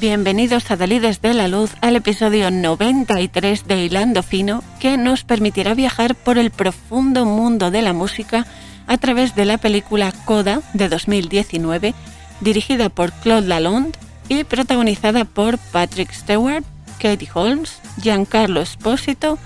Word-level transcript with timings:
Bienvenidos 0.00 0.70
a 0.70 0.76
Dalides 0.76 1.20
de 1.20 1.34
la 1.34 1.46
Luz 1.46 1.72
al 1.82 1.94
episodio 1.94 2.50
93 2.50 3.66
de 3.66 3.84
Hilando 3.84 4.22
Fino 4.22 4.64
que 4.80 4.96
nos 4.96 5.24
permitirá 5.24 5.74
viajar 5.74 6.14
por 6.14 6.38
el 6.38 6.50
profundo 6.50 7.26
mundo 7.26 7.70
de 7.70 7.82
la 7.82 7.92
música 7.92 8.46
a 8.86 8.96
través 8.96 9.34
de 9.34 9.44
la 9.44 9.58
película 9.58 10.10
Coda 10.24 10.62
de 10.72 10.88
2019 10.88 11.92
dirigida 12.40 12.88
por 12.88 13.12
Claude 13.12 13.48
Lalonde 13.48 13.98
y 14.30 14.44
protagonizada 14.44 15.26
por 15.26 15.58
Patrick 15.58 16.14
Stewart, 16.14 16.64
Katie 16.98 17.28
Holmes, 17.34 17.78
Giancarlo 18.00 18.62
Esposito, 18.62 19.36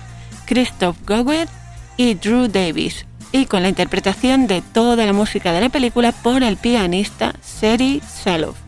Christoph 0.45 0.95
Gowet 1.05 1.49
y 1.97 2.13
Drew 2.13 2.47
Davis, 2.47 3.05
y 3.33 3.45
con 3.45 3.61
la 3.61 3.69
interpretación 3.69 4.47
de 4.47 4.61
toda 4.61 5.05
la 5.05 5.11
música 5.11 5.51
de 5.51 5.59
la 5.59 5.69
película 5.69 6.13
por 6.13 6.43
el 6.43 6.55
pianista 6.55 7.33
Seri 7.41 8.01
Salov. 8.07 8.64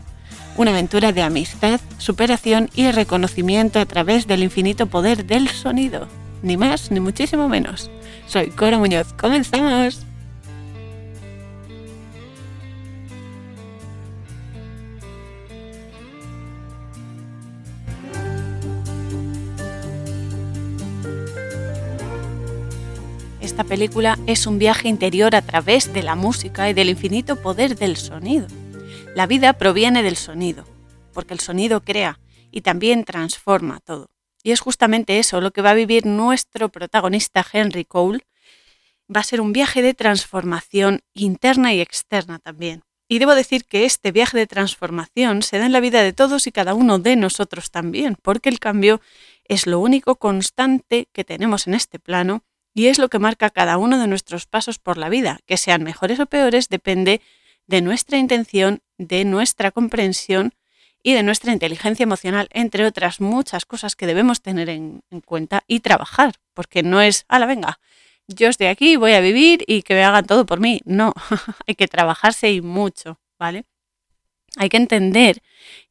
Una 0.58 0.72
aventura 0.72 1.12
de 1.12 1.22
amistad, 1.22 1.80
superación 1.98 2.68
y 2.74 2.90
reconocimiento 2.90 3.78
a 3.78 3.86
través 3.86 4.26
del 4.26 4.42
infinito 4.42 4.86
poder 4.86 5.24
del 5.24 5.46
sonido. 5.46 6.08
Ni 6.42 6.56
más 6.56 6.90
ni 6.90 6.98
muchísimo 6.98 7.48
menos. 7.48 7.88
Soy 8.26 8.48
Cora 8.50 8.76
Muñoz. 8.76 9.12
¡Comenzamos! 9.12 10.04
Esta 23.40 23.62
película 23.62 24.18
es 24.26 24.48
un 24.48 24.58
viaje 24.58 24.88
interior 24.88 25.36
a 25.36 25.42
través 25.42 25.92
de 25.92 26.02
la 26.02 26.16
música 26.16 26.68
y 26.68 26.74
del 26.74 26.88
infinito 26.88 27.36
poder 27.36 27.76
del 27.76 27.96
sonido. 27.96 28.48
La 29.14 29.26
vida 29.26 29.52
proviene 29.54 30.02
del 30.02 30.16
sonido, 30.16 30.64
porque 31.12 31.34
el 31.34 31.40
sonido 31.40 31.84
crea 31.84 32.20
y 32.50 32.60
también 32.60 33.04
transforma 33.04 33.80
todo. 33.80 34.10
Y 34.42 34.52
es 34.52 34.60
justamente 34.60 35.18
eso 35.18 35.40
lo 35.40 35.50
que 35.50 35.62
va 35.62 35.70
a 35.70 35.74
vivir 35.74 36.06
nuestro 36.06 36.68
protagonista 36.68 37.44
Henry 37.52 37.84
Cole. 37.84 38.26
Va 39.14 39.20
a 39.20 39.24
ser 39.24 39.40
un 39.40 39.52
viaje 39.52 39.82
de 39.82 39.94
transformación 39.94 41.00
interna 41.14 41.74
y 41.74 41.80
externa 41.80 42.38
también. 42.38 42.82
Y 43.08 43.18
debo 43.18 43.34
decir 43.34 43.64
que 43.64 43.86
este 43.86 44.12
viaje 44.12 44.36
de 44.36 44.46
transformación 44.46 45.42
se 45.42 45.58
da 45.58 45.66
en 45.66 45.72
la 45.72 45.80
vida 45.80 46.02
de 46.02 46.12
todos 46.12 46.46
y 46.46 46.52
cada 46.52 46.74
uno 46.74 46.98
de 46.98 47.16
nosotros 47.16 47.70
también, 47.70 48.16
porque 48.22 48.50
el 48.50 48.60
cambio 48.60 49.00
es 49.44 49.66
lo 49.66 49.80
único 49.80 50.16
constante 50.16 51.08
que 51.12 51.24
tenemos 51.24 51.66
en 51.66 51.74
este 51.74 51.98
plano 51.98 52.44
y 52.74 52.86
es 52.86 52.98
lo 52.98 53.08
que 53.08 53.18
marca 53.18 53.48
cada 53.48 53.78
uno 53.78 53.98
de 53.98 54.06
nuestros 54.06 54.46
pasos 54.46 54.78
por 54.78 54.98
la 54.98 55.08
vida. 55.08 55.40
Que 55.46 55.56
sean 55.56 55.82
mejores 55.82 56.20
o 56.20 56.26
peores 56.26 56.68
depende 56.68 57.22
de 57.66 57.80
nuestra 57.80 58.18
intención, 58.18 58.82
de 58.98 59.24
nuestra 59.24 59.70
comprensión 59.70 60.54
y 61.02 61.14
de 61.14 61.22
nuestra 61.22 61.52
inteligencia 61.52 62.02
emocional, 62.02 62.48
entre 62.52 62.84
otras 62.84 63.20
muchas 63.20 63.64
cosas 63.64 63.96
que 63.96 64.06
debemos 64.06 64.42
tener 64.42 64.68
en, 64.68 65.02
cuenta 65.24 65.62
y 65.66 65.80
trabajar, 65.80 66.34
porque 66.54 66.82
no 66.82 67.00
es, 67.00 67.24
a 67.28 67.38
la 67.38 67.46
venga, 67.46 67.78
yo 68.26 68.48
estoy 68.48 68.66
aquí, 68.66 68.96
voy 68.96 69.12
a 69.12 69.20
vivir 69.20 69.64
y 69.66 69.82
que 69.82 69.94
me 69.94 70.04
hagan 70.04 70.26
todo 70.26 70.44
por 70.44 70.60
mí. 70.60 70.82
No, 70.84 71.14
hay 71.66 71.74
que 71.76 71.88
trabajarse 71.88 72.52
y 72.52 72.60
mucho, 72.60 73.18
¿vale? 73.38 73.64
Hay 74.56 74.68
que 74.68 74.76
entender 74.76 75.40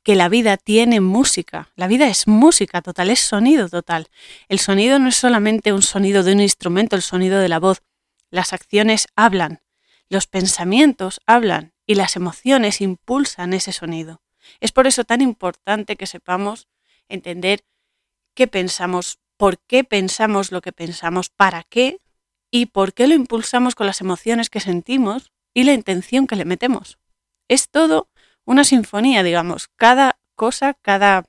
que 0.04 0.16
la 0.16 0.30
vida 0.30 0.58
tiene 0.58 1.00
música. 1.00 1.70
La 1.76 1.88
vida 1.88 2.08
es 2.08 2.28
música 2.28 2.82
total, 2.82 3.10
es 3.10 3.20
sonido 3.20 3.70
total. 3.70 4.08
El 4.50 4.60
sonido 4.60 5.00
no 5.00 5.10
es 5.10 5.16
solamente 5.16 5.74
un 5.74 5.82
sonido 5.82 6.24
de 6.24 6.34
un 6.34 6.42
instrumento, 6.42 6.96
el 6.96 7.02
sonido 7.02 7.40
de 7.40 7.50
la 7.50 7.60
voz. 7.60 7.82
Las 8.30 8.54
acciones 8.54 9.08
hablan, 9.16 9.62
los 10.10 10.28
pensamientos 10.28 11.22
hablan 11.26 11.74
y 11.88 11.96
las 11.96 12.16
emociones 12.16 12.82
impulsan 12.82 13.54
ese 13.54 13.72
sonido. 13.72 14.22
Es 14.60 14.72
por 14.72 14.86
eso 14.86 15.06
tan 15.06 15.22
importante 15.22 15.96
que 15.96 16.06
sepamos 16.06 16.68
entender 17.10 17.64
qué 18.36 18.48
pensamos, 18.48 19.20
por 19.38 19.58
qué 19.60 19.84
pensamos 19.84 20.52
lo 20.52 20.62
que 20.62 20.74
pensamos, 20.74 21.30
para 21.30 21.64
qué 21.64 22.00
y 22.52 22.68
por 22.68 22.94
qué 22.94 23.08
lo 23.08 23.16
impulsamos 23.16 23.74
con 23.74 23.88
las 23.88 24.02
emociones 24.02 24.50
que 24.50 24.60
sentimos 24.60 25.32
y 25.54 25.64
la 25.64 25.74
intención 25.74 26.28
que 26.28 26.36
le 26.36 26.46
metemos. 26.46 27.00
Es 27.48 27.70
todo 27.70 28.10
una 28.46 28.64
sinfonía, 28.64 29.24
digamos. 29.24 29.70
Cada 29.76 30.20
cosa, 30.36 30.74
cada, 30.74 31.26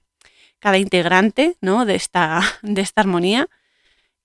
cada 0.59 0.79
integrante 0.79 1.57
¿no? 1.61 1.85
de, 1.85 1.95
esta, 1.95 2.41
de 2.63 2.83
esta 2.83 3.01
armonía 3.03 3.49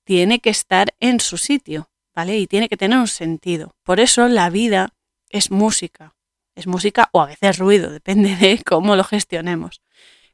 tiene 0.04 0.40
que 0.40 0.50
estar 0.50 0.94
en 1.00 1.20
su 1.20 1.38
sitio, 1.38 1.90
¿vale? 2.14 2.38
Y 2.38 2.48
tiene 2.48 2.68
que 2.68 2.78
tener 2.78 2.98
un 2.98 3.08
sentido. 3.08 3.76
Por 3.84 4.00
eso 4.00 4.28
la 4.28 4.50
vida 4.50 4.94
es 5.30 5.50
música. 5.50 6.16
Es 6.56 6.68
música 6.68 7.10
o 7.12 7.22
a 7.22 7.28
veces 7.28 7.58
ruido, 7.58 7.90
depende 7.92 8.36
de 8.36 8.62
cómo 8.64 8.96
lo 8.96 9.04
gestionemos. 9.04 9.82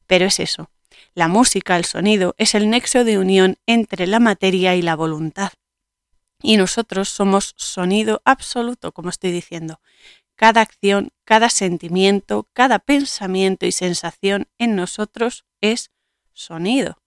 Pero 0.08 0.26
es 0.26 0.40
eso. 0.40 0.70
La 1.14 1.28
música, 1.28 1.78
el 1.78 1.86
sonido, 1.86 2.36
es 2.38 2.56
el 2.56 2.70
nexo 2.70 3.04
de 3.04 3.18
unión 3.18 3.58
entre 3.66 4.08
la 4.08 4.20
materia 4.20 4.76
y 4.76 4.82
la 4.82 4.96
voluntad. 4.96 5.52
Y 6.42 6.58
nosotros 6.58 7.10
somos 7.10 7.54
sonido 7.58 8.22
absoluto, 8.26 8.92
como 8.92 9.10
estoy 9.10 9.32
diciendo 9.32 9.80
cada 10.40 10.62
acción, 10.62 11.12
cada 11.26 11.50
sentimiento, 11.50 12.48
cada 12.54 12.80
pensamiento 12.80 13.66
y 13.66 13.74
sensación 13.74 14.48
en 14.58 14.78
nosotros 14.78 15.44
es 15.60 15.92
sonido. 16.32 16.98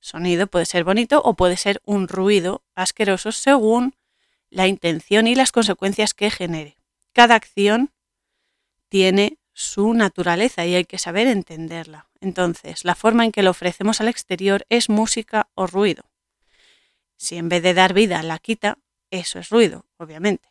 Sonido 0.00 0.48
puede 0.48 0.66
ser 0.66 0.84
bonito 0.84 1.22
o 1.24 1.32
puede 1.32 1.56
ser 1.56 1.80
un 1.86 2.08
ruido 2.08 2.62
asqueroso 2.74 3.32
según 3.32 3.96
la 4.50 4.66
intención 4.66 5.26
y 5.26 5.34
las 5.34 5.50
consecuencias 5.50 6.12
que 6.12 6.30
genere. 6.30 6.76
Cada 7.14 7.36
acción 7.36 7.90
tiene 8.88 9.38
su 9.52 9.94
naturaleza 9.94 10.66
y 10.66 10.74
hay 10.74 10.84
que 10.84 10.98
saber 10.98 11.26
entenderla. 11.26 12.08
Entonces, 12.20 12.84
la 12.84 12.94
forma 12.94 13.24
en 13.24 13.32
que 13.32 13.42
lo 13.42 13.50
ofrecemos 13.50 14.00
al 14.00 14.08
exterior 14.08 14.66
es 14.68 14.88
música 14.88 15.48
o 15.54 15.66
ruido. 15.66 16.04
Si 17.16 17.36
en 17.36 17.48
vez 17.48 17.62
de 17.62 17.74
dar 17.74 17.94
vida 17.94 18.22
la 18.22 18.38
quita, 18.38 18.78
eso 19.10 19.38
es 19.38 19.50
ruido, 19.50 19.86
obviamente. 19.96 20.48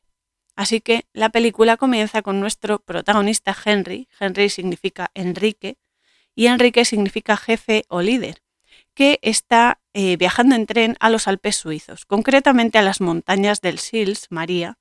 Así 0.55 0.81
que 0.81 1.05
la 1.13 1.29
película 1.29 1.77
comienza 1.77 2.21
con 2.21 2.39
nuestro 2.39 2.79
protagonista 2.79 3.55
Henry, 3.65 4.07
Henry 4.19 4.49
significa 4.49 5.11
Enrique, 5.13 5.77
y 6.35 6.47
Enrique 6.47 6.85
significa 6.85 7.37
jefe 7.37 7.85
o 7.89 8.01
líder, 8.01 8.41
que 8.93 9.19
está 9.21 9.79
eh, 9.93 10.17
viajando 10.17 10.55
en 10.55 10.65
tren 10.65 10.95
a 10.99 11.09
los 11.09 11.27
Alpes 11.27 11.55
suizos, 11.55 12.05
concretamente 12.05 12.77
a 12.77 12.83
las 12.83 13.01
montañas 13.01 13.61
del 13.61 13.79
Sils, 13.79 14.27
María, 14.29 14.77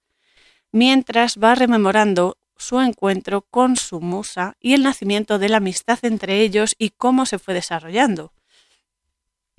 mientras 0.71 1.39
va 1.39 1.55
rememorando 1.55 2.39
su 2.63 2.81
encuentro 2.81 3.43
con 3.43 3.77
su 3.77 4.01
musa 4.01 4.57
y 4.61 4.75
el 4.75 4.83
nacimiento 4.83 5.39
de 5.39 5.49
la 5.49 5.59
amistad 5.59 5.99
entre 6.03 6.41
ellos 6.41 6.75
y 6.79 6.91
cómo 6.91 7.27
se 7.27 7.39
fue 7.39 7.55
desarrollando. 7.55 8.33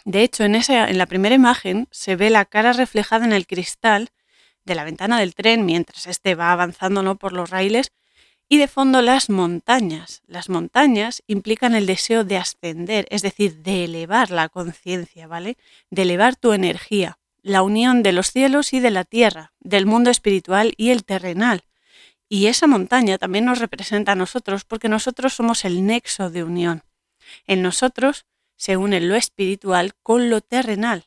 De 0.05 0.23
hecho, 0.23 0.43
en, 0.43 0.55
esa, 0.55 0.89
en 0.89 0.97
la 0.97 1.05
primera 1.05 1.35
imagen 1.35 1.87
se 1.91 2.15
ve 2.15 2.29
la 2.29 2.45
cara 2.45 2.73
reflejada 2.73 3.25
en 3.25 3.33
el 3.33 3.45
cristal 3.45 4.09
de 4.65 4.75
la 4.75 4.83
ventana 4.83 5.19
del 5.19 5.35
tren 5.35 5.65
mientras 5.65 6.07
éste 6.07 6.35
va 6.35 6.51
avanzando 6.51 7.03
¿no? 7.03 7.17
por 7.17 7.33
los 7.33 7.49
raíles 7.49 7.91
y 8.49 8.57
de 8.57 8.67
fondo 8.67 9.01
las 9.01 9.29
montañas. 9.29 10.21
Las 10.27 10.49
montañas 10.49 11.23
implican 11.27 11.75
el 11.75 11.85
deseo 11.85 12.23
de 12.23 12.37
ascender, 12.37 13.07
es 13.09 13.21
decir, 13.21 13.57
de 13.57 13.85
elevar 13.85 14.31
la 14.31 14.49
conciencia, 14.49 15.27
¿vale? 15.27 15.57
De 15.89 16.03
elevar 16.03 16.35
tu 16.35 16.53
energía, 16.53 17.17
la 17.41 17.63
unión 17.63 18.03
de 18.03 18.11
los 18.11 18.31
cielos 18.31 18.73
y 18.73 18.79
de 18.79 18.91
la 18.91 19.05
tierra, 19.05 19.53
del 19.59 19.85
mundo 19.85 20.09
espiritual 20.09 20.73
y 20.77 20.91
el 20.91 21.03
terrenal. 21.03 21.63
Y 22.33 22.47
esa 22.47 22.65
montaña 22.65 23.19
también 23.19 23.45
nos 23.45 23.59
representa 23.59 24.13
a 24.13 24.15
nosotros 24.15 24.65
porque 24.65 24.89
nosotros 24.89 25.35
somos 25.35 25.65
el 25.65 25.85
nexo 25.85 26.31
de 26.31 26.43
unión. 26.43 26.81
En 27.45 27.61
nosotros 27.61 28.25
se 28.55 28.75
une 28.75 28.99
lo 29.01 29.13
espiritual 29.13 29.93
con 30.01 30.31
lo 30.31 30.41
terrenal. 30.41 31.05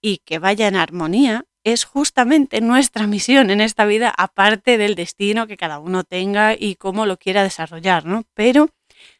Y 0.00 0.18
que 0.18 0.38
vaya 0.38 0.68
en 0.68 0.76
armonía 0.76 1.46
es 1.64 1.82
justamente 1.82 2.60
nuestra 2.60 3.08
misión 3.08 3.50
en 3.50 3.60
esta 3.60 3.84
vida, 3.84 4.14
aparte 4.16 4.78
del 4.78 4.94
destino 4.94 5.48
que 5.48 5.56
cada 5.56 5.80
uno 5.80 6.04
tenga 6.04 6.54
y 6.56 6.76
cómo 6.76 7.04
lo 7.04 7.16
quiera 7.16 7.42
desarrollar, 7.42 8.04
¿no? 8.04 8.22
Pero 8.34 8.70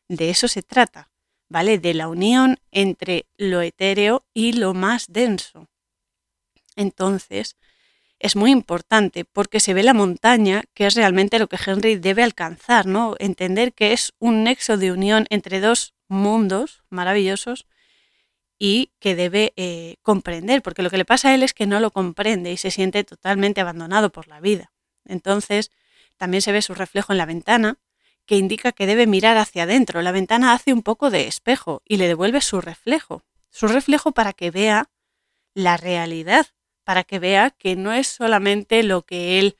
de 0.06 0.30
eso 0.30 0.46
se 0.46 0.62
trata, 0.62 1.10
¿vale? 1.48 1.78
De 1.80 1.94
la 1.94 2.06
unión 2.06 2.60
entre 2.70 3.26
lo 3.36 3.60
etéreo 3.60 4.24
y 4.34 4.52
lo 4.52 4.72
más 4.72 5.06
denso. 5.08 5.66
Entonces, 6.76 7.56
es 8.18 8.36
muy 8.36 8.50
importante 8.50 9.24
porque 9.24 9.60
se 9.60 9.74
ve 9.74 9.82
la 9.82 9.94
montaña, 9.94 10.64
que 10.74 10.86
es 10.86 10.94
realmente 10.94 11.38
lo 11.38 11.48
que 11.48 11.58
Henry 11.64 11.96
debe 11.96 12.22
alcanzar, 12.22 12.86
¿no? 12.86 13.14
Entender 13.18 13.72
que 13.72 13.92
es 13.92 14.12
un 14.18 14.44
nexo 14.44 14.76
de 14.76 14.92
unión 14.92 15.26
entre 15.30 15.60
dos 15.60 15.94
mundos 16.08 16.82
maravillosos 16.90 17.66
y 18.58 18.92
que 18.98 19.14
debe 19.14 19.52
eh, 19.56 19.96
comprender, 20.02 20.62
porque 20.62 20.82
lo 20.82 20.90
que 20.90 20.98
le 20.98 21.04
pasa 21.04 21.28
a 21.28 21.34
él 21.34 21.42
es 21.42 21.54
que 21.54 21.66
no 21.66 21.78
lo 21.78 21.92
comprende 21.92 22.50
y 22.50 22.56
se 22.56 22.72
siente 22.72 23.04
totalmente 23.04 23.60
abandonado 23.60 24.10
por 24.10 24.26
la 24.26 24.40
vida. 24.40 24.72
Entonces, 25.04 25.70
también 26.16 26.42
se 26.42 26.52
ve 26.52 26.60
su 26.60 26.74
reflejo 26.74 27.12
en 27.12 27.18
la 27.18 27.26
ventana, 27.26 27.78
que 28.26 28.36
indica 28.36 28.72
que 28.72 28.86
debe 28.86 29.06
mirar 29.06 29.38
hacia 29.38 29.62
adentro. 29.62 30.02
La 30.02 30.12
ventana 30.12 30.52
hace 30.52 30.72
un 30.72 30.82
poco 30.82 31.10
de 31.10 31.28
espejo 31.28 31.82
y 31.86 31.96
le 31.96 32.08
devuelve 32.08 32.40
su 32.42 32.60
reflejo, 32.60 33.22
su 33.50 33.68
reflejo 33.68 34.12
para 34.12 34.34
que 34.34 34.50
vea 34.50 34.90
la 35.54 35.76
realidad, 35.78 36.46
para 36.88 37.04
que 37.04 37.18
vea 37.18 37.50
que 37.50 37.76
no 37.76 37.92
es 37.92 38.06
solamente 38.06 38.82
lo 38.82 39.02
que 39.02 39.38
él 39.38 39.58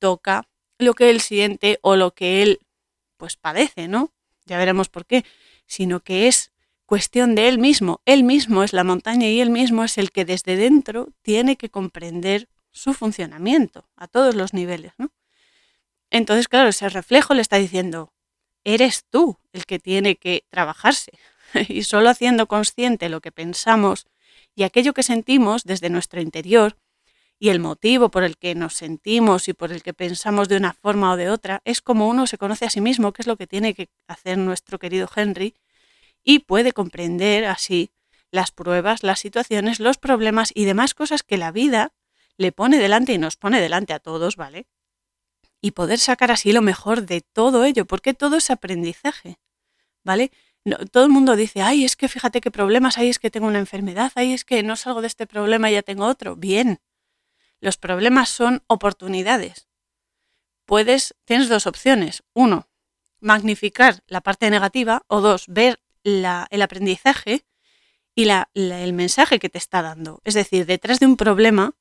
toca, 0.00 0.48
lo 0.78 0.94
que 0.94 1.10
él 1.10 1.20
siente 1.20 1.78
o 1.80 1.94
lo 1.94 2.12
que 2.12 2.42
él 2.42 2.58
pues 3.16 3.36
padece, 3.36 3.86
¿no? 3.86 4.12
Ya 4.46 4.58
veremos 4.58 4.88
por 4.88 5.06
qué, 5.06 5.24
sino 5.68 6.00
que 6.00 6.26
es 6.26 6.50
cuestión 6.84 7.36
de 7.36 7.46
él 7.46 7.60
mismo. 7.60 8.00
Él 8.04 8.24
mismo 8.24 8.64
es 8.64 8.72
la 8.72 8.82
montaña 8.82 9.28
y 9.28 9.40
él 9.40 9.50
mismo 9.50 9.84
es 9.84 9.96
el 9.96 10.10
que 10.10 10.24
desde 10.24 10.56
dentro 10.56 11.10
tiene 11.22 11.54
que 11.54 11.70
comprender 11.70 12.48
su 12.72 12.94
funcionamiento 12.94 13.88
a 13.94 14.08
todos 14.08 14.34
los 14.34 14.52
niveles. 14.52 14.92
¿no? 14.98 15.12
Entonces, 16.10 16.48
claro, 16.48 16.70
ese 16.70 16.88
reflejo 16.88 17.32
le 17.34 17.42
está 17.42 17.58
diciendo, 17.58 18.12
eres 18.64 19.04
tú 19.08 19.38
el 19.52 19.66
que 19.66 19.78
tiene 19.78 20.16
que 20.16 20.44
trabajarse. 20.48 21.12
y 21.68 21.84
solo 21.84 22.10
haciendo 22.10 22.48
consciente 22.48 23.08
lo 23.08 23.20
que 23.20 23.30
pensamos 23.30 24.08
y 24.56 24.64
aquello 24.64 24.94
que 24.94 25.04
sentimos 25.04 25.64
desde 25.64 25.90
nuestro 25.90 26.20
interior 26.20 26.76
y 27.38 27.50
el 27.50 27.60
motivo 27.60 28.10
por 28.10 28.24
el 28.24 28.38
que 28.38 28.54
nos 28.54 28.74
sentimos 28.74 29.48
y 29.48 29.52
por 29.52 29.70
el 29.70 29.82
que 29.82 29.92
pensamos 29.92 30.48
de 30.48 30.56
una 30.56 30.72
forma 30.72 31.12
o 31.12 31.16
de 31.16 31.28
otra, 31.28 31.60
es 31.66 31.82
como 31.82 32.08
uno 32.08 32.26
se 32.26 32.38
conoce 32.38 32.64
a 32.64 32.70
sí 32.70 32.80
mismo, 32.80 33.12
que 33.12 33.20
es 33.20 33.26
lo 33.26 33.36
que 33.36 33.46
tiene 33.46 33.74
que 33.74 33.90
hacer 34.08 34.38
nuestro 34.38 34.78
querido 34.78 35.08
Henry, 35.14 35.54
y 36.24 36.40
puede 36.40 36.72
comprender 36.72 37.44
así 37.44 37.90
las 38.30 38.50
pruebas, 38.50 39.02
las 39.02 39.20
situaciones, 39.20 39.78
los 39.78 39.98
problemas 39.98 40.50
y 40.54 40.64
demás 40.64 40.94
cosas 40.94 41.22
que 41.22 41.36
la 41.36 41.52
vida 41.52 41.92
le 42.38 42.50
pone 42.52 42.78
delante 42.78 43.12
y 43.12 43.18
nos 43.18 43.36
pone 43.36 43.60
delante 43.60 43.92
a 43.92 43.98
todos, 43.98 44.36
¿vale? 44.36 44.66
Y 45.60 45.72
poder 45.72 45.98
sacar 45.98 46.30
así 46.30 46.52
lo 46.52 46.62
mejor 46.62 47.04
de 47.04 47.20
todo 47.20 47.64
ello, 47.64 47.84
porque 47.84 48.14
todo 48.14 48.36
es 48.36 48.50
aprendizaje, 48.50 49.38
¿vale? 50.04 50.32
Todo 50.90 51.04
el 51.04 51.10
mundo 51.10 51.36
dice, 51.36 51.62
ay, 51.62 51.84
es 51.84 51.96
que 51.96 52.08
fíjate 52.08 52.40
qué 52.40 52.50
problemas 52.50 52.98
hay, 52.98 53.08
es 53.08 53.18
que 53.18 53.30
tengo 53.30 53.46
una 53.46 53.58
enfermedad, 53.58 54.12
ay, 54.14 54.32
es 54.32 54.44
que 54.44 54.62
no 54.62 54.76
salgo 54.76 55.00
de 55.00 55.06
este 55.06 55.26
problema 55.26 55.70
y 55.70 55.74
ya 55.74 55.82
tengo 55.82 56.06
otro. 56.06 56.36
Bien, 56.36 56.80
los 57.60 57.76
problemas 57.76 58.28
son 58.28 58.62
oportunidades. 58.66 59.68
Puedes, 60.64 61.14
tienes 61.24 61.48
dos 61.48 61.66
opciones. 61.66 62.24
Uno, 62.34 62.68
magnificar 63.20 64.02
la 64.06 64.20
parte 64.20 64.50
negativa 64.50 65.02
o 65.06 65.20
dos, 65.20 65.44
ver 65.46 65.80
el 66.02 66.62
aprendizaje 66.62 67.46
y 68.14 68.28
el 68.54 68.92
mensaje 68.92 69.38
que 69.38 69.48
te 69.48 69.58
está 69.58 69.82
dando. 69.82 70.20
Es 70.24 70.34
decir, 70.34 70.66
detrás 70.66 71.00
de 71.00 71.06
un 71.06 71.16
problema 71.16 71.74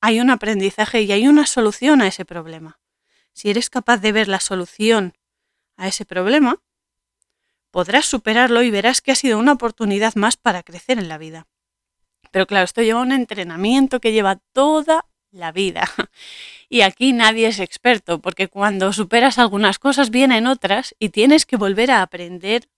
hay 0.00 0.20
un 0.20 0.30
aprendizaje 0.30 1.02
y 1.02 1.12
hay 1.12 1.28
una 1.28 1.46
solución 1.46 2.00
a 2.00 2.06
ese 2.06 2.24
problema. 2.24 2.80
Si 3.32 3.50
eres 3.50 3.70
capaz 3.70 3.98
de 3.98 4.12
ver 4.12 4.28
la 4.28 4.40
solución 4.40 5.14
a 5.76 5.88
ese 5.88 6.04
problema, 6.04 6.62
podrás 7.70 8.06
superarlo 8.06 8.62
y 8.62 8.70
verás 8.70 9.00
que 9.00 9.12
ha 9.12 9.16
sido 9.16 9.38
una 9.38 9.52
oportunidad 9.52 10.14
más 10.14 10.36
para 10.36 10.62
crecer 10.62 10.98
en 10.98 11.08
la 11.08 11.18
vida. 11.18 11.46
Pero 12.30 12.46
claro, 12.46 12.64
esto 12.64 12.82
lleva 12.82 13.00
un 13.00 13.12
entrenamiento 13.12 14.00
que 14.00 14.12
lleva 14.12 14.40
toda 14.52 15.06
la 15.30 15.52
vida. 15.52 15.88
Y 16.72 16.82
aquí 16.82 17.12
nadie 17.12 17.48
es 17.48 17.58
experto, 17.58 18.20
porque 18.20 18.46
cuando 18.46 18.92
superas 18.92 19.40
algunas 19.40 19.80
cosas 19.80 20.10
vienen 20.10 20.46
otras 20.46 20.94
y 21.00 21.08
tienes 21.08 21.44
que 21.44 21.56
volver 21.56 21.90
a 21.90 22.00
aprender 22.00 22.68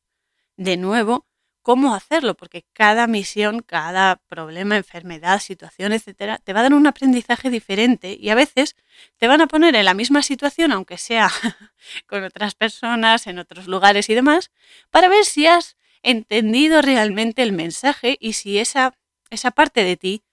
de 0.57 0.79
nuevo 0.79 1.27
cómo 1.63 1.95
hacerlo, 1.95 2.35
porque 2.35 2.65
cada 2.73 3.07
misión, 3.07 3.61
cada 3.61 4.17
problema, 4.29 4.77
enfermedad, 4.77 5.41
situación, 5.41 5.93
etcétera, 5.93 6.39
te 6.39 6.53
va 6.53 6.61
a 6.61 6.63
dar 6.65 6.75
un 6.75 6.87
aprendizaje 6.87 7.51
diferente 7.51 8.17
y 8.21 8.31
a 8.31 8.35
veces 8.35 8.77
te 9.17 9.29
van 9.29 9.41
a 9.41 9.47
poner 9.47 9.75
en 9.77 9.85
la 9.85 9.95
misma 9.95 10.23
situación, 10.23 10.73
aunque 10.73 10.99
sea 10.99 11.31
con 12.07 12.25
otras 12.25 12.55
personas, 12.55 13.27
en 13.27 13.39
otros 13.39 13.67
lugares 13.69 14.11
y 14.11 14.15
demás, 14.15 14.51
para 14.91 15.09
ver 15.09 15.25
si 15.25 15.47
has 15.47 15.77
entendido 16.03 16.83
realmente 16.83 17.43
el 17.43 17.53
mensaje 17.53 18.17
y 18.21 18.35
si 18.35 18.59
esa, 18.59 18.95
esa 19.31 19.53
parte 19.53 19.85
de 19.85 19.97
ti 19.97 20.25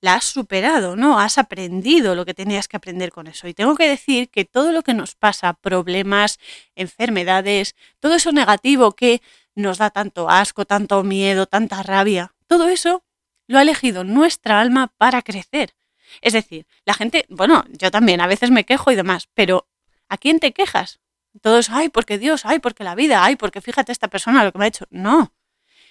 la 0.00 0.14
has 0.14 0.24
superado, 0.24 0.96
¿no? 0.96 1.18
Has 1.18 1.38
aprendido 1.38 2.14
lo 2.14 2.24
que 2.24 2.34
tenías 2.34 2.68
que 2.68 2.76
aprender 2.76 3.10
con 3.10 3.26
eso. 3.26 3.48
Y 3.48 3.54
tengo 3.54 3.74
que 3.74 3.88
decir 3.88 4.30
que 4.30 4.44
todo 4.44 4.72
lo 4.72 4.82
que 4.82 4.94
nos 4.94 5.14
pasa, 5.16 5.54
problemas, 5.54 6.38
enfermedades, 6.76 7.74
todo 7.98 8.14
eso 8.14 8.30
negativo 8.32 8.92
que 8.92 9.20
nos 9.58 9.78
da 9.78 9.90
tanto 9.90 10.30
asco, 10.30 10.64
tanto 10.64 11.02
miedo, 11.02 11.46
tanta 11.46 11.82
rabia, 11.82 12.34
todo 12.46 12.68
eso 12.68 13.04
lo 13.46 13.58
ha 13.58 13.62
elegido 13.62 14.04
nuestra 14.04 14.60
alma 14.60 14.92
para 14.96 15.22
crecer. 15.22 15.74
Es 16.20 16.32
decir, 16.32 16.66
la 16.84 16.94
gente, 16.94 17.26
bueno, 17.28 17.64
yo 17.68 17.90
también 17.90 18.20
a 18.20 18.26
veces 18.26 18.50
me 18.50 18.64
quejo 18.64 18.90
y 18.90 18.96
demás, 18.96 19.28
pero 19.34 19.68
¿a 20.08 20.16
quién 20.16 20.40
te 20.40 20.52
quejas? 20.52 21.00
Todos, 21.42 21.70
ay, 21.70 21.88
porque 21.88 22.18
Dios, 22.18 22.44
ay, 22.44 22.58
porque 22.58 22.84
la 22.84 22.94
vida, 22.94 23.24
ay, 23.24 23.36
porque 23.36 23.60
fíjate 23.60 23.92
esta 23.92 24.08
persona 24.08 24.44
lo 24.44 24.52
que 24.52 24.58
me 24.58 24.64
ha 24.64 24.68
hecho. 24.68 24.86
No. 24.90 25.34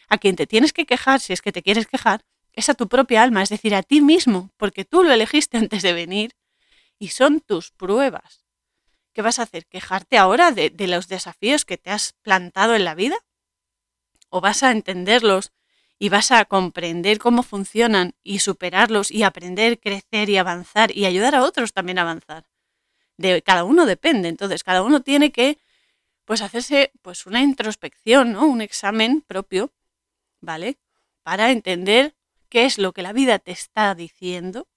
A 0.10 0.18
quien 0.18 0.36
te 0.36 0.48
tienes 0.48 0.74
que 0.74 0.86
quejar, 0.86 1.19
si 1.19 1.34
es 1.34 1.42
que 1.42 1.52
te 1.52 1.62
quieres 1.62 1.88
quejar, 1.88 2.25
es 2.54 2.69
a 2.69 2.74
tu 2.74 2.88
propia 2.88 3.22
alma, 3.22 3.44
es 3.44 3.50
decir, 3.50 3.75
a 3.75 3.84
ti 3.84 4.02
mismo, 4.02 4.50
porque 4.58 4.86
tú 4.86 5.04
lo 5.04 5.12
elegiste 5.12 5.58
antes 5.64 5.84
de 5.84 5.94
venir 5.94 6.36
y 7.00 7.10
son 7.10 7.42
tus 7.42 7.72
pruebas. 7.72 8.46
¿Qué 9.14 9.22
vas 9.22 9.40
a 9.40 9.44
hacer? 9.44 9.66
¿Quejarte 9.66 10.18
ahora 10.18 10.52
de, 10.52 10.72
los 10.88 11.08
desafíos 11.08 11.66
que 11.66 11.78
te 11.78 11.90
has 11.90 12.14
plantado 12.22 12.75
en 12.75 12.86
la 12.86 12.94
vida? 12.94 13.18
¿O 14.30 14.42
vas 14.42 14.64
a 14.64 14.72
entenderlos 14.72 15.52
y 16.00 16.10
vas 16.10 16.32
a 16.32 16.46
comprender 16.46 17.18
cómo 17.18 17.44
funcionan 17.44 18.16
y 18.24 18.40
superarlos 18.40 19.12
y 19.12 19.24
aprender, 19.24 19.80
crecer 19.80 20.30
y 20.30 20.38
avanzar 20.38 20.96
y 20.96 21.06
ayudar 21.06 21.36
a 21.36 21.44
otros 21.44 21.74
también 21.74 22.00
a 22.00 22.04
avanzar? 22.04 22.46
De 23.18 23.42
cada 23.42 23.64
uno 23.64 23.86
depende, 23.86 24.30
entonces 24.30 24.64
cada 24.64 24.84
uno 24.84 25.02
tiene 25.02 25.32
que 25.32 25.58
pues 26.26 26.42
hacerse 26.42 26.92
pues 27.02 27.26
una 27.26 27.42
introspección, 27.42 28.34
¿no? 28.34 28.46
Un 28.46 28.62
examen 28.62 29.22
propio, 29.22 29.72
¿vale? 30.42 30.78
Para 31.24 31.52
entender 31.52 32.16
qué 32.50 32.66
es 32.66 32.78
lo 32.78 32.92
que 32.92 33.02
la 33.02 33.14
vida 33.14 33.40
te 33.40 33.52
está 33.52 33.96
diciendo 33.96 34.68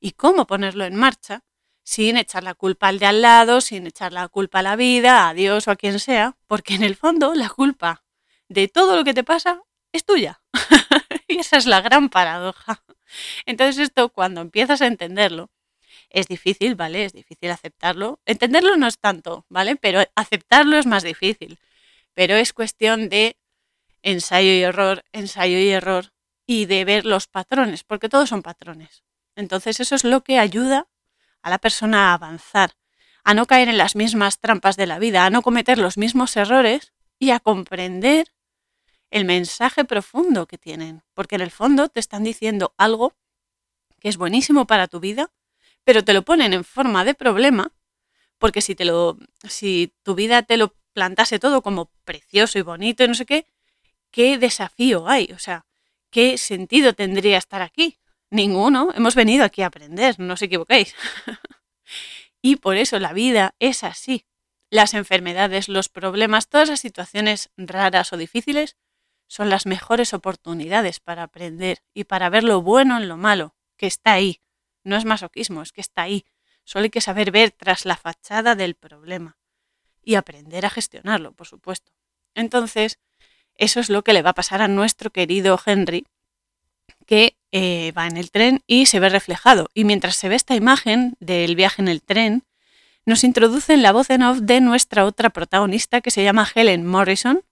y 0.00 0.12
cómo 0.12 0.46
ponerlo 0.46 0.84
en 0.84 0.96
marcha 0.96 1.44
sin 1.84 2.16
echar 2.16 2.42
la 2.42 2.54
culpa 2.54 2.88
al 2.88 2.98
de 2.98 3.06
al 3.06 3.22
lado, 3.22 3.60
sin 3.60 3.86
echar 3.86 4.12
la 4.12 4.28
culpa 4.28 4.58
a 4.60 4.62
la 4.62 4.76
vida, 4.76 5.28
a 5.28 5.34
Dios 5.34 5.68
o 5.68 5.70
a 5.70 5.76
quien 5.76 5.98
sea, 5.98 6.36
porque 6.46 6.74
en 6.74 6.82
el 6.82 6.96
fondo 6.96 7.34
la 7.34 7.48
culpa 7.48 8.04
de 8.52 8.68
todo 8.68 8.96
lo 8.96 9.04
que 9.04 9.14
te 9.14 9.24
pasa 9.24 9.62
es 9.92 10.04
tuya. 10.04 10.42
y 11.28 11.38
esa 11.38 11.56
es 11.56 11.66
la 11.66 11.80
gran 11.80 12.08
paradoja. 12.08 12.82
Entonces 13.46 13.78
esto 13.78 14.08
cuando 14.10 14.40
empiezas 14.40 14.82
a 14.82 14.86
entenderlo, 14.86 15.50
es 16.10 16.28
difícil, 16.28 16.74
¿vale? 16.74 17.04
Es 17.04 17.12
difícil 17.12 17.50
aceptarlo. 17.50 18.20
Entenderlo 18.26 18.76
no 18.76 18.86
es 18.86 18.98
tanto, 18.98 19.46
¿vale? 19.48 19.76
Pero 19.76 20.02
aceptarlo 20.14 20.76
es 20.76 20.86
más 20.86 21.02
difícil. 21.02 21.58
Pero 22.14 22.34
es 22.36 22.52
cuestión 22.52 23.08
de 23.08 23.36
ensayo 24.02 24.52
y 24.52 24.62
error, 24.62 25.04
ensayo 25.12 25.58
y 25.58 25.70
error, 25.70 26.12
y 26.46 26.66
de 26.66 26.84
ver 26.84 27.06
los 27.06 27.28
patrones, 27.28 27.84
porque 27.84 28.08
todos 28.08 28.28
son 28.28 28.42
patrones. 28.42 29.04
Entonces 29.36 29.80
eso 29.80 29.94
es 29.94 30.04
lo 30.04 30.22
que 30.22 30.38
ayuda 30.38 30.88
a 31.40 31.50
la 31.50 31.58
persona 31.58 32.10
a 32.10 32.14
avanzar, 32.14 32.72
a 33.24 33.32
no 33.34 33.46
caer 33.46 33.68
en 33.68 33.78
las 33.78 33.96
mismas 33.96 34.38
trampas 34.38 34.76
de 34.76 34.86
la 34.86 34.98
vida, 34.98 35.24
a 35.24 35.30
no 35.30 35.42
cometer 35.42 35.78
los 35.78 35.96
mismos 35.96 36.36
errores 36.36 36.92
y 37.18 37.30
a 37.30 37.40
comprender 37.40 38.32
el 39.12 39.26
mensaje 39.26 39.84
profundo 39.84 40.46
que 40.46 40.56
tienen, 40.56 41.02
porque 41.12 41.34
en 41.34 41.42
el 41.42 41.50
fondo 41.50 41.90
te 41.90 42.00
están 42.00 42.24
diciendo 42.24 42.74
algo 42.78 43.14
que 44.00 44.08
es 44.08 44.16
buenísimo 44.16 44.66
para 44.66 44.88
tu 44.88 45.00
vida, 45.00 45.30
pero 45.84 46.02
te 46.02 46.14
lo 46.14 46.22
ponen 46.22 46.54
en 46.54 46.64
forma 46.64 47.04
de 47.04 47.14
problema, 47.14 47.72
porque 48.38 48.62
si 48.62 48.74
te 48.74 48.86
lo 48.86 49.18
si 49.46 49.92
tu 50.02 50.14
vida 50.14 50.42
te 50.42 50.56
lo 50.56 50.74
plantase 50.94 51.38
todo 51.38 51.60
como 51.60 51.90
precioso 52.04 52.58
y 52.58 52.62
bonito 52.62 53.04
y 53.04 53.08
no 53.08 53.14
sé 53.14 53.26
qué, 53.26 53.46
qué 54.10 54.38
desafío 54.38 55.06
hay, 55.06 55.30
o 55.32 55.38
sea, 55.38 55.66
¿qué 56.10 56.38
sentido 56.38 56.94
tendría 56.94 57.36
estar 57.36 57.60
aquí? 57.60 57.98
Ninguno. 58.30 58.92
Hemos 58.94 59.14
venido 59.14 59.44
aquí 59.44 59.60
a 59.60 59.66
aprender, 59.66 60.18
no 60.18 60.34
os 60.34 60.42
equivoquéis. 60.42 60.94
y 62.40 62.56
por 62.56 62.76
eso 62.76 62.98
la 62.98 63.12
vida 63.12 63.54
es 63.58 63.84
así. 63.84 64.24
Las 64.70 64.94
enfermedades, 64.94 65.68
los 65.68 65.90
problemas, 65.90 66.48
todas 66.48 66.70
las 66.70 66.80
situaciones 66.80 67.50
raras 67.58 68.14
o 68.14 68.16
difíciles 68.16 68.78
son 69.32 69.48
las 69.48 69.64
mejores 69.64 70.12
oportunidades 70.12 71.00
para 71.00 71.22
aprender 71.22 71.78
y 71.94 72.04
para 72.04 72.28
ver 72.28 72.44
lo 72.44 72.60
bueno 72.60 72.98
en 72.98 73.08
lo 73.08 73.16
malo, 73.16 73.54
que 73.78 73.86
está 73.86 74.12
ahí. 74.12 74.42
No 74.84 74.94
es 74.94 75.06
masoquismo, 75.06 75.62
es 75.62 75.72
que 75.72 75.80
está 75.80 76.02
ahí. 76.02 76.26
Solo 76.64 76.82
hay 76.82 76.90
que 76.90 77.00
saber 77.00 77.30
ver 77.30 77.50
tras 77.50 77.86
la 77.86 77.96
fachada 77.96 78.56
del 78.56 78.74
problema 78.74 79.38
y 80.04 80.16
aprender 80.16 80.66
a 80.66 80.70
gestionarlo, 80.70 81.32
por 81.32 81.46
supuesto. 81.46 81.92
Entonces, 82.34 82.98
eso 83.54 83.80
es 83.80 83.88
lo 83.88 84.04
que 84.04 84.12
le 84.12 84.20
va 84.20 84.30
a 84.30 84.34
pasar 84.34 84.60
a 84.60 84.68
nuestro 84.68 85.08
querido 85.08 85.58
Henry, 85.64 86.04
que 87.06 87.38
eh, 87.52 87.90
va 87.96 88.08
en 88.08 88.18
el 88.18 88.30
tren 88.30 88.60
y 88.66 88.84
se 88.84 89.00
ve 89.00 89.08
reflejado. 89.08 89.70
Y 89.72 89.84
mientras 89.84 90.16
se 90.16 90.28
ve 90.28 90.34
esta 90.34 90.56
imagen 90.56 91.16
del 91.20 91.56
viaje 91.56 91.80
en 91.80 91.88
el 91.88 92.02
tren, 92.02 92.44
nos 93.06 93.24
introducen 93.24 93.80
la 93.80 93.92
voz 93.92 94.10
en 94.10 94.24
off 94.24 94.40
de 94.40 94.60
nuestra 94.60 95.06
otra 95.06 95.30
protagonista 95.30 96.02
que 96.02 96.10
se 96.10 96.22
llama 96.22 96.46
Helen 96.54 96.86
Morrison, 96.86 97.42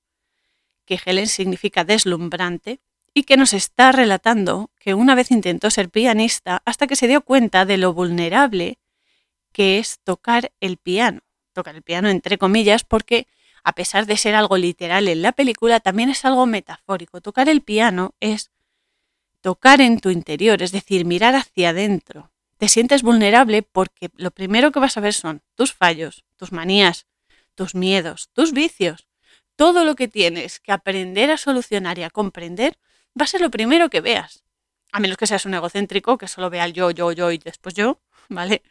que 0.90 0.98
Helen 1.04 1.28
significa 1.28 1.84
deslumbrante, 1.84 2.80
y 3.14 3.22
que 3.22 3.36
nos 3.36 3.52
está 3.52 3.92
relatando 3.92 4.72
que 4.80 4.94
una 4.94 5.14
vez 5.14 5.30
intentó 5.30 5.70
ser 5.70 5.88
pianista 5.88 6.62
hasta 6.64 6.88
que 6.88 6.96
se 6.96 7.06
dio 7.06 7.20
cuenta 7.20 7.64
de 7.64 7.78
lo 7.78 7.92
vulnerable 7.92 8.80
que 9.52 9.78
es 9.78 10.00
tocar 10.02 10.50
el 10.58 10.78
piano. 10.78 11.20
Tocar 11.52 11.76
el 11.76 11.82
piano 11.82 12.08
entre 12.08 12.38
comillas 12.38 12.82
porque 12.82 13.28
a 13.62 13.72
pesar 13.72 14.06
de 14.06 14.16
ser 14.16 14.34
algo 14.34 14.56
literal 14.56 15.06
en 15.06 15.22
la 15.22 15.30
película, 15.30 15.78
también 15.78 16.08
es 16.08 16.24
algo 16.24 16.44
metafórico. 16.46 17.20
Tocar 17.20 17.48
el 17.48 17.60
piano 17.60 18.14
es 18.18 18.50
tocar 19.42 19.80
en 19.80 20.00
tu 20.00 20.10
interior, 20.10 20.60
es 20.60 20.72
decir, 20.72 21.04
mirar 21.04 21.36
hacia 21.36 21.70
adentro. 21.70 22.32
Te 22.56 22.66
sientes 22.66 23.02
vulnerable 23.02 23.62
porque 23.62 24.10
lo 24.16 24.32
primero 24.32 24.72
que 24.72 24.80
vas 24.80 24.96
a 24.96 25.00
ver 25.00 25.14
son 25.14 25.42
tus 25.54 25.72
fallos, 25.72 26.24
tus 26.36 26.50
manías, 26.50 27.06
tus 27.54 27.76
miedos, 27.76 28.28
tus 28.32 28.52
vicios, 28.52 29.09
todo 29.60 29.84
lo 29.84 29.94
que 29.94 30.08
tienes 30.08 30.58
que 30.58 30.72
aprender 30.72 31.30
a 31.30 31.36
solucionar 31.36 31.98
y 31.98 32.02
a 32.02 32.08
comprender 32.08 32.78
va 33.08 33.24
a 33.24 33.26
ser 33.26 33.42
lo 33.42 33.50
primero 33.50 33.90
que 33.90 34.00
veas. 34.00 34.42
A 34.90 35.00
menos 35.00 35.18
que 35.18 35.26
seas 35.26 35.44
un 35.44 35.52
egocéntrico 35.52 36.16
que 36.16 36.28
solo 36.28 36.48
vea 36.48 36.64
el 36.64 36.72
yo, 36.72 36.90
yo, 36.90 37.12
yo 37.12 37.30
y 37.30 37.36
después 37.36 37.74
yo, 37.74 38.00
¿vale? 38.30 38.62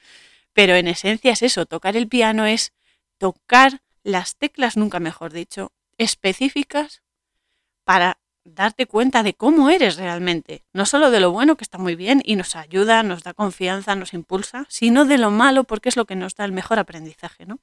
Pero 0.51 0.73
en 0.73 0.87
esencia 0.87 1.33
es 1.33 1.43
eso, 1.43 1.67
tocar 1.67 1.95
el 1.95 2.07
piano 2.07 2.47
es 2.47 2.73
tocar 3.19 3.83
las 4.01 4.35
teclas, 4.35 4.77
nunca 4.77 4.99
mejor 4.99 5.31
dicho, 5.31 5.71
específicas 5.99 7.03
para 7.83 8.17
darte 8.43 8.87
cuenta 8.87 9.21
de 9.21 9.35
cómo 9.35 9.69
eres 9.69 9.95
realmente, 9.95 10.63
no 10.73 10.87
solo 10.87 11.11
de 11.11 11.19
lo 11.19 11.31
bueno 11.31 11.55
que 11.55 11.65
está 11.65 11.77
muy 11.77 11.93
bien 11.93 12.23
y 12.25 12.35
nos 12.35 12.55
ayuda, 12.55 13.03
nos 13.03 13.21
da 13.21 13.35
confianza, 13.35 13.93
nos 13.93 14.15
impulsa, 14.15 14.65
sino 14.69 15.05
de 15.05 15.19
lo 15.19 15.29
malo 15.29 15.65
porque 15.65 15.89
es 15.89 15.97
lo 15.97 16.05
que 16.05 16.15
nos 16.15 16.33
da 16.33 16.45
el 16.45 16.51
mejor 16.51 16.79
aprendizaje, 16.79 17.45
¿no? 17.45 17.59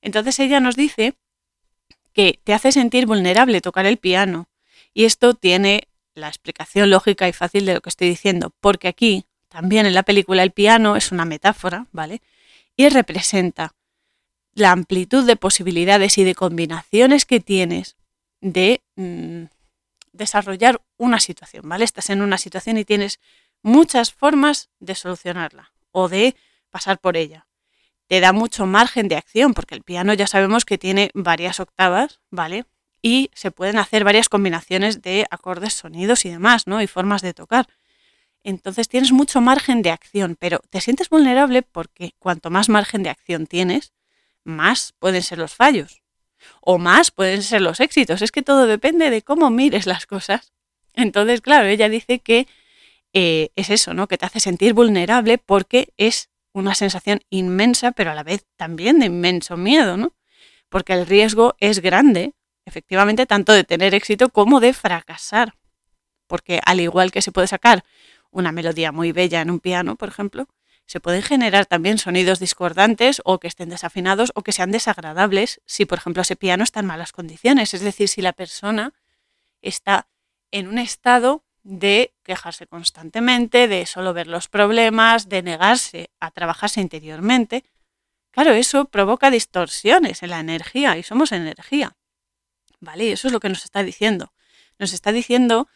Entonces 0.00 0.38
ella 0.38 0.60
nos 0.60 0.76
dice 0.76 1.16
que 2.12 2.40
te 2.44 2.54
hace 2.54 2.72
sentir 2.72 3.06
vulnerable 3.06 3.60
tocar 3.60 3.86
el 3.86 3.96
piano 3.96 4.48
y 4.94 5.04
esto 5.04 5.34
tiene 5.34 5.88
la 6.14 6.28
explicación 6.28 6.90
lógica 6.90 7.28
y 7.28 7.32
fácil 7.32 7.66
de 7.66 7.74
lo 7.74 7.80
que 7.80 7.88
estoy 7.88 8.08
diciendo, 8.08 8.52
porque 8.60 8.88
aquí 8.88 9.24
también 9.48 9.86
en 9.86 9.94
la 9.94 10.02
película 10.02 10.42
el 10.42 10.50
piano 10.50 10.96
es 10.96 11.12
una 11.12 11.24
metáfora, 11.24 11.86
¿vale? 11.92 12.22
Y 12.76 12.88
representa 12.88 13.74
la 14.54 14.70
amplitud 14.70 15.26
de 15.26 15.36
posibilidades 15.36 16.18
y 16.18 16.24
de 16.24 16.34
combinaciones 16.34 17.24
que 17.24 17.40
tienes 17.40 17.96
de 18.40 18.82
mm, 18.96 19.44
desarrollar 20.12 20.82
una 20.98 21.20
situación, 21.20 21.68
¿vale? 21.68 21.84
Estás 21.84 22.10
en 22.10 22.22
una 22.22 22.38
situación 22.38 22.76
y 22.78 22.84
tienes 22.84 23.20
muchas 23.62 24.12
formas 24.12 24.70
de 24.80 24.94
solucionarla 24.94 25.72
o 25.90 26.08
de 26.08 26.34
pasar 26.70 26.98
por 26.98 27.16
ella. 27.16 27.46
Te 28.12 28.20
da 28.20 28.34
mucho 28.34 28.66
margen 28.66 29.08
de 29.08 29.16
acción 29.16 29.54
porque 29.54 29.74
el 29.74 29.80
piano 29.80 30.12
ya 30.12 30.26
sabemos 30.26 30.66
que 30.66 30.76
tiene 30.76 31.10
varias 31.14 31.60
octavas, 31.60 32.20
¿vale? 32.30 32.66
Y 33.00 33.30
se 33.32 33.50
pueden 33.50 33.78
hacer 33.78 34.04
varias 34.04 34.28
combinaciones 34.28 35.00
de 35.00 35.24
acordes, 35.30 35.72
sonidos 35.72 36.26
y 36.26 36.28
demás, 36.28 36.66
¿no? 36.66 36.82
Y 36.82 36.86
formas 36.86 37.22
de 37.22 37.32
tocar. 37.32 37.68
Entonces 38.44 38.90
tienes 38.90 39.12
mucho 39.12 39.40
margen 39.40 39.80
de 39.80 39.92
acción, 39.92 40.36
pero 40.38 40.60
te 40.68 40.82
sientes 40.82 41.08
vulnerable 41.08 41.62
porque 41.62 42.12
cuanto 42.18 42.50
más 42.50 42.68
margen 42.68 43.02
de 43.02 43.08
acción 43.08 43.46
tienes, 43.46 43.94
más 44.44 44.92
pueden 44.98 45.22
ser 45.22 45.38
los 45.38 45.54
fallos 45.54 46.02
o 46.60 46.76
más 46.76 47.12
pueden 47.12 47.42
ser 47.42 47.62
los 47.62 47.80
éxitos. 47.80 48.20
Es 48.20 48.30
que 48.30 48.42
todo 48.42 48.66
depende 48.66 49.08
de 49.08 49.22
cómo 49.22 49.48
mires 49.48 49.86
las 49.86 50.04
cosas. 50.04 50.52
Entonces, 50.92 51.40
claro, 51.40 51.66
ella 51.66 51.88
dice 51.88 52.18
que 52.18 52.46
eh, 53.14 53.48
es 53.56 53.70
eso, 53.70 53.94
¿no? 53.94 54.06
Que 54.06 54.18
te 54.18 54.26
hace 54.26 54.40
sentir 54.40 54.74
vulnerable 54.74 55.38
porque 55.38 55.94
es 55.96 56.28
una 56.52 56.74
sensación 56.74 57.20
inmensa, 57.30 57.92
pero 57.92 58.10
a 58.10 58.14
la 58.14 58.22
vez 58.22 58.46
también 58.56 58.98
de 58.98 59.06
inmenso 59.06 59.56
miedo, 59.56 59.96
¿no? 59.96 60.14
Porque 60.68 60.92
el 60.92 61.06
riesgo 61.06 61.54
es 61.58 61.80
grande, 61.80 62.34
efectivamente, 62.64 63.26
tanto 63.26 63.52
de 63.52 63.64
tener 63.64 63.94
éxito 63.94 64.28
como 64.28 64.60
de 64.60 64.72
fracasar. 64.72 65.54
Porque 66.26 66.60
al 66.64 66.80
igual 66.80 67.10
que 67.10 67.22
se 67.22 67.32
puede 67.32 67.46
sacar 67.46 67.84
una 68.30 68.52
melodía 68.52 68.92
muy 68.92 69.12
bella 69.12 69.40
en 69.40 69.50
un 69.50 69.60
piano, 69.60 69.96
por 69.96 70.08
ejemplo, 70.08 70.48
se 70.86 71.00
pueden 71.00 71.22
generar 71.22 71.66
también 71.66 71.98
sonidos 71.98 72.38
discordantes 72.38 73.22
o 73.24 73.38
que 73.38 73.48
estén 73.48 73.68
desafinados 73.68 74.32
o 74.34 74.42
que 74.42 74.52
sean 74.52 74.72
desagradables 74.72 75.60
si, 75.64 75.86
por 75.86 75.98
ejemplo, 75.98 76.22
ese 76.22 76.36
piano 76.36 76.64
está 76.64 76.80
en 76.80 76.86
malas 76.86 77.12
condiciones. 77.12 77.72
Es 77.74 77.80
decir, 77.80 78.08
si 78.08 78.20
la 78.20 78.32
persona 78.32 78.92
está 79.60 80.08
en 80.50 80.66
un 80.68 80.78
estado 80.78 81.44
de 81.62 82.14
quejarse 82.22 82.66
constantemente, 82.66 83.68
de 83.68 83.86
solo 83.86 84.12
ver 84.12 84.26
los 84.26 84.48
problemas, 84.48 85.28
de 85.28 85.42
negarse 85.42 86.10
a 86.20 86.30
trabajarse 86.30 86.80
interiormente. 86.80 87.64
Claro, 88.30 88.52
eso 88.52 88.86
provoca 88.86 89.30
distorsiones 89.30 90.22
en 90.22 90.30
la 90.30 90.40
energía 90.40 90.96
y 90.96 91.02
somos 91.02 91.32
energía. 91.32 91.96
¿Vale? 92.80 93.12
eso 93.12 93.28
es 93.28 93.32
lo 93.32 93.38
que 93.38 93.48
nos 93.48 93.64
está 93.64 93.84
diciendo. 93.84 94.32
Nos 94.78 94.92
está 94.92 95.12
diciendo 95.12 95.68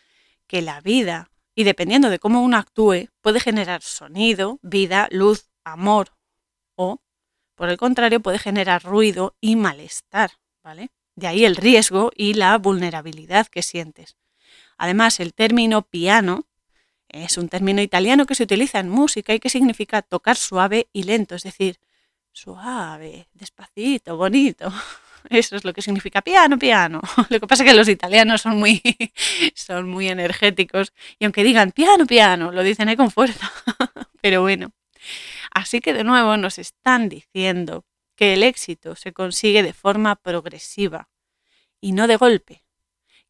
que 0.48 0.60
la 0.60 0.80
vida 0.80 1.30
y 1.58 1.64
dependiendo 1.64 2.10
de 2.10 2.18
cómo 2.18 2.42
uno 2.42 2.58
actúe, 2.58 3.08
puede 3.22 3.40
generar 3.40 3.82
sonido, 3.82 4.60
vida, 4.62 5.08
luz, 5.10 5.48
amor 5.64 6.12
o, 6.76 7.00
por 7.54 7.70
el 7.70 7.78
contrario, 7.78 8.20
puede 8.20 8.38
generar 8.38 8.82
ruido 8.82 9.34
y 9.40 9.56
malestar, 9.56 10.32
¿vale? 10.62 10.90
De 11.14 11.26
ahí 11.26 11.46
el 11.46 11.56
riesgo 11.56 12.10
y 12.14 12.34
la 12.34 12.58
vulnerabilidad 12.58 13.46
que 13.46 13.62
sientes. 13.62 14.16
Además, 14.78 15.20
el 15.20 15.34
término 15.34 15.82
piano 15.82 16.46
es 17.08 17.38
un 17.38 17.48
término 17.48 17.80
italiano 17.82 18.26
que 18.26 18.34
se 18.34 18.44
utiliza 18.44 18.78
en 18.78 18.88
música 18.88 19.34
y 19.34 19.40
que 19.40 19.48
significa 19.48 20.02
tocar 20.02 20.36
suave 20.36 20.88
y 20.92 21.04
lento, 21.04 21.34
es 21.34 21.44
decir, 21.44 21.78
suave, 22.32 23.28
despacito, 23.32 24.16
bonito. 24.16 24.72
Eso 25.30 25.56
es 25.56 25.64
lo 25.64 25.72
que 25.72 25.82
significa 25.82 26.22
piano, 26.22 26.58
piano. 26.58 27.00
Lo 27.30 27.40
que 27.40 27.46
pasa 27.48 27.64
es 27.64 27.70
que 27.70 27.76
los 27.76 27.88
italianos 27.88 28.42
son 28.42 28.58
muy, 28.58 28.80
son 29.54 29.88
muy 29.88 30.08
energéticos 30.08 30.92
y 31.18 31.24
aunque 31.24 31.42
digan 31.42 31.72
piano, 31.72 32.06
piano, 32.06 32.52
lo 32.52 32.62
dicen 32.62 32.88
ahí 32.88 32.96
con 32.96 33.10
fuerza. 33.10 33.50
Pero 34.20 34.42
bueno, 34.42 34.70
así 35.50 35.80
que 35.80 35.94
de 35.94 36.04
nuevo 36.04 36.36
nos 36.36 36.58
están 36.58 37.08
diciendo 37.08 37.84
que 38.14 38.34
el 38.34 38.44
éxito 38.44 38.94
se 38.94 39.12
consigue 39.12 39.64
de 39.64 39.72
forma 39.72 40.14
progresiva 40.14 41.08
y 41.80 41.90
no 41.90 42.06
de 42.06 42.16
golpe, 42.16 42.62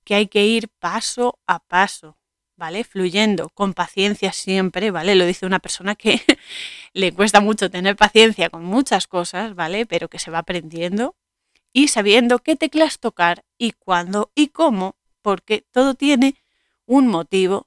que 0.07 0.15
hay 0.15 0.29
que 0.29 0.47
ir 0.47 0.69
paso 0.69 1.41
a 1.49 1.59
paso, 1.59 2.17
¿vale? 2.57 2.85
Fluyendo, 2.85 3.51
con 3.51 3.75
paciencia 3.75 4.33
siempre, 4.33 4.93
¿vale? 4.93 5.17
Lo 5.17 5.27
dice 5.27 5.47
una 5.47 5.59
persona 5.59 5.97
que 5.97 6.23
le 6.95 7.13
cuesta 7.13 7.41
mucho 7.41 7.71
tener 7.71 7.97
paciencia 7.97 8.49
con 8.49 8.65
muchas 8.65 9.09
cosas, 9.09 9.57
¿vale? 9.57 9.85
Pero 9.85 10.09
que 10.09 10.21
se 10.21 10.31
va 10.31 10.39
aprendiendo 10.39 11.17
y 11.73 11.89
sabiendo 11.89 12.39
qué 12.39 12.55
teclas 12.55 13.01
tocar 13.01 13.45
y 13.59 13.73
cuándo 13.73 14.31
y 14.37 14.47
cómo, 14.49 14.97
porque 15.23 15.67
todo 15.73 15.95
tiene 15.95 16.37
un 16.87 17.09
motivo 17.09 17.67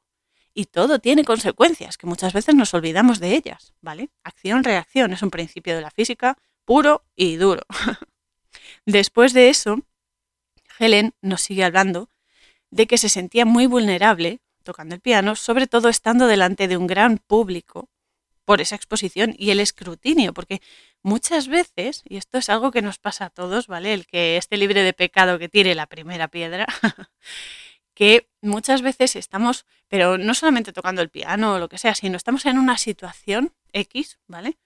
y 0.53 0.65
todo 0.65 0.99
tiene 0.99 1.25
consecuencias, 1.25 1.97
que 1.97 2.07
muchas 2.07 2.31
veces 2.31 2.55
nos 2.55 2.73
olvidamos 2.73 3.19
de 3.19 3.35
ellas, 3.35 3.73
¿vale? 3.81 4.11
Acción-reacción 4.23 5.11
es 5.11 5.21
un 5.21 5.29
principio 5.29 5.75
de 5.75 5.81
la 5.81 5.91
física 5.91 6.37
puro 6.63 7.03
y 7.17 7.35
duro. 7.35 7.63
Después 8.85 9.33
de 9.33 9.49
eso, 9.49 9.81
Helen 10.79 11.13
nos 11.21 11.41
sigue 11.41 11.65
hablando 11.65 12.09
de 12.71 12.87
que 12.87 12.97
se 12.97 13.09
sentía 13.09 13.45
muy 13.45 13.65
vulnerable 13.65 14.41
tocando 14.63 14.95
el 14.95 15.01
piano, 15.01 15.35
sobre 15.35 15.67
todo 15.67 15.89
estando 15.89 16.27
delante 16.27 16.67
de 16.67 16.77
un 16.77 16.87
gran 16.87 17.17
público 17.17 17.89
por 18.45 18.61
esa 18.61 18.75
exposición 18.75 19.35
y 19.37 19.51
el 19.51 19.59
escrutinio, 19.59 20.33
porque 20.33 20.61
muchas 21.03 21.47
veces, 21.47 22.01
y 22.07 22.17
esto 22.17 22.39
es 22.39 22.49
algo 22.49 22.71
que 22.71 22.81
nos 22.81 22.97
pasa 22.97 23.25
a 23.25 23.29
todos, 23.29 23.67
¿vale? 23.67 23.93
El 23.93 24.07
que 24.07 24.37
esté 24.37 24.57
libre 24.57 24.81
de 24.81 24.93
pecado 24.93 25.37
que 25.37 25.49
tire 25.49 25.75
la 25.75 25.85
primera 25.85 26.27
piedra, 26.27 26.65
que 27.93 28.27
muchas 28.41 28.81
veces 28.81 29.15
estamos, 29.15 29.65
pero 29.87 30.17
no 30.17 30.33
solamente 30.33 30.73
tocando 30.73 31.01
el 31.01 31.09
piano 31.09 31.53
o 31.53 31.59
lo 31.59 31.69
que 31.69 31.77
sea, 31.77 31.93
sino 31.93 32.17
estamos 32.17 32.45
en 32.45 32.57
una 32.57 32.77
situación 32.77 33.53
X, 33.71 34.19
¿vale? 34.27 34.57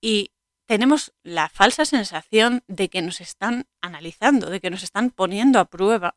Y 0.00 0.30
tenemos 0.66 1.12
la 1.22 1.48
falsa 1.48 1.84
sensación 1.84 2.62
de 2.68 2.90
que 2.90 3.02
nos 3.02 3.20
están 3.20 3.66
analizando, 3.80 4.50
de 4.50 4.60
que 4.60 4.70
nos 4.70 4.82
están 4.82 5.10
poniendo 5.10 5.58
a 5.58 5.64
prueba 5.64 6.14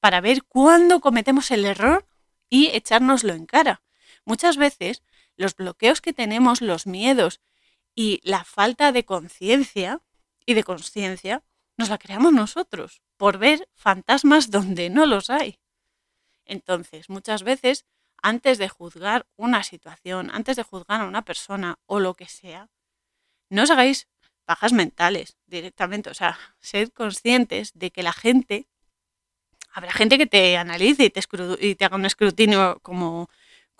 para 0.00 0.20
ver 0.20 0.44
cuándo 0.44 1.00
cometemos 1.00 1.50
el 1.50 1.64
error 1.64 2.06
y 2.48 2.68
echárnoslo 2.68 3.32
en 3.32 3.46
cara. 3.46 3.82
Muchas 4.24 4.56
veces 4.56 5.02
los 5.36 5.54
bloqueos 5.54 6.00
que 6.00 6.12
tenemos, 6.12 6.60
los 6.60 6.86
miedos 6.86 7.40
y 7.94 8.20
la 8.22 8.44
falta 8.44 8.92
de 8.92 9.04
conciencia 9.04 10.00
y 10.44 10.54
de 10.54 10.64
conciencia 10.64 11.42
nos 11.76 11.88
la 11.88 11.98
creamos 11.98 12.32
nosotros 12.32 13.02
por 13.16 13.38
ver 13.38 13.68
fantasmas 13.74 14.50
donde 14.50 14.90
no 14.90 15.06
los 15.06 15.30
hay. 15.30 15.58
Entonces, 16.44 17.08
muchas 17.08 17.42
veces, 17.42 17.86
antes 18.22 18.58
de 18.58 18.68
juzgar 18.68 19.26
una 19.36 19.62
situación, 19.62 20.30
antes 20.32 20.56
de 20.56 20.62
juzgar 20.62 21.00
a 21.00 21.06
una 21.06 21.24
persona 21.24 21.78
o 21.86 22.00
lo 22.00 22.14
que 22.14 22.26
sea, 22.26 22.68
no 23.48 23.62
os 23.62 23.70
hagáis 23.70 24.08
bajas 24.46 24.72
mentales 24.72 25.36
directamente. 25.46 26.10
O 26.10 26.14
sea, 26.14 26.38
sed 26.58 26.88
conscientes 26.90 27.72
de 27.74 27.90
que 27.90 28.02
la 28.02 28.12
gente, 28.12 28.68
habrá 29.72 29.92
gente 29.92 30.18
que 30.18 30.26
te 30.26 30.56
analice 30.56 31.04
y 31.04 31.10
te, 31.10 31.20
y 31.60 31.74
te 31.74 31.84
haga 31.84 31.96
un 31.96 32.06
escrutinio 32.06 32.78
como 32.82 33.28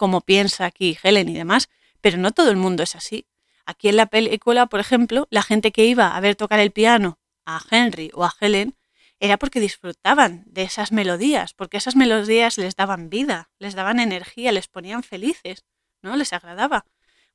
como 0.01 0.23
piensa 0.23 0.65
aquí 0.65 0.97
Helen 1.03 1.29
y 1.29 1.35
demás, 1.35 1.69
pero 2.01 2.17
no 2.17 2.31
todo 2.31 2.49
el 2.49 2.57
mundo 2.57 2.83
es 2.83 2.97
así. 2.97 3.27
Aquí 3.67 3.91
en 3.91 3.97
la 3.97 4.07
película, 4.07 4.65
por 4.65 4.81
ejemplo, 4.81 5.29
la 5.29 5.43
gente 5.43 5.73
que 5.73 5.85
iba 5.85 6.17
a 6.17 6.21
ver 6.21 6.37
tocar 6.37 6.59
el 6.59 6.71
piano 6.71 7.19
a 7.45 7.61
Henry 7.71 8.11
o 8.15 8.25
a 8.25 8.35
Helen 8.41 8.79
era 9.19 9.37
porque 9.37 9.61
disfrutaban 9.61 10.45
de 10.47 10.63
esas 10.63 10.91
melodías, 10.91 11.53
porque 11.53 11.77
esas 11.77 11.97
melodías 11.97 12.57
les 12.57 12.77
daban 12.77 13.11
vida, 13.11 13.51
les 13.59 13.75
daban 13.75 14.01
energía, 14.01 14.53
les 14.53 14.69
ponían 14.69 15.03
felices, 15.03 15.67
¿no? 16.01 16.17
Les 16.17 16.33
agradaba. 16.33 16.87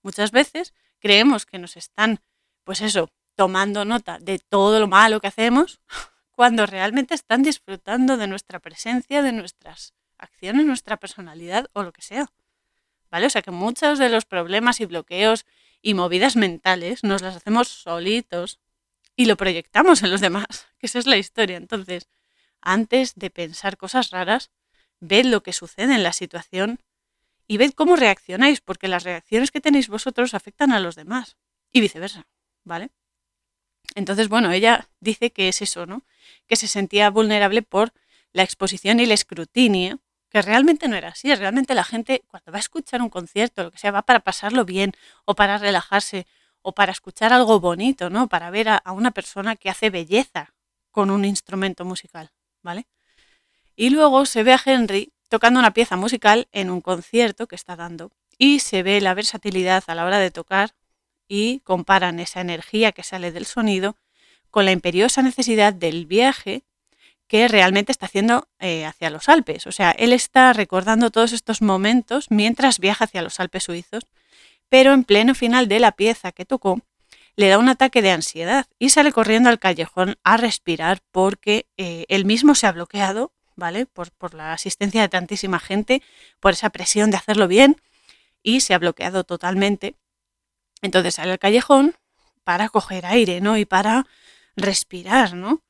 Muchas 0.02 0.32
veces 0.32 0.74
creemos 0.98 1.46
que 1.46 1.60
nos 1.60 1.78
están, 1.78 2.20
pues 2.64 2.82
eso, 2.82 3.12
tomando 3.36 3.86
nota 3.86 4.18
de 4.18 4.40
todo 4.40 4.80
lo 4.80 4.88
malo 4.88 5.22
que 5.22 5.28
hacemos, 5.28 5.80
cuando 6.36 6.66
realmente 6.66 7.16
están 7.16 7.44
disfrutando 7.44 8.18
de 8.18 8.28
nuestra 8.28 8.60
presencia, 8.60 9.22
de 9.22 9.32
nuestras 9.32 9.94
acciones, 10.18 10.66
nuestra 10.66 10.98
personalidad 10.98 11.70
o 11.74 11.84
lo 11.84 11.94
que 11.94 12.02
sea. 12.02 12.30
¿vale? 13.10 13.28
O 13.28 13.30
sea 13.30 13.42
que 13.42 13.52
muchos 13.52 14.00
de 14.00 14.10
los 14.10 14.26
problemas 14.26 14.82
y 14.82 14.86
bloqueos 14.86 15.46
y 15.82 15.94
movidas 15.94 16.36
mentales 16.36 17.04
nos 17.04 17.22
las 17.22 17.36
hacemos 17.36 17.70
solitos 17.70 18.60
y 19.16 19.26
lo 19.26 19.38
proyectamos 19.38 20.04
en 20.04 20.12
los 20.12 20.22
demás, 20.22 20.68
que 20.78 20.88
esa 20.88 21.00
es 21.00 21.08
la 21.08 21.18
historia. 21.18 21.58
Entonces, 21.58 22.10
antes 22.62 23.16
de 23.16 23.30
pensar 23.30 23.78
cosas 23.78 24.10
raras, 24.10 24.52
ved 25.00 25.26
lo 25.26 25.44
que 25.44 25.54
sucede 25.54 25.96
en 25.96 26.04
la 26.04 26.14
situación 26.14 26.80
y 27.48 27.58
ved 27.58 27.72
cómo 27.72 27.96
reaccionáis, 27.96 28.60
porque 28.60 28.88
las 28.88 29.04
reacciones 29.04 29.52
que 29.52 29.62
tenéis 29.62 29.88
vosotros 29.88 30.34
afectan 30.34 30.72
a 30.72 30.80
los 30.80 30.96
demás 30.96 31.38
y 31.72 31.80
viceversa, 31.82 32.28
¿vale? 32.64 32.90
Entonces, 33.94 34.28
bueno, 34.28 34.52
ella 34.52 34.90
dice 35.00 35.32
que 35.32 35.48
es 35.48 35.62
eso, 35.62 35.86
¿no? 35.86 36.04
Que 36.48 36.56
se 36.56 36.68
sentía 36.68 37.10
vulnerable 37.10 37.62
por 37.62 37.94
la 38.34 38.44
exposición 38.44 39.00
y 39.00 39.04
el 39.04 39.12
escrutinio, 39.12 40.02
que 40.30 40.42
realmente 40.42 40.88
no 40.88 40.96
era 40.96 41.10
así. 41.10 41.34
Realmente 41.34 41.74
la 41.74 41.84
gente, 41.84 42.24
cuando 42.28 42.52
va 42.52 42.58
a 42.58 42.60
escuchar 42.60 43.02
un 43.02 43.10
concierto, 43.10 43.64
lo 43.64 43.72
que 43.72 43.78
sea, 43.78 43.92
va 43.92 44.02
para 44.02 44.20
pasarlo 44.20 44.66
bien 44.66 44.92
o 45.26 45.36
para 45.36 45.58
relajarse 45.58 46.28
o 46.62 46.74
para 46.74 46.92
escuchar 46.92 47.32
algo 47.32 47.60
bonito, 47.60 48.10
¿no? 48.10 48.28
Para 48.28 48.50
ver 48.50 48.70
a, 48.70 48.78
a 48.78 48.92
una 48.92 49.12
persona 49.12 49.56
que 49.56 49.70
hace 49.70 49.90
belleza 49.90 50.54
con 50.92 51.12
un 51.12 51.26
instrumento 51.26 51.86
musical, 51.86 52.32
¿vale? 52.64 52.88
Y 53.76 53.90
luego 53.90 54.26
se 54.26 54.44
ve 54.44 54.54
a 54.54 54.62
Henry 54.64 55.14
tocando 55.30 55.60
una 55.60 55.74
pieza 55.74 55.96
musical 55.96 56.48
en 56.52 56.70
un 56.70 56.82
concierto 56.82 57.48
que 57.48 57.56
está 57.56 57.76
dando 57.76 58.12
y 58.38 58.60
se 58.60 58.84
ve 58.84 59.02
la 59.02 59.14
versatilidad 59.14 59.84
a 59.88 59.96
la 59.96 60.06
hora 60.06 60.20
de 60.20 60.32
tocar 60.32 60.76
y 61.28 61.60
comparan 61.62 62.20
esa 62.20 62.42
energía 62.42 62.92
que 62.92 63.04
sale 63.04 63.32
del 63.32 63.46
sonido 63.46 63.98
con 64.56 64.64
la 64.64 64.72
imperiosa 64.72 65.22
necesidad 65.22 65.74
del 65.74 66.06
viaje 66.06 66.64
que 67.28 67.50
realmente 67.50 67.92
está 67.92 68.06
haciendo 68.06 68.48
eh, 68.60 68.86
hacia 68.86 69.10
los 69.10 69.28
Alpes. 69.28 69.68
O 69.68 69.74
sea, 69.74 69.92
él 69.92 70.14
está 70.14 70.54
recordando 70.54 71.12
todos 71.12 71.34
estos 71.34 71.62
momentos 71.62 72.28
mientras 72.30 72.80
viaja 72.80 73.04
hacia 73.04 73.22
los 73.22 73.42
Alpes 73.42 73.66
suizos, 73.66 74.06
pero 74.70 74.94
en 74.94 75.04
pleno 75.04 75.36
final 75.36 75.68
de 75.68 75.82
la 75.82 75.92
pieza 75.92 76.32
que 76.32 76.46
tocó, 76.46 76.80
le 77.36 77.50
da 77.50 77.58
un 77.58 77.68
ataque 77.68 78.02
de 78.02 78.12
ansiedad 78.12 78.66
y 78.80 78.92
sale 78.92 79.12
corriendo 79.12 79.50
al 79.50 79.60
callejón 79.60 80.16
a 80.24 80.38
respirar 80.38 81.02
porque 81.12 81.66
eh, 81.76 82.06
él 82.08 82.24
mismo 82.24 82.56
se 82.56 82.66
ha 82.66 82.72
bloqueado, 82.72 83.34
¿vale? 83.58 83.86
Por, 83.86 84.12
por 84.12 84.34
la 84.34 84.54
asistencia 84.54 85.02
de 85.02 85.10
tantísima 85.10 85.60
gente, 85.60 86.02
por 86.40 86.54
esa 86.54 86.70
presión 86.70 87.12
de 87.12 87.18
hacerlo 87.18 87.50
bien 87.50 87.82
y 88.42 88.62
se 88.62 88.74
ha 88.74 88.80
bloqueado 88.80 89.26
totalmente 89.26 89.96
entonces 90.82 91.16
sale 91.16 91.34
al 91.34 91.40
callejón 91.40 91.96
para 92.46 92.70
coger 92.70 93.06
aire, 93.06 93.42
¿no? 93.42 93.58
Y 93.58 93.66
para 93.66 94.06
respirar, 94.56 95.34
¿no? 95.34 95.64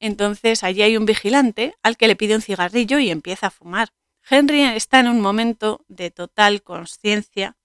Entonces 0.00 0.62
allí 0.62 0.82
hay 0.82 0.96
un 0.96 1.06
vigilante 1.06 1.74
al 1.82 1.96
que 1.96 2.08
le 2.08 2.16
pide 2.16 2.34
un 2.34 2.42
cigarrillo 2.42 2.98
y 2.98 3.10
empieza 3.10 3.48
a 3.48 3.50
fumar. 3.50 3.92
Henry 4.28 4.62
está 4.62 5.00
en 5.00 5.08
un 5.08 5.20
momento 5.20 5.84
de 5.88 6.10
total 6.10 6.62
conciencia 6.62 7.56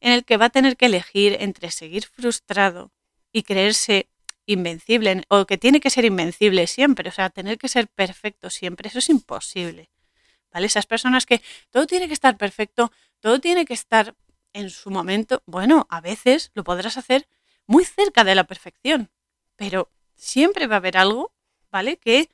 en 0.00 0.12
el 0.12 0.24
que 0.24 0.36
va 0.36 0.46
a 0.46 0.50
tener 0.50 0.76
que 0.76 0.86
elegir 0.86 1.36
entre 1.40 1.70
seguir 1.70 2.06
frustrado 2.06 2.92
y 3.32 3.42
creerse 3.42 4.08
invencible, 4.46 5.24
o 5.28 5.44
que 5.44 5.58
tiene 5.58 5.80
que 5.80 5.90
ser 5.90 6.06
invencible 6.06 6.66
siempre, 6.66 7.10
o 7.10 7.12
sea, 7.12 7.28
tener 7.28 7.58
que 7.58 7.68
ser 7.68 7.86
perfecto 7.88 8.48
siempre, 8.48 8.88
eso 8.88 8.98
es 8.98 9.10
imposible. 9.10 9.90
¿Vale? 10.50 10.66
Esas 10.66 10.86
personas 10.86 11.26
que 11.26 11.42
todo 11.70 11.86
tiene 11.86 12.08
que 12.08 12.14
estar 12.14 12.38
perfecto, 12.38 12.90
todo 13.20 13.40
tiene 13.40 13.66
que 13.66 13.74
estar 13.74 14.16
en 14.54 14.70
su 14.70 14.90
momento, 14.90 15.42
bueno, 15.44 15.86
a 15.90 16.00
veces 16.00 16.50
lo 16.54 16.64
podrás 16.64 16.96
hacer 16.96 17.28
muy 17.66 17.84
cerca 17.84 18.24
de 18.24 18.34
la 18.34 18.44
perfección, 18.44 19.10
pero 19.56 19.90
siempre 20.18 20.66
va 20.66 20.76
a 20.76 20.78
haber 20.78 20.98
algo, 20.98 21.32
¿vale? 21.70 21.96
Que 21.96 22.28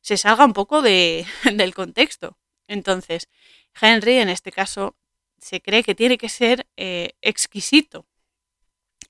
se 0.00 0.16
salga 0.16 0.44
un 0.44 0.52
poco 0.52 0.82
de, 0.82 1.26
del 1.52 1.74
contexto. 1.74 2.38
Entonces, 2.68 3.28
Henry 3.80 4.18
en 4.18 4.28
este 4.28 4.52
caso 4.52 4.96
se 5.38 5.60
cree 5.60 5.82
que 5.82 5.94
tiene 5.94 6.18
que 6.18 6.28
ser 6.28 6.68
eh, 6.76 7.12
exquisito. 7.22 8.06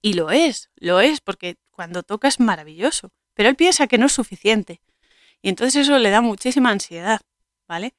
Y 0.01 0.15
lo 0.15 0.31
es, 0.31 0.71
lo 0.77 1.01
es, 1.01 1.21
porque 1.21 1.57
cuando 1.71 2.03
toca 2.03 2.29
es 2.29 2.41
maravilloso, 2.41 3.13
pero 3.35 3.49
él 3.49 3.57
piensa 3.57 3.87
que 3.87 3.99
no 3.99 4.07
es 4.07 4.13
suficiente. 4.13 4.81
Y 5.43 5.49
entonces 5.49 5.83
eso 5.83 5.99
le 5.99 6.11
da 6.11 6.21
muchísima 6.21 6.71
ansiedad, 6.71 7.21
¿vale? 7.67 7.95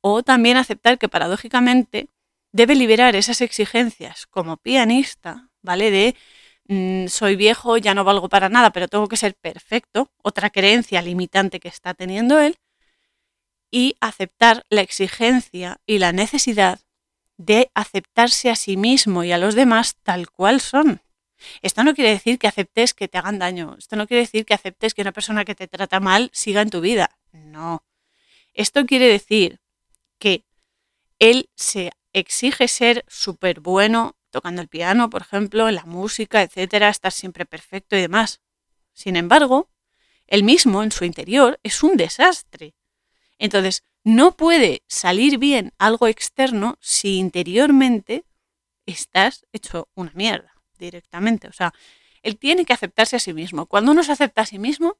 O 0.00 0.22
también 0.22 0.56
aceptar 0.56 0.98
que 0.98 1.08
paradójicamente 1.08 2.08
debe 2.52 2.74
liberar 2.76 3.16
esas 3.16 3.40
exigencias 3.40 4.26
como 4.26 4.56
pianista, 4.56 5.50
¿vale? 5.60 5.90
De 5.90 6.16
mm, 6.68 7.06
soy 7.08 7.36
viejo, 7.36 7.76
ya 7.76 7.94
no 7.94 8.04
valgo 8.04 8.28
para 8.28 8.48
nada, 8.48 8.70
pero 8.70 8.88
tengo 8.88 9.08
que 9.08 9.16
ser 9.16 9.34
perfecto, 9.34 10.10
otra 10.22 10.50
creencia 10.50 11.02
limitante 11.02 11.60
que 11.60 11.68
está 11.68 11.94
teniendo 11.94 12.40
él, 12.40 12.58
y 13.70 13.96
aceptar 14.00 14.64
la 14.68 14.82
exigencia 14.82 15.80
y 15.86 15.98
la 15.98 16.12
necesidad 16.12 16.80
de 17.36 17.70
aceptarse 17.74 18.50
a 18.50 18.56
sí 18.56 18.76
mismo 18.76 19.24
y 19.24 19.32
a 19.32 19.38
los 19.38 19.54
demás 19.54 19.96
tal 20.02 20.30
cual 20.30 20.60
son. 20.60 21.00
Esto 21.62 21.82
no 21.82 21.94
quiere 21.94 22.10
decir 22.10 22.38
que 22.38 22.46
aceptes 22.46 22.94
que 22.94 23.08
te 23.08 23.18
hagan 23.18 23.38
daño, 23.38 23.74
esto 23.78 23.96
no 23.96 24.06
quiere 24.06 24.22
decir 24.22 24.46
que 24.46 24.54
aceptes 24.54 24.94
que 24.94 25.02
una 25.02 25.12
persona 25.12 25.44
que 25.44 25.54
te 25.54 25.66
trata 25.66 26.00
mal 26.00 26.30
siga 26.32 26.62
en 26.62 26.70
tu 26.70 26.80
vida, 26.80 27.18
no. 27.32 27.84
Esto 28.52 28.86
quiere 28.86 29.08
decir 29.08 29.60
que 30.18 30.44
él 31.18 31.50
se 31.56 31.90
exige 32.12 32.68
ser 32.68 33.04
súper 33.08 33.60
bueno 33.60 34.16
tocando 34.34 34.60
el 34.60 34.66
piano, 34.66 35.10
por 35.10 35.22
ejemplo, 35.22 35.68
en 35.68 35.76
la 35.76 35.84
música, 35.84 36.42
etcétera, 36.42 36.88
estar 36.88 37.12
siempre 37.12 37.46
perfecto 37.46 37.94
y 37.96 38.00
demás. 38.00 38.40
Sin 38.92 39.14
embargo, 39.14 39.70
él 40.26 40.42
mismo 40.42 40.82
en 40.82 40.90
su 40.90 41.04
interior 41.04 41.60
es 41.62 41.84
un 41.84 41.96
desastre. 41.96 42.74
Entonces, 43.38 43.84
no 44.02 44.36
puede 44.36 44.82
salir 44.88 45.38
bien 45.38 45.72
algo 45.78 46.08
externo 46.08 46.78
si 46.80 47.18
interiormente 47.18 48.24
estás 48.86 49.46
hecho 49.52 49.88
una 49.94 50.10
mierda 50.14 50.52
directamente. 50.80 51.46
O 51.46 51.52
sea, 51.52 51.72
él 52.22 52.36
tiene 52.36 52.64
que 52.64 52.72
aceptarse 52.72 53.14
a 53.14 53.20
sí 53.20 53.32
mismo. 53.32 53.66
Cuando 53.66 53.92
uno 53.92 54.02
se 54.02 54.10
acepta 54.10 54.42
a 54.42 54.46
sí 54.46 54.58
mismo, 54.58 54.98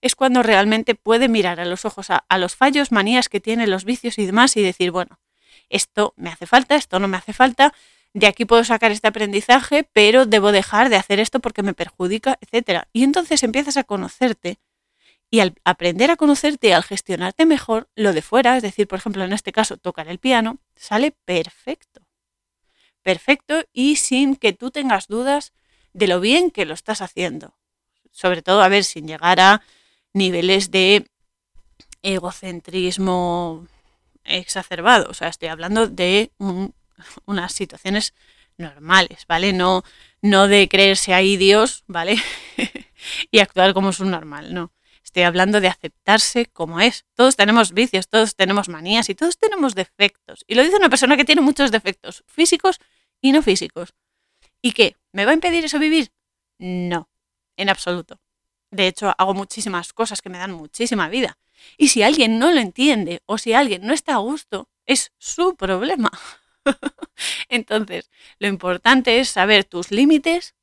es 0.00 0.16
cuando 0.16 0.42
realmente 0.42 0.94
puede 0.94 1.28
mirar 1.28 1.60
a 1.60 1.66
los 1.66 1.84
ojos 1.84 2.08
a, 2.08 2.24
a 2.26 2.38
los 2.38 2.56
fallos, 2.56 2.90
manías 2.90 3.28
que 3.28 3.38
tiene, 3.38 3.66
los 3.66 3.84
vicios 3.84 4.18
y 4.18 4.24
demás 4.24 4.56
y 4.56 4.62
decir, 4.62 4.90
bueno, 4.92 5.20
esto 5.68 6.14
me 6.16 6.30
hace 6.30 6.46
falta, 6.46 6.74
esto 6.74 6.98
no 6.98 7.08
me 7.08 7.18
hace 7.18 7.34
falta, 7.34 7.74
de 8.14 8.26
aquí 8.26 8.44
puedo 8.44 8.64
sacar 8.64 8.92
este 8.92 9.08
aprendizaje, 9.08 9.88
pero 9.92 10.26
debo 10.26 10.52
dejar 10.52 10.90
de 10.90 10.96
hacer 10.96 11.18
esto 11.20 11.40
porque 11.40 11.62
me 11.62 11.74
perjudica, 11.74 12.38
etc. 12.40 12.82
Y 12.92 13.04
entonces 13.04 13.42
empiezas 13.42 13.76
a 13.76 13.84
conocerte 13.84 14.58
y 15.30 15.40
al 15.40 15.54
aprender 15.64 16.10
a 16.10 16.16
conocerte 16.16 16.68
y 16.68 16.72
al 16.72 16.82
gestionarte 16.82 17.46
mejor, 17.46 17.88
lo 17.94 18.12
de 18.12 18.20
fuera, 18.20 18.54
es 18.58 18.62
decir, 18.62 18.86
por 18.86 18.98
ejemplo, 18.98 19.24
en 19.24 19.32
este 19.32 19.50
caso, 19.50 19.78
tocar 19.78 20.08
el 20.08 20.18
piano, 20.18 20.58
sale 20.76 21.12
perfecto. 21.24 22.02
Perfecto 23.02 23.64
y 23.72 23.96
sin 23.96 24.36
que 24.36 24.52
tú 24.52 24.70
tengas 24.70 25.08
dudas 25.08 25.54
de 25.94 26.06
lo 26.06 26.20
bien 26.20 26.50
que 26.50 26.66
lo 26.66 26.74
estás 26.74 27.00
haciendo. 27.00 27.54
Sobre 28.10 28.42
todo, 28.42 28.62
a 28.62 28.68
ver, 28.68 28.84
sin 28.84 29.08
llegar 29.08 29.40
a 29.40 29.62
niveles 30.12 30.70
de 30.70 31.06
egocentrismo 32.02 33.66
exacerbado. 34.24 35.08
O 35.08 35.14
sea, 35.14 35.28
estoy 35.28 35.48
hablando 35.48 35.86
de 35.86 36.30
unas 37.26 37.52
situaciones 37.52 38.14
normales, 38.58 39.24
¿vale? 39.26 39.52
No, 39.52 39.82
no 40.20 40.48
de 40.48 40.68
creerse 40.68 41.14
ahí 41.14 41.36
Dios, 41.36 41.84
¿vale? 41.86 42.16
y 43.30 43.38
actuar 43.38 43.74
como 43.74 43.90
es 43.90 44.00
un 44.00 44.10
normal, 44.10 44.54
no. 44.54 44.72
Estoy 45.04 45.24
hablando 45.24 45.60
de 45.60 45.68
aceptarse 45.68 46.46
como 46.46 46.80
es. 46.80 47.04
Todos 47.14 47.36
tenemos 47.36 47.72
vicios, 47.72 48.08
todos 48.08 48.34
tenemos 48.34 48.68
manías 48.68 49.10
y 49.10 49.14
todos 49.14 49.36
tenemos 49.36 49.74
defectos. 49.74 50.44
Y 50.46 50.54
lo 50.54 50.62
dice 50.62 50.76
una 50.76 50.88
persona 50.88 51.16
que 51.16 51.24
tiene 51.24 51.42
muchos 51.42 51.70
defectos, 51.70 52.24
físicos 52.26 52.78
y 53.20 53.32
no 53.32 53.42
físicos. 53.42 53.94
¿Y 54.62 54.72
qué? 54.72 54.96
¿Me 55.12 55.24
va 55.24 55.32
a 55.32 55.34
impedir 55.34 55.64
eso 55.64 55.78
vivir? 55.78 56.12
No, 56.58 57.10
en 57.56 57.68
absoluto. 57.68 58.20
De 58.70 58.86
hecho, 58.86 59.12
hago 59.18 59.34
muchísimas 59.34 59.92
cosas 59.92 60.22
que 60.22 60.30
me 60.30 60.38
dan 60.38 60.52
muchísima 60.52 61.08
vida. 61.08 61.36
Y 61.76 61.88
si 61.88 62.02
alguien 62.02 62.38
no 62.38 62.50
lo 62.50 62.60
entiende 62.60 63.22
o 63.26 63.38
si 63.38 63.52
alguien 63.52 63.86
no 63.86 63.92
está 63.92 64.14
a 64.14 64.18
gusto, 64.18 64.70
es 64.86 65.12
su 65.18 65.56
problema. 65.56 66.10
Entonces, 67.48 68.10
lo 68.38 68.48
importante 68.48 69.20
es 69.20 69.28
saber 69.28 69.64
tus 69.64 69.90
límites 69.90 70.54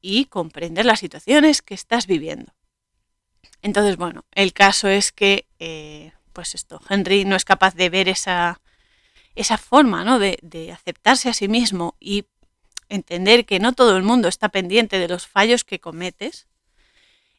y 0.00 0.26
comprender 0.26 0.84
las 0.84 1.00
situaciones 1.00 1.62
que 1.62 1.74
estás 1.74 2.06
viviendo. 2.06 2.52
Entonces, 3.62 3.96
bueno, 3.96 4.24
el 4.32 4.52
caso 4.52 4.88
es 4.88 5.12
que, 5.12 5.46
eh, 5.58 6.12
pues 6.32 6.54
esto, 6.54 6.80
Henry 6.88 7.24
no 7.24 7.36
es 7.36 7.44
capaz 7.44 7.74
de 7.74 7.88
ver 7.88 8.08
esa, 8.08 8.60
esa 9.34 9.56
forma, 9.56 10.04
¿no? 10.04 10.18
De, 10.18 10.38
de 10.42 10.72
aceptarse 10.72 11.30
a 11.30 11.32
sí 11.32 11.48
mismo 11.48 11.96
y 11.98 12.26
entender 12.90 13.46
que 13.46 13.60
no 13.60 13.72
todo 13.72 13.96
el 13.96 14.02
mundo 14.02 14.28
está 14.28 14.50
pendiente 14.50 14.98
de 14.98 15.08
los 15.08 15.26
fallos 15.26 15.64
que 15.64 15.80
cometes 15.80 16.46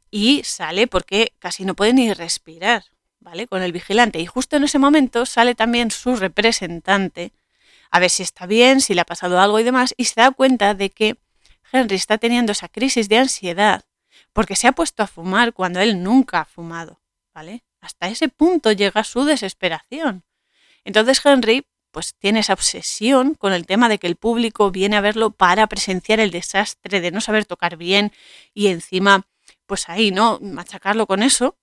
y 0.10 0.44
sale 0.44 0.88
porque 0.88 1.34
casi 1.40 1.66
no 1.66 1.76
puede 1.76 1.94
ni 1.94 2.14
respirar, 2.14 2.86
¿vale? 3.26 3.48
Con 3.48 3.64
el 3.64 3.72
vigilante. 3.72 4.20
Y 4.20 4.28
justo 4.28 4.56
en 4.56 4.64
ese 4.64 4.78
momento 4.78 5.26
sale 5.26 5.56
también 5.56 5.90
su 5.90 6.16
representante 6.16 7.34
a 7.90 8.00
ver 8.00 8.10
si 8.10 8.24
está 8.24 8.46
bien, 8.46 8.82
si 8.82 8.94
le 8.94 9.02
ha 9.02 9.06
pasado 9.06 9.40
algo 9.40 9.60
y 9.60 9.64
demás, 9.64 9.94
y 9.98 10.06
se 10.06 10.22
da 10.22 10.32
cuenta 10.32 10.74
de 10.74 10.90
que 10.92 11.18
Henry 11.72 11.96
está 11.96 12.18
teniendo 12.18 12.52
esa 12.52 12.70
crisis 12.70 13.10
de 13.10 13.18
ansiedad 13.18 13.84
porque 14.32 14.56
se 14.56 14.68
ha 14.68 14.74
puesto 14.74 15.02
a 15.02 15.08
fumar 15.08 15.54
cuando 15.54 15.80
él 15.80 16.04
nunca 16.04 16.42
ha 16.42 16.46
fumado, 16.46 17.02
¿vale? 17.34 17.64
Hasta 17.82 18.08
ese 18.08 18.28
punto 18.30 18.72
llega 18.72 19.04
su 19.04 19.24
desesperación. 19.24 20.24
Entonces 20.84 21.26
Henry 21.26 21.66
pues 21.92 22.14
tiene 22.16 22.42
esa 22.42 22.54
obsesión 22.54 23.34
con 23.34 23.54
el 23.54 23.66
tema 23.66 23.88
de 23.88 23.98
que 23.98 24.08
el 24.08 24.18
público 24.18 24.70
viene 24.70 24.98
a 24.98 25.02
verlo 25.02 25.32
para 25.32 25.66
presenciar 25.68 26.20
el 26.20 26.32
desastre 26.32 27.00
de 27.00 27.12
no 27.12 27.22
saber 27.22 27.46
tocar 27.46 27.78
bien 27.78 28.12
y 28.54 28.68
encima 28.68 29.26
pues 29.66 29.90
ahí, 29.90 30.12
¿no? 30.12 30.38
Machacarlo 30.42 31.08
con 31.08 31.24
eso, 31.24 31.58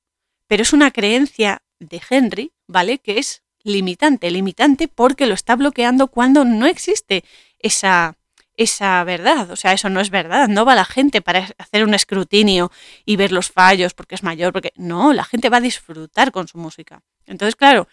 pero 0.52 0.64
es 0.64 0.74
una 0.74 0.90
creencia 0.90 1.62
de 1.78 2.02
Henry, 2.10 2.52
¿vale? 2.66 2.98
Que 2.98 3.18
es 3.18 3.42
limitante, 3.62 4.30
limitante 4.30 4.86
porque 4.86 5.24
lo 5.24 5.32
está 5.32 5.56
bloqueando 5.56 6.08
cuando 6.08 6.44
no 6.44 6.66
existe 6.66 7.24
esa, 7.58 8.18
esa 8.54 9.02
verdad. 9.02 9.50
O 9.50 9.56
sea, 9.56 9.72
eso 9.72 9.88
no 9.88 9.98
es 9.98 10.10
verdad. 10.10 10.48
No 10.48 10.66
va 10.66 10.74
la 10.74 10.84
gente 10.84 11.22
para 11.22 11.48
hacer 11.56 11.84
un 11.84 11.94
escrutinio 11.94 12.70
y 13.06 13.16
ver 13.16 13.32
los 13.32 13.50
fallos 13.50 13.94
porque 13.94 14.14
es 14.14 14.22
mayor, 14.22 14.52
porque 14.52 14.74
no, 14.76 15.14
la 15.14 15.24
gente 15.24 15.48
va 15.48 15.56
a 15.56 15.62
disfrutar 15.62 16.32
con 16.32 16.46
su 16.48 16.58
música. 16.58 17.02
Entonces, 17.24 17.56
claro, 17.56 17.88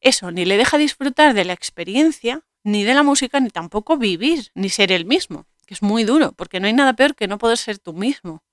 eso 0.00 0.30
ni 0.30 0.44
le 0.44 0.56
deja 0.56 0.78
disfrutar 0.78 1.34
de 1.34 1.44
la 1.44 1.52
experiencia, 1.52 2.42
ni 2.62 2.84
de 2.84 2.94
la 2.94 3.02
música, 3.02 3.40
ni 3.40 3.50
tampoco 3.50 3.96
vivir, 3.96 4.52
ni 4.54 4.68
ser 4.68 4.92
el 4.92 5.04
mismo, 5.04 5.46
que 5.66 5.74
es 5.74 5.82
muy 5.82 6.04
duro, 6.04 6.30
porque 6.30 6.60
no 6.60 6.68
hay 6.68 6.74
nada 6.74 6.92
peor 6.92 7.16
que 7.16 7.26
no 7.26 7.38
poder 7.38 7.58
ser 7.58 7.80
tú 7.80 7.92
mismo, 7.92 8.44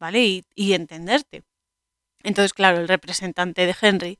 ¿vale? 0.00 0.24
Y, 0.24 0.44
y 0.54 0.72
entenderte. 0.72 1.44
Entonces, 2.24 2.52
claro, 2.52 2.80
el 2.80 2.88
representante 2.88 3.66
de 3.66 3.76
Henry, 3.80 4.18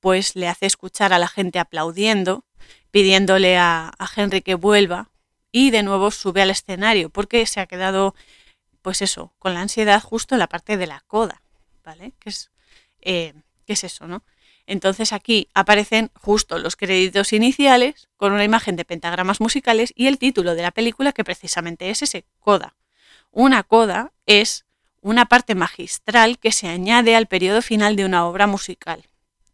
pues 0.00 0.36
le 0.36 0.48
hace 0.48 0.66
escuchar 0.66 1.14
a 1.14 1.18
la 1.18 1.28
gente 1.28 1.58
aplaudiendo, 1.58 2.44
pidiéndole 2.90 3.56
a, 3.56 3.92
a 3.98 4.08
Henry 4.14 4.42
que 4.42 4.54
vuelva, 4.54 5.10
y 5.56 5.70
de 5.70 5.82
nuevo 5.82 6.10
sube 6.10 6.42
al 6.42 6.50
escenario 6.50 7.08
porque 7.08 7.46
se 7.46 7.60
ha 7.60 7.66
quedado, 7.66 8.14
pues 8.82 9.00
eso, 9.00 9.32
con 9.38 9.54
la 9.54 9.62
ansiedad 9.62 10.02
justo 10.02 10.34
en 10.34 10.40
la 10.40 10.48
parte 10.48 10.76
de 10.76 10.86
la 10.86 11.00
coda, 11.06 11.42
¿vale? 11.82 12.12
Que 12.18 12.28
es, 12.28 12.50
eh, 13.00 13.32
¿qué 13.64 13.72
es 13.72 13.82
eso, 13.82 14.06
no? 14.06 14.22
Entonces 14.66 15.14
aquí 15.14 15.48
aparecen 15.54 16.10
justo 16.14 16.58
los 16.58 16.76
créditos 16.76 17.32
iniciales 17.32 18.10
con 18.18 18.32
una 18.32 18.44
imagen 18.44 18.76
de 18.76 18.84
pentagramas 18.84 19.40
musicales 19.40 19.94
y 19.96 20.08
el 20.08 20.18
título 20.18 20.54
de 20.54 20.60
la 20.60 20.72
película 20.72 21.12
que 21.12 21.24
precisamente 21.24 21.88
es 21.88 22.02
ese 22.02 22.26
coda. 22.38 22.76
Una 23.30 23.62
coda 23.62 24.12
es 24.26 24.65
una 25.06 25.26
parte 25.26 25.54
magistral 25.54 26.36
que 26.36 26.50
se 26.50 26.66
añade 26.66 27.14
al 27.14 27.26
periodo 27.26 27.62
final 27.62 27.94
de 27.94 28.04
una 28.04 28.26
obra 28.26 28.48
musical. 28.48 29.04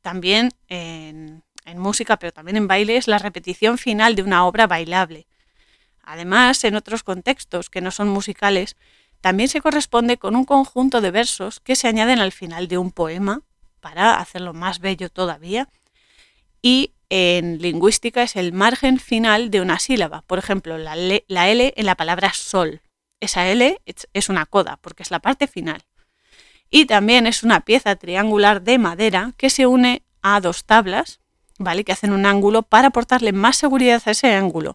También 0.01 0.49
en, 0.69 1.43
música, 1.77 2.17
pero 2.17 2.33
también 2.33 2.57
en 2.57 2.67
baile, 2.67 2.97
es 2.97 3.07
la 3.07 3.19
repetición 3.19 3.77
final 3.77 4.15
de 4.15 4.23
una 4.23 4.47
obra 4.47 4.67
bailable. 4.67 5.27
Además, 6.03 6.65
en 6.65 6.75
otros 6.75 7.03
contextos 7.03 7.69
que 7.69 7.83
no 7.83 7.91
son 7.91 8.09
musicales, 8.09 8.79
también 9.21 9.51
se 9.51 9.61
corresponde 9.61 10.17
con 10.17 10.37
un 10.37 10.47
conjunto 10.47 11.03
de 11.03 11.11
versos 11.11 11.61
que 11.61 11.77
se 11.77 11.87
añaden 11.87 12.21
al 12.21 12.33
final 12.33 12.67
de 12.67 12.79
un 12.79 12.91
poema 12.91 13.43
para 13.81 14.15
hacerlo 14.15 14.55
más 14.55 14.79
bello 14.79 15.11
todavía. 15.11 15.69
Y 16.63 16.95
en 17.11 17.59
lingüística 17.59 18.23
es 18.23 18.37
el 18.37 18.55
margen 18.55 18.99
final 18.99 19.51
de 19.51 19.61
una 19.61 19.79
sílaba. 19.79 20.23
Por 20.23 20.39
ejemplo, 20.39 20.79
la, 20.79 20.95
L, 20.97 21.75
en 21.77 21.87
la 21.87 21.95
palabra 21.95 22.33
sol. 22.33 22.81
Esa 23.23 23.49
L 23.49 23.81
es 24.13 24.29
una 24.29 24.47
coda 24.47 24.81
porque 24.83 25.05
es 25.05 25.13
la 25.13 25.21
parte 25.21 25.47
final. 25.47 25.85
Y 26.71 26.87
también 26.87 27.29
es 27.29 27.45
una 27.45 27.61
pieza 27.61 27.95
triangular 27.95 28.63
de 28.63 28.79
madera 28.79 29.33
que 29.37 29.49
se 29.49 29.65
une 29.69 30.03
a 30.23 30.41
dos 30.41 30.65
tablas, 30.65 31.21
¿vale? 31.57 31.85
Que 31.85 31.93
hacen 31.93 32.13
un 32.13 32.27
ángulo 32.27 32.63
para 32.65 32.89
aportarle 32.89 33.33
más 33.33 33.57
seguridad 33.57 34.03
a 34.07 34.11
ese 34.11 34.35
ángulo. 34.35 34.75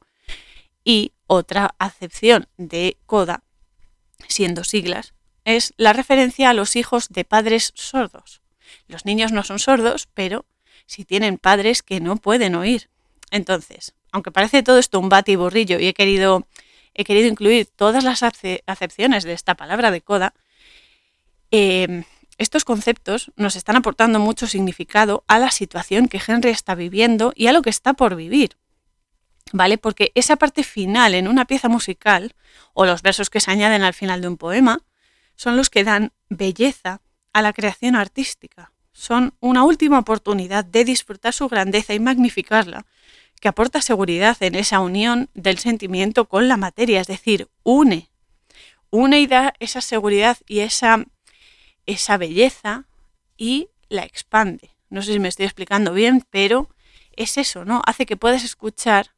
Y 0.86 1.12
otra 1.27 1.75
acepción 1.77 2.47
de 2.55 2.95
coda, 3.05 3.43
siendo 4.29 4.63
siglas, 4.63 5.13
es 5.43 5.73
la 5.75 5.91
referencia 5.91 6.49
a 6.49 6.53
los 6.53 6.77
hijos 6.77 7.10
de 7.10 7.25
padres 7.25 7.73
sordos. 7.75 8.41
Los 8.88 9.03
niños 9.03 9.33
no 9.33 9.43
son 9.43 9.60
sordos, 9.60 10.07
pero 10.13 10.45
si 10.86 11.03
tienen 11.03 11.38
padres 11.38 11.83
que 11.83 11.99
no 11.99 12.15
pueden 12.15 12.55
oír. 12.55 12.89
Entonces, 13.29 13.93
aunque 14.13 14.31
parece 14.31 14.63
todo 14.63 14.77
esto 14.77 15.01
un 15.01 15.10
batiburrillo 15.10 15.79
y 15.79 15.88
he 15.88 15.93
querido, 15.93 16.47
he 16.97 17.05
querido 17.05 17.27
incluir 17.27 17.67
todas 17.67 18.03
las 18.03 18.23
acepciones 18.23 19.23
de 19.23 19.33
esta 19.33 19.55
palabra 19.55 19.91
de 19.91 20.01
coda, 20.01 20.33
em, 21.51 22.03
estos 22.38 22.65
conceptos 22.65 23.31
nos 23.36 23.55
están 23.55 23.77
aportando 23.77 24.19
mucho 24.19 24.47
significado 24.47 25.23
a 25.27 25.39
la 25.39 25.51
situación 25.51 26.07
que 26.07 26.21
Henry 26.25 26.49
está 26.49 26.75
viviendo 26.75 27.31
y 27.36 27.47
a 27.47 27.53
lo 27.53 27.62
que 27.62 27.69
está 27.69 27.93
por 27.93 28.15
vivir. 28.15 28.57
¿vale? 29.53 29.77
Porque 29.77 30.12
esa 30.15 30.36
parte 30.36 30.63
final 30.63 31.13
en 31.13 31.27
una 31.27 31.45
pieza 31.45 31.69
musical, 31.69 32.36
o 32.73 32.86
los 32.86 33.01
versos 33.01 33.29
que 33.29 33.39
se 33.39 33.51
añaden 33.51 33.83
al 33.83 33.93
final 33.93 34.21
de 34.21 34.27
un 34.27 34.38
poema, 34.38 34.81
son 35.36 35.57
los 35.57 35.69
que 35.69 35.83
dan 35.83 36.12
belleza 36.29 37.01
a 37.33 37.41
la 37.41 37.53
creación 37.53 37.95
artística. 37.95 38.71
Son 38.91 39.36
una 39.39 39.63
última 39.63 39.99
oportunidad 39.99 40.65
de 40.65 40.83
disfrutar 40.83 41.33
su 41.33 41.47
grandeza 41.47 41.93
y 41.93 41.99
magnificarla, 41.99 42.86
aporta 43.47 43.81
seguridad 43.81 44.38
en 44.41 44.55
esa 44.55 44.79
unión 44.79 45.29
del 45.33 45.60
sentimiento 45.60 46.25
con 46.25 46.47
la 46.47 46.57
materia, 46.57 47.01
es 47.01 47.07
decir, 47.07 47.49
une, 47.63 48.10
une 48.89 49.19
y 49.19 49.27
da 49.27 49.53
esa 49.60 49.81
seguridad 49.81 50.38
y 50.47 50.60
esa, 50.60 51.05
esa 51.86 52.17
belleza 52.17 52.86
y 53.38 53.69
la 53.89 54.03
expande. 54.03 54.71
No 54.89 55.01
sé 55.01 55.13
si 55.13 55.19
me 55.19 55.27
estoy 55.27 55.45
explicando 55.45 55.93
bien, 55.93 56.25
pero 56.29 56.69
es 57.15 57.38
eso, 57.38 57.65
¿no? 57.65 57.81
Hace 57.86 58.05
que 58.05 58.17
puedas 58.17 58.43
escuchar 58.43 59.12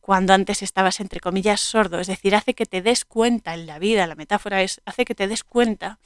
cuando 0.00 0.34
antes 0.34 0.62
estabas 0.62 1.00
entre 1.00 1.20
comillas 1.20 1.60
sordo, 1.60 2.00
es 2.00 2.08
decir, 2.08 2.34
hace 2.34 2.54
que 2.54 2.66
te 2.66 2.82
des 2.82 3.04
cuenta 3.04 3.54
en 3.54 3.66
la 3.66 3.78
vida, 3.78 4.06
la 4.06 4.16
metáfora 4.16 4.62
es, 4.62 4.82
hace 4.84 5.04
que 5.04 5.14
te 5.14 5.28
des 5.28 5.44
cuenta 5.44 6.00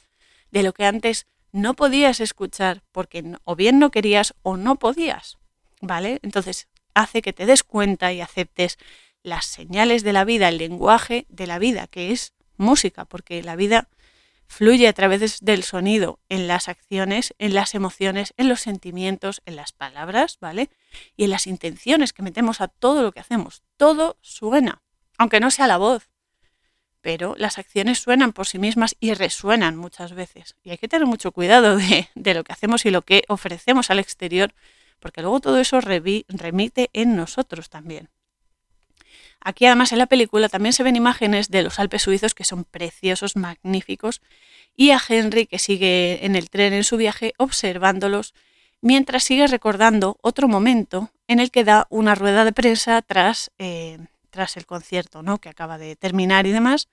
de 0.50 0.62
lo 0.62 0.74
que 0.74 0.84
antes 0.84 1.26
no 1.50 1.74
podías 1.74 2.20
escuchar 2.20 2.82
porque 2.92 3.24
o 3.44 3.56
bien 3.56 3.78
no 3.78 3.90
querías 3.90 4.34
o 4.42 4.58
no 4.58 4.76
podías, 4.76 5.38
¿vale? 5.80 6.20
Entonces, 6.22 6.68
hace 6.96 7.20
que 7.22 7.34
te 7.34 7.46
des 7.46 7.62
cuenta 7.62 8.12
y 8.12 8.20
aceptes 8.20 8.78
las 9.22 9.44
señales 9.44 10.02
de 10.02 10.12
la 10.12 10.24
vida, 10.24 10.48
el 10.48 10.58
lenguaje 10.58 11.26
de 11.28 11.46
la 11.46 11.58
vida, 11.58 11.86
que 11.86 12.10
es 12.10 12.32
música, 12.56 13.04
porque 13.04 13.42
la 13.42 13.54
vida 13.54 13.88
fluye 14.46 14.88
a 14.88 14.92
través 14.92 15.44
del 15.44 15.62
sonido 15.62 16.20
en 16.28 16.48
las 16.48 16.68
acciones, 16.68 17.34
en 17.38 17.54
las 17.54 17.74
emociones, 17.74 18.32
en 18.38 18.48
los 18.48 18.60
sentimientos, 18.60 19.42
en 19.44 19.56
las 19.56 19.72
palabras, 19.72 20.38
¿vale? 20.40 20.70
Y 21.16 21.24
en 21.24 21.30
las 21.30 21.46
intenciones 21.46 22.12
que 22.12 22.22
metemos 22.22 22.60
a 22.60 22.68
todo 22.68 23.02
lo 23.02 23.12
que 23.12 23.20
hacemos. 23.20 23.62
Todo 23.76 24.16
suena, 24.22 24.80
aunque 25.18 25.40
no 25.40 25.50
sea 25.50 25.66
la 25.66 25.76
voz. 25.76 26.08
Pero 27.02 27.34
las 27.36 27.58
acciones 27.58 27.98
suenan 27.98 28.32
por 28.32 28.46
sí 28.46 28.58
mismas 28.58 28.96
y 29.00 29.12
resuenan 29.12 29.76
muchas 29.76 30.12
veces. 30.12 30.56
Y 30.62 30.70
hay 30.70 30.78
que 30.78 30.88
tener 30.88 31.06
mucho 31.06 31.32
cuidado 31.32 31.76
de, 31.76 32.08
de 32.14 32.34
lo 32.34 32.42
que 32.42 32.52
hacemos 32.52 32.86
y 32.86 32.90
lo 32.90 33.02
que 33.02 33.24
ofrecemos 33.28 33.90
al 33.90 33.98
exterior, 33.98 34.54
porque 34.98 35.22
luego 35.22 35.40
todo 35.40 35.58
eso 35.58 35.80
remite 35.80 36.90
en 36.92 37.16
nosotros 37.16 37.68
también. 37.68 38.08
Aquí 39.40 39.66
además 39.66 39.92
en 39.92 39.98
la 39.98 40.06
película 40.06 40.48
también 40.48 40.72
se 40.72 40.82
ven 40.82 40.96
imágenes 40.96 41.50
de 41.50 41.62
los 41.62 41.78
Alpes 41.78 42.02
suizos 42.02 42.34
que 42.34 42.44
son 42.44 42.64
preciosos, 42.64 43.36
magníficos, 43.36 44.20
y 44.74 44.90
a 44.90 45.00
Henry 45.08 45.46
que 45.46 45.58
sigue 45.58 46.24
en 46.26 46.36
el 46.36 46.50
tren 46.50 46.72
en 46.72 46.84
su 46.84 46.96
viaje 46.96 47.32
observándolos 47.38 48.34
mientras 48.80 49.24
sigue 49.24 49.46
recordando 49.46 50.18
otro 50.20 50.48
momento 50.48 51.10
en 51.28 51.40
el 51.40 51.50
que 51.50 51.64
da 51.64 51.86
una 51.90 52.14
rueda 52.14 52.44
de 52.44 52.52
prensa 52.52 53.02
tras, 53.02 53.50
eh, 53.58 53.98
tras 54.30 54.56
el 54.56 54.66
concierto 54.66 55.22
¿no? 55.22 55.38
que 55.38 55.48
acaba 55.48 55.78
de 55.78 55.96
terminar 55.96 56.46
y 56.46 56.52
demás. 56.52 56.88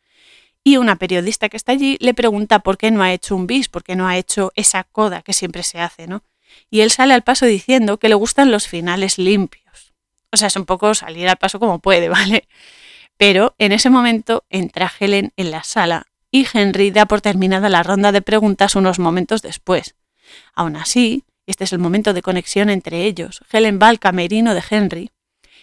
Y 0.63 0.77
una 0.77 0.95
periodista 0.95 1.49
que 1.49 1.57
está 1.57 1.73
allí 1.73 1.97
le 1.99 2.13
pregunta 2.13 2.59
por 2.59 2.77
qué 2.77 2.89
no 2.89 3.03
ha 3.03 3.11
hecho 3.11 3.35
un 3.35 3.47
bis, 3.47 3.67
por 3.67 3.83
qué 3.83 3.95
no 3.95 4.07
ha 4.07 4.17
hecho 4.17 4.51
esa 4.55 4.85
coda 4.85 5.21
que 5.21 5.33
siempre 5.33 5.61
se 5.63 5.79
hace, 5.79 6.07
¿no? 6.07 6.23
Y 6.69 6.81
él 6.81 6.91
sale 6.91 7.13
al 7.13 7.23
paso 7.23 7.45
diciendo 7.45 7.97
que 7.97 8.09
le 8.09 8.15
gustan 8.15 8.51
los 8.51 8.67
finales 8.67 9.17
limpios. 9.17 9.93
O 10.31 10.37
sea, 10.37 10.47
es 10.47 10.55
un 10.55 10.65
poco 10.65 10.93
salir 10.95 11.29
al 11.29 11.37
paso 11.37 11.59
como 11.59 11.79
puede, 11.79 12.09
¿vale? 12.09 12.47
Pero 13.17 13.55
en 13.57 13.71
ese 13.71 13.89
momento 13.89 14.43
entra 14.49 14.91
Helen 14.99 15.33
en 15.37 15.51
la 15.51 15.63
sala 15.63 16.07
y 16.31 16.47
Henry 16.51 16.89
da 16.89 17.05
por 17.05 17.21
terminada 17.21 17.69
la 17.69 17.83
ronda 17.83 18.11
de 18.11 18.21
preguntas 18.21 18.75
unos 18.75 18.97
momentos 18.97 19.41
después. 19.41 19.95
Aún 20.55 20.75
así, 20.75 21.25
este 21.45 21.63
es 21.65 21.73
el 21.73 21.79
momento 21.79 22.13
de 22.13 22.23
conexión 22.23 22.69
entre 22.69 23.03
ellos. 23.03 23.43
Helen 23.51 23.79
va 23.81 23.89
al 23.89 23.99
camerino 23.99 24.55
de 24.55 24.63
Henry 24.67 25.11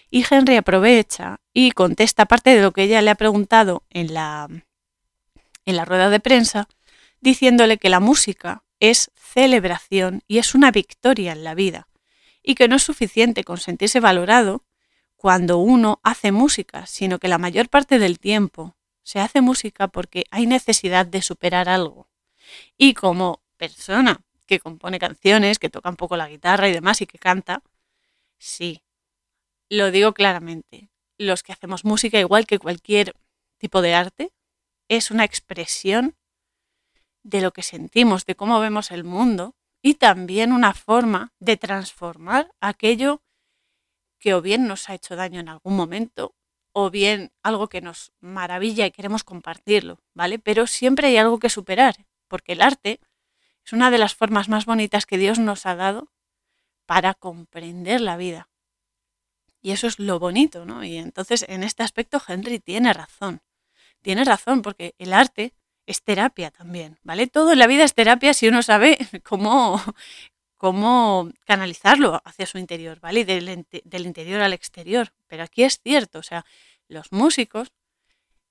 y 0.09 0.25
Henry 0.29 0.55
aprovecha 0.55 1.39
y 1.53 1.71
contesta 1.71 2.25
parte 2.25 2.55
de 2.55 2.61
lo 2.61 2.71
que 2.71 2.83
ella 2.83 3.01
le 3.01 3.09
ha 3.09 3.15
preguntado 3.15 3.83
en 3.89 4.13
la, 4.13 4.47
en 5.65 5.75
la 5.75 5.85
rueda 5.85 6.09
de 6.09 6.19
prensa, 6.19 6.67
diciéndole 7.19 7.77
que 7.77 7.89
la 7.89 7.99
música 7.99 8.63
es 8.81 9.11
celebración 9.15 10.23
y 10.27 10.39
es 10.39 10.55
una 10.55 10.71
victoria 10.71 11.31
en 11.31 11.45
la 11.45 11.53
vida, 11.53 11.87
y 12.43 12.55
que 12.55 12.67
no 12.67 12.75
es 12.75 12.83
suficiente 12.83 13.45
con 13.45 13.57
sentirse 13.57 14.01
valorado 14.01 14.65
cuando 15.15 15.59
uno 15.59 16.01
hace 16.03 16.31
música, 16.31 16.87
sino 16.87 17.19
que 17.19 17.27
la 17.27 17.37
mayor 17.37 17.69
parte 17.69 17.99
del 17.99 18.19
tiempo 18.19 18.75
se 19.03 19.19
hace 19.19 19.39
música 19.39 19.87
porque 19.87 20.25
hay 20.31 20.47
necesidad 20.47 21.05
de 21.05 21.21
superar 21.21 21.69
algo. 21.69 22.09
Y 22.75 22.95
como 22.95 23.43
persona 23.55 24.21
que 24.47 24.59
compone 24.59 24.97
canciones, 24.97 25.59
que 25.59 25.69
toca 25.69 25.89
un 25.89 25.95
poco 25.95 26.17
la 26.17 26.27
guitarra 26.27 26.67
y 26.67 26.73
demás 26.73 27.01
y 27.01 27.05
que 27.05 27.19
canta, 27.19 27.61
sí, 28.39 28.81
lo 29.69 29.91
digo 29.91 30.13
claramente, 30.13 30.89
los 31.19 31.43
que 31.43 31.53
hacemos 31.53 31.85
música 31.85 32.19
igual 32.19 32.47
que 32.47 32.57
cualquier 32.57 33.15
tipo 33.59 33.83
de 33.83 33.93
arte, 33.93 34.33
es 34.89 35.11
una 35.11 35.23
expresión 35.23 36.15
de 37.23 37.41
lo 37.41 37.51
que 37.51 37.63
sentimos, 37.63 38.25
de 38.25 38.35
cómo 38.35 38.59
vemos 38.59 38.91
el 38.91 39.03
mundo 39.03 39.55
y 39.81 39.95
también 39.95 40.51
una 40.51 40.73
forma 40.73 41.33
de 41.39 41.57
transformar 41.57 42.51
aquello 42.61 43.21
que 44.19 44.33
o 44.33 44.41
bien 44.41 44.67
nos 44.67 44.89
ha 44.89 44.93
hecho 44.93 45.15
daño 45.15 45.39
en 45.39 45.49
algún 45.49 45.75
momento 45.75 46.35
o 46.73 46.89
bien 46.89 47.31
algo 47.43 47.67
que 47.67 47.81
nos 47.81 48.13
maravilla 48.21 48.85
y 48.85 48.91
queremos 48.91 49.23
compartirlo, 49.23 49.99
¿vale? 50.13 50.39
Pero 50.39 50.67
siempre 50.67 51.07
hay 51.07 51.17
algo 51.17 51.39
que 51.39 51.49
superar, 51.49 51.95
porque 52.27 52.53
el 52.53 52.61
arte 52.61 52.99
Es 53.63 53.73
una 53.73 53.91
de 53.91 53.99
las 53.99 54.15
formas 54.15 54.49
más 54.49 54.65
bonitas 54.65 55.05
que 55.05 55.19
Dios 55.19 55.37
nos 55.37 55.67
ha 55.67 55.75
dado 55.75 56.11
para 56.87 57.13
comprender 57.13 58.01
la 58.01 58.17
vida. 58.17 58.49
Y 59.61 59.71
eso 59.71 59.85
es 59.87 59.99
lo 59.99 60.19
bonito, 60.19 60.65
¿no? 60.65 60.83
Y 60.83 60.97
entonces 60.97 61.45
en 61.47 61.63
este 61.63 61.83
aspecto 61.83 62.21
Henry 62.27 62.59
tiene 62.59 62.91
razón. 62.93 63.41
Tiene 64.01 64.23
razón 64.23 64.63
porque 64.63 64.95
el 64.97 65.13
arte 65.13 65.53
es 65.91 66.03
terapia 66.03 66.51
también, 66.51 66.99
¿vale? 67.03 67.27
Todo 67.27 67.53
en 67.53 67.59
la 67.59 67.67
vida 67.67 67.83
es 67.83 67.93
terapia 67.93 68.33
si 68.33 68.47
uno 68.47 68.63
sabe 68.63 68.97
cómo, 69.23 69.81
cómo 70.57 71.29
canalizarlo 71.45 72.21
hacia 72.25 72.45
su 72.45 72.57
interior, 72.57 72.99
¿vale? 72.99 73.25
del, 73.25 73.65
del 73.83 74.05
interior 74.05 74.41
al 74.41 74.53
exterior. 74.53 75.13
Pero 75.27 75.43
aquí 75.43 75.63
es 75.63 75.79
cierto, 75.81 76.19
o 76.19 76.23
sea, 76.23 76.45
los 76.87 77.11
músicos 77.11 77.71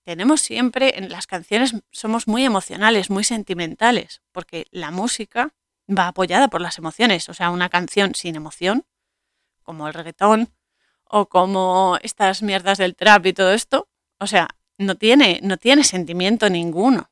tenemos 0.05 0.41
siempre, 0.41 0.99
en 0.99 1.11
las 1.11 1.27
canciones 1.27 1.75
somos 1.91 2.27
muy 2.27 2.45
emocionales, 2.45 3.11
muy 3.11 3.23
sentimentales, 3.23 4.23
porque 4.33 4.67
la 4.71 4.91
música 4.91 5.55
va 5.89 6.09
apoyada 6.09 6.49
por 6.49 6.61
las 6.61 6.79
emociones. 6.79 7.29
O 7.29 7.35
sea, 7.35 7.51
una 7.51 7.69
canción 7.69 8.15
sin 8.15 8.37
emoción, 8.37 8.87
como 9.63 9.87
el 9.87 9.95
reggaetón, 9.95 10.53
o 11.05 11.29
como 11.29 11.99
estas 12.03 12.43
mierdas 12.43 12.79
del 12.79 12.95
trap 12.95 13.27
y 13.27 13.33
todo 13.33 13.53
esto, 13.53 13.89
o 14.19 14.27
sea, 14.27 14.49
no 14.79 14.95
tiene, 14.95 15.41
no 15.43 15.57
tiene 15.57 15.85
sentimiento 15.85 16.49
ninguno. 16.49 17.10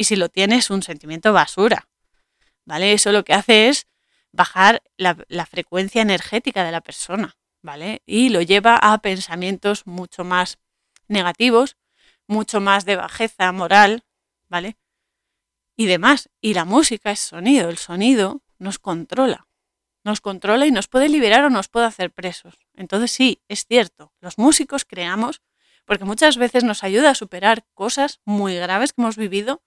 Y 0.00 0.04
si 0.04 0.16
lo 0.16 0.30
tiene 0.30 0.56
es 0.56 0.70
un 0.70 0.82
sentimiento 0.82 1.34
basura. 1.34 1.86
¿Vale? 2.64 2.94
Eso 2.94 3.12
lo 3.12 3.22
que 3.22 3.34
hace 3.34 3.68
es 3.68 3.86
bajar 4.32 4.82
la, 4.96 5.14
la 5.28 5.44
frecuencia 5.44 6.00
energética 6.00 6.64
de 6.64 6.72
la 6.72 6.80
persona. 6.80 7.36
¿Vale? 7.60 8.00
Y 8.06 8.30
lo 8.30 8.40
lleva 8.40 8.76
a 8.76 8.96
pensamientos 9.02 9.86
mucho 9.86 10.24
más 10.24 10.58
negativos, 11.06 11.76
mucho 12.26 12.62
más 12.62 12.86
de 12.86 12.96
bajeza 12.96 13.52
moral, 13.52 14.06
¿vale? 14.48 14.78
Y 15.76 15.84
demás. 15.84 16.30
Y 16.40 16.54
la 16.54 16.64
música 16.64 17.10
es 17.10 17.20
sonido. 17.20 17.68
El 17.68 17.76
sonido 17.76 18.40
nos 18.58 18.78
controla 18.78 19.48
nos 20.02 20.22
controla 20.22 20.64
y 20.64 20.70
nos 20.70 20.88
puede 20.88 21.10
liberar 21.10 21.44
o 21.44 21.50
nos 21.50 21.68
puede 21.68 21.84
hacer 21.84 22.10
presos. 22.10 22.54
Entonces 22.72 23.10
sí, 23.10 23.42
es 23.48 23.66
cierto, 23.66 24.14
los 24.22 24.38
músicos 24.38 24.86
creamos 24.86 25.42
porque 25.84 26.06
muchas 26.06 26.38
veces 26.38 26.64
nos 26.64 26.84
ayuda 26.84 27.10
a 27.10 27.14
superar 27.14 27.66
cosas 27.74 28.22
muy 28.24 28.56
graves 28.56 28.94
que 28.94 29.02
hemos 29.02 29.18
vivido 29.18 29.62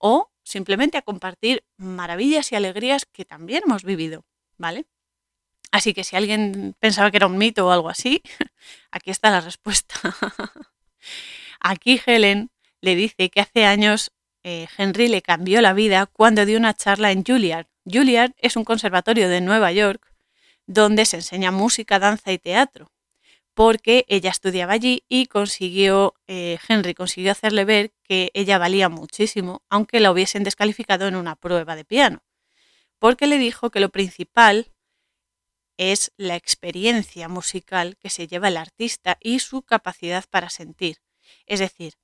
o 0.00 0.32
simplemente 0.42 0.98
a 0.98 1.02
compartir 1.02 1.64
maravillas 1.76 2.50
y 2.50 2.56
alegrías 2.56 3.06
que 3.06 3.24
también 3.24 3.62
hemos 3.66 3.84
vivido, 3.84 4.24
¿vale? 4.58 4.86
Así 5.70 5.94
que 5.94 6.02
si 6.02 6.16
alguien 6.16 6.74
pensaba 6.80 7.12
que 7.12 7.18
era 7.18 7.28
un 7.28 7.38
mito 7.38 7.68
o 7.68 7.70
algo 7.70 7.88
así, 7.88 8.22
aquí 8.90 9.12
está 9.12 9.30
la 9.30 9.40
respuesta. 9.40 9.94
Aquí 11.60 12.00
Helen 12.04 12.50
le 12.80 12.96
dice 12.96 13.30
que 13.30 13.40
hace 13.40 13.64
años 13.66 14.10
eh, 14.42 14.66
Henry 14.76 15.08
le 15.08 15.22
cambió 15.22 15.60
la 15.60 15.74
vida 15.74 16.06
cuando 16.06 16.46
dio 16.46 16.58
una 16.58 16.74
charla 16.74 17.12
en 17.12 17.24
Juilliard, 17.24 17.66
Juilliard 17.84 18.32
es 18.38 18.56
un 18.56 18.64
conservatorio 18.64 19.28
de 19.28 19.40
Nueva 19.40 19.72
York 19.72 20.12
donde 20.66 21.04
se 21.04 21.16
enseña 21.16 21.50
música, 21.50 21.98
danza 21.98 22.32
y 22.32 22.38
teatro, 22.38 22.90
porque 23.60 24.06
ella 24.08 24.30
estudiaba 24.30 24.72
allí 24.72 25.04
y 25.06 25.26
consiguió, 25.26 26.14
eh, 26.26 26.58
Henry 26.66 26.94
consiguió 26.94 27.30
hacerle 27.30 27.66
ver 27.66 27.92
que 28.02 28.30
ella 28.32 28.56
valía 28.56 28.88
muchísimo, 28.88 29.62
aunque 29.68 30.00
la 30.00 30.10
hubiesen 30.10 30.44
descalificado 30.44 31.06
en 31.06 31.14
una 31.14 31.36
prueba 31.36 31.76
de 31.76 31.84
piano, 31.84 32.22
porque 32.98 33.26
le 33.26 33.36
dijo 33.36 33.68
que 33.68 33.80
lo 33.80 33.90
principal 33.90 34.72
es 35.76 36.10
la 36.16 36.36
experiencia 36.36 37.28
musical 37.28 37.98
que 37.98 38.08
se 38.08 38.26
lleva 38.26 38.48
el 38.48 38.56
artista 38.56 39.18
y 39.20 39.40
su 39.40 39.60
capacidad 39.60 40.24
para 40.30 40.48
sentir. 40.48 41.02
Es 41.44 41.60
decir, 41.60 41.98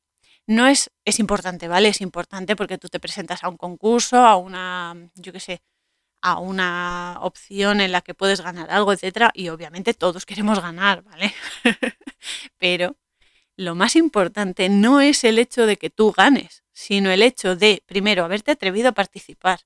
no 0.46 0.66
es, 0.66 0.90
es 1.06 1.18
importante, 1.20 1.68
¿vale? 1.68 1.88
Es 1.88 2.02
importante 2.02 2.54
porque 2.54 2.76
tú 2.76 2.88
te 2.88 3.00
presentas 3.00 3.44
a 3.44 3.48
un 3.48 3.56
concurso, 3.56 4.18
a 4.26 4.36
una, 4.36 4.94
yo 5.14 5.32
qué 5.32 5.40
sé, 5.40 5.62
a 6.26 6.40
una 6.40 7.18
opción 7.20 7.80
en 7.80 7.92
la 7.92 8.00
que 8.00 8.12
puedes 8.12 8.40
ganar 8.40 8.68
algo, 8.68 8.92
etcétera, 8.92 9.30
y 9.32 9.48
obviamente 9.48 9.94
todos 9.94 10.26
queremos 10.26 10.60
ganar, 10.60 11.04
¿vale? 11.04 11.32
Pero 12.58 12.96
lo 13.54 13.76
más 13.76 13.94
importante 13.94 14.68
no 14.68 15.00
es 15.00 15.22
el 15.22 15.38
hecho 15.38 15.66
de 15.66 15.76
que 15.76 15.88
tú 15.88 16.12
ganes, 16.12 16.64
sino 16.72 17.12
el 17.12 17.22
hecho 17.22 17.54
de, 17.54 17.84
primero, 17.86 18.24
haberte 18.24 18.50
atrevido 18.50 18.88
a 18.88 18.92
participar. 18.92 19.60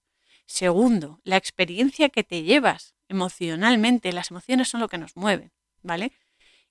Segundo, 0.44 1.20
la 1.24 1.38
experiencia 1.38 2.10
que 2.10 2.24
te 2.24 2.42
llevas 2.42 2.94
emocionalmente, 3.08 4.12
las 4.12 4.30
emociones 4.30 4.68
son 4.68 4.80
lo 4.80 4.88
que 4.88 4.98
nos 4.98 5.16
mueven, 5.16 5.52
¿vale? 5.82 6.12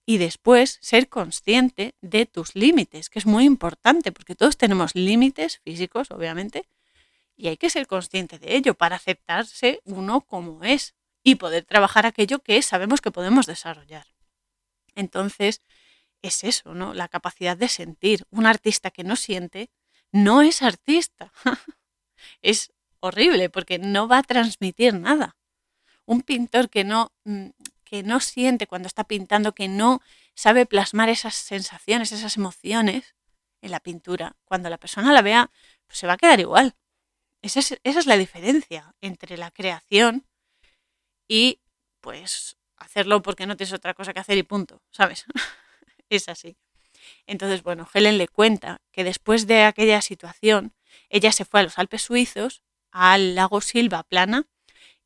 y 0.05 0.17
después 0.17 0.79
ser 0.81 1.07
consciente 1.07 1.93
de 2.01 2.25
tus 2.25 2.55
límites, 2.55 3.09
que 3.09 3.19
es 3.19 3.27
muy 3.27 3.45
importante 3.45 4.11
porque 4.11 4.33
todos 4.35 4.57
tenemos 4.57 4.95
límites 4.95 5.59
físicos, 5.63 6.09
obviamente, 6.09 6.67
y 7.39 7.47
hay 7.47 7.55
que 7.55 7.69
ser 7.69 7.87
consciente 7.87 8.37
de 8.37 8.57
ello 8.57 8.73
para 8.73 8.97
aceptarse 8.97 9.79
uno 9.85 10.19
como 10.19 10.61
es 10.65 10.93
y 11.23 11.35
poder 11.35 11.63
trabajar 11.63 12.05
aquello 12.05 12.39
que 12.39 12.61
sabemos 12.61 12.99
que 12.99 13.11
podemos 13.11 13.45
desarrollar. 13.45 14.07
Entonces, 14.93 15.61
es 16.21 16.43
eso, 16.43 16.73
¿no? 16.73 16.93
La 16.93 17.07
capacidad 17.07 17.55
de 17.55 17.69
sentir. 17.69 18.25
Un 18.29 18.45
artista 18.45 18.91
que 18.91 19.05
no 19.05 19.15
siente 19.15 19.71
no 20.11 20.41
es 20.41 20.61
artista. 20.61 21.31
es 22.41 22.73
horrible 22.99 23.49
porque 23.49 23.79
no 23.79 24.09
va 24.09 24.17
a 24.17 24.23
transmitir 24.23 24.93
nada. 24.95 25.37
Un 26.05 26.23
pintor 26.23 26.69
que 26.69 26.83
no 26.83 27.13
mm, 27.23 27.51
que 27.85 28.03
no 28.03 28.19
siente 28.19 28.67
cuando 28.67 28.87
está 28.87 29.05
pintando, 29.05 29.55
que 29.55 29.69
no 29.69 30.01
sabe 30.35 30.65
plasmar 30.65 31.07
esas 31.07 31.35
sensaciones, 31.35 32.11
esas 32.11 32.35
emociones 32.35 33.15
en 33.61 33.71
la 33.71 33.79
pintura, 33.79 34.35
cuando 34.43 34.69
la 34.69 34.77
persona 34.77 35.13
la 35.13 35.21
vea, 35.21 35.49
pues 35.87 35.97
se 35.99 36.05
va 36.05 36.13
a 36.13 36.17
quedar 36.17 36.39
igual. 36.41 36.75
Esa 37.41 37.59
es, 37.59 37.79
esa 37.83 37.99
es 37.99 38.05
la 38.05 38.17
diferencia 38.17 38.93
entre 39.01 39.37
la 39.37 39.51
creación 39.51 40.25
y 41.27 41.61
pues 42.01 42.57
hacerlo 42.77 43.21
porque 43.21 43.45
no 43.45 43.55
tienes 43.55 43.73
otra 43.73 43.93
cosa 43.93 44.13
que 44.13 44.19
hacer 44.19 44.37
y 44.37 44.43
punto, 44.43 44.81
¿sabes? 44.91 45.25
es 46.09 46.27
así. 46.27 46.57
Entonces, 47.25 47.63
bueno, 47.63 47.87
Helen 47.93 48.17
le 48.17 48.27
cuenta 48.27 48.81
que 48.91 49.03
después 49.03 49.47
de 49.47 49.63
aquella 49.63 50.01
situación, 50.01 50.73
ella 51.09 51.31
se 51.31 51.45
fue 51.45 51.61
a 51.61 51.63
los 51.63 51.77
Alpes 51.77 52.01
suizos, 52.01 52.63
al 52.91 53.35
lago 53.35 53.61
Silva 53.61 54.03
Plana, 54.03 54.47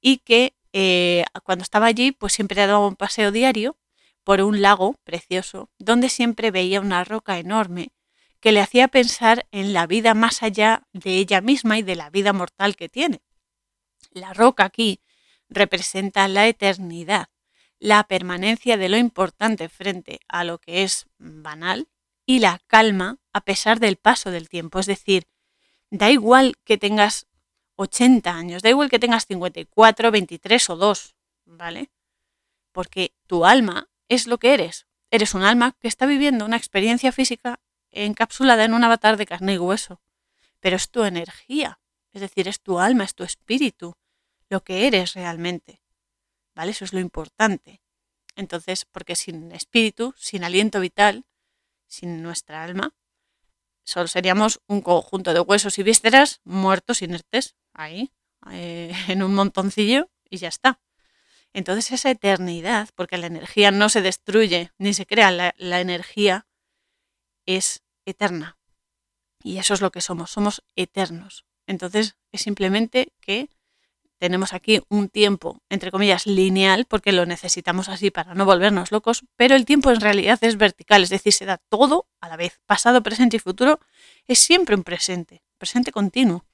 y 0.01 0.17
que 0.19 0.55
eh, 0.73 1.25
cuando 1.43 1.63
estaba 1.63 1.85
allí, 1.85 2.11
pues 2.11 2.33
siempre 2.33 2.65
daba 2.65 2.87
un 2.87 2.95
paseo 2.95 3.31
diario 3.31 3.77
por 4.23 4.41
un 4.41 4.61
lago 4.61 4.95
precioso, 5.03 5.69
donde 5.77 6.09
siempre 6.09 6.51
veía 6.51 6.81
una 6.81 7.03
roca 7.03 7.37
enorme 7.37 7.91
que 8.43 8.51
le 8.51 8.59
hacía 8.59 8.89
pensar 8.89 9.47
en 9.51 9.71
la 9.71 9.87
vida 9.87 10.13
más 10.13 10.43
allá 10.43 10.85
de 10.91 11.15
ella 11.15 11.39
misma 11.39 11.77
y 11.77 11.81
de 11.81 11.95
la 11.95 12.09
vida 12.09 12.33
mortal 12.33 12.75
que 12.75 12.89
tiene. 12.89 13.21
La 14.11 14.33
roca 14.33 14.65
aquí 14.65 14.99
representa 15.47 16.27
la 16.27 16.45
eternidad, 16.45 17.29
la 17.79 18.03
permanencia 18.03 18.75
de 18.75 18.89
lo 18.89 18.97
importante 18.97 19.69
frente 19.69 20.19
a 20.27 20.43
lo 20.43 20.57
que 20.57 20.83
es 20.83 21.05
banal 21.17 21.87
y 22.25 22.39
la 22.39 22.59
calma 22.67 23.17
a 23.31 23.45
pesar 23.45 23.79
del 23.79 23.95
paso 23.95 24.29
del 24.29 24.49
tiempo. 24.49 24.77
Es 24.77 24.87
decir, 24.87 25.25
da 25.89 26.11
igual 26.11 26.55
que 26.65 26.77
tengas 26.77 27.27
80 27.77 28.29
años, 28.29 28.61
da 28.61 28.67
igual 28.69 28.89
que 28.89 28.99
tengas 28.99 29.25
54, 29.25 30.11
23 30.11 30.69
o 30.69 30.75
2, 30.75 31.15
¿vale? 31.45 31.91
Porque 32.73 33.15
tu 33.25 33.45
alma 33.45 33.89
es 34.09 34.27
lo 34.27 34.37
que 34.37 34.53
eres. 34.53 34.85
Eres 35.11 35.33
un 35.33 35.43
alma 35.43 35.77
que 35.79 35.87
está 35.87 36.05
viviendo 36.05 36.43
una 36.43 36.57
experiencia 36.57 37.13
física 37.13 37.61
encapsulada 37.93 38.65
en 38.65 38.73
un 38.73 38.83
avatar 38.83 39.17
de 39.17 39.25
carne 39.25 39.53
y 39.53 39.57
hueso. 39.57 40.01
Pero 40.59 40.75
es 40.75 40.89
tu 40.89 41.03
energía, 41.03 41.79
es 42.11 42.21
decir, 42.21 42.47
es 42.47 42.61
tu 42.61 42.79
alma, 42.79 43.03
es 43.03 43.15
tu 43.15 43.23
espíritu, 43.23 43.95
lo 44.49 44.63
que 44.63 44.87
eres 44.87 45.13
realmente. 45.13 45.81
¿Vale? 46.55 46.71
Eso 46.71 46.85
es 46.85 46.93
lo 46.93 46.99
importante. 46.99 47.81
Entonces, 48.35 48.85
porque 48.85 49.15
sin 49.15 49.51
espíritu, 49.51 50.13
sin 50.17 50.43
aliento 50.43 50.79
vital, 50.79 51.25
sin 51.87 52.21
nuestra 52.21 52.63
alma, 52.63 52.93
solo 53.83 54.07
seríamos 54.07 54.61
un 54.67 54.81
conjunto 54.81 55.33
de 55.33 55.39
huesos 55.39 55.77
y 55.77 55.83
vísceras 55.83 56.41
muertos, 56.43 57.01
inertes, 57.01 57.55
ahí, 57.73 58.11
eh, 58.51 58.93
en 59.07 59.23
un 59.23 59.33
montoncillo 59.35 60.09
y 60.29 60.37
ya 60.37 60.47
está. 60.47 60.79
Entonces 61.53 61.91
esa 61.91 62.09
eternidad, 62.09 62.89
porque 62.95 63.17
la 63.17 63.27
energía 63.27 63.69
no 63.69 63.89
se 63.89 64.01
destruye 64.01 64.71
ni 64.79 64.93
se 64.93 65.05
crea, 65.05 65.29
la, 65.29 65.53
la 65.57 65.81
energía 65.81 66.47
es 67.45 67.83
eterna. 68.05 68.57
Y 69.43 69.57
eso 69.57 69.73
es 69.73 69.81
lo 69.81 69.91
que 69.91 70.01
somos, 70.01 70.31
somos 70.31 70.63
eternos. 70.75 71.45
Entonces 71.67 72.17
es 72.31 72.41
simplemente 72.41 73.13
que 73.19 73.49
tenemos 74.17 74.53
aquí 74.53 74.81
un 74.87 75.09
tiempo, 75.09 75.61
entre 75.69 75.91
comillas, 75.91 76.25
lineal, 76.25 76.85
porque 76.85 77.11
lo 77.11 77.25
necesitamos 77.25 77.89
así 77.89 78.09
para 78.09 78.33
no 78.33 78.45
volvernos 78.45 78.91
locos, 78.91 79.25
pero 79.35 79.53
el 79.55 79.65
tiempo 79.65 79.91
en 79.91 79.99
realidad 79.99 80.39
es 80.41 80.55
vertical, 80.55 81.03
es 81.03 81.09
decir, 81.09 81.33
se 81.33 81.45
da 81.45 81.57
todo 81.57 82.07
a 82.21 82.29
la 82.29 82.37
vez. 82.37 82.61
Pasado, 82.65 83.03
presente 83.03 83.35
y 83.35 83.39
futuro 83.39 83.81
es 84.25 84.39
siempre 84.39 84.75
un 84.75 84.83
presente, 84.83 85.43
presente 85.57 85.91
continuo, 85.91 86.45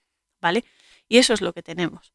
¿vale? 0.41 0.65
Y 1.07 1.19
eso 1.19 1.33
es 1.33 1.41
lo 1.41 1.53
que 1.53 1.61
tenemos. 1.61 2.11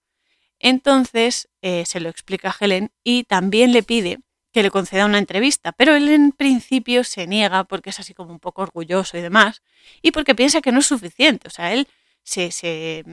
Entonces 0.58 1.48
eh, 1.62 1.84
se 1.86 2.00
lo 2.00 2.08
explica 2.08 2.48
a 2.50 2.56
Helen 2.58 2.90
y 3.04 3.22
también 3.22 3.72
le 3.72 3.84
pide 3.84 4.23
que 4.54 4.62
le 4.62 4.70
conceda 4.70 5.04
una 5.04 5.18
entrevista, 5.18 5.72
pero 5.72 5.96
él 5.96 6.08
en 6.08 6.30
principio 6.30 7.02
se 7.02 7.26
niega 7.26 7.64
porque 7.64 7.90
es 7.90 7.98
así 7.98 8.14
como 8.14 8.30
un 8.30 8.38
poco 8.38 8.62
orgulloso 8.62 9.18
y 9.18 9.20
demás, 9.20 9.62
y 10.00 10.12
porque 10.12 10.36
piensa 10.36 10.60
que 10.60 10.70
no 10.70 10.78
es 10.78 10.86
suficiente. 10.86 11.48
O 11.48 11.50
sea, 11.50 11.72
él 11.72 11.88
se, 12.22 13.04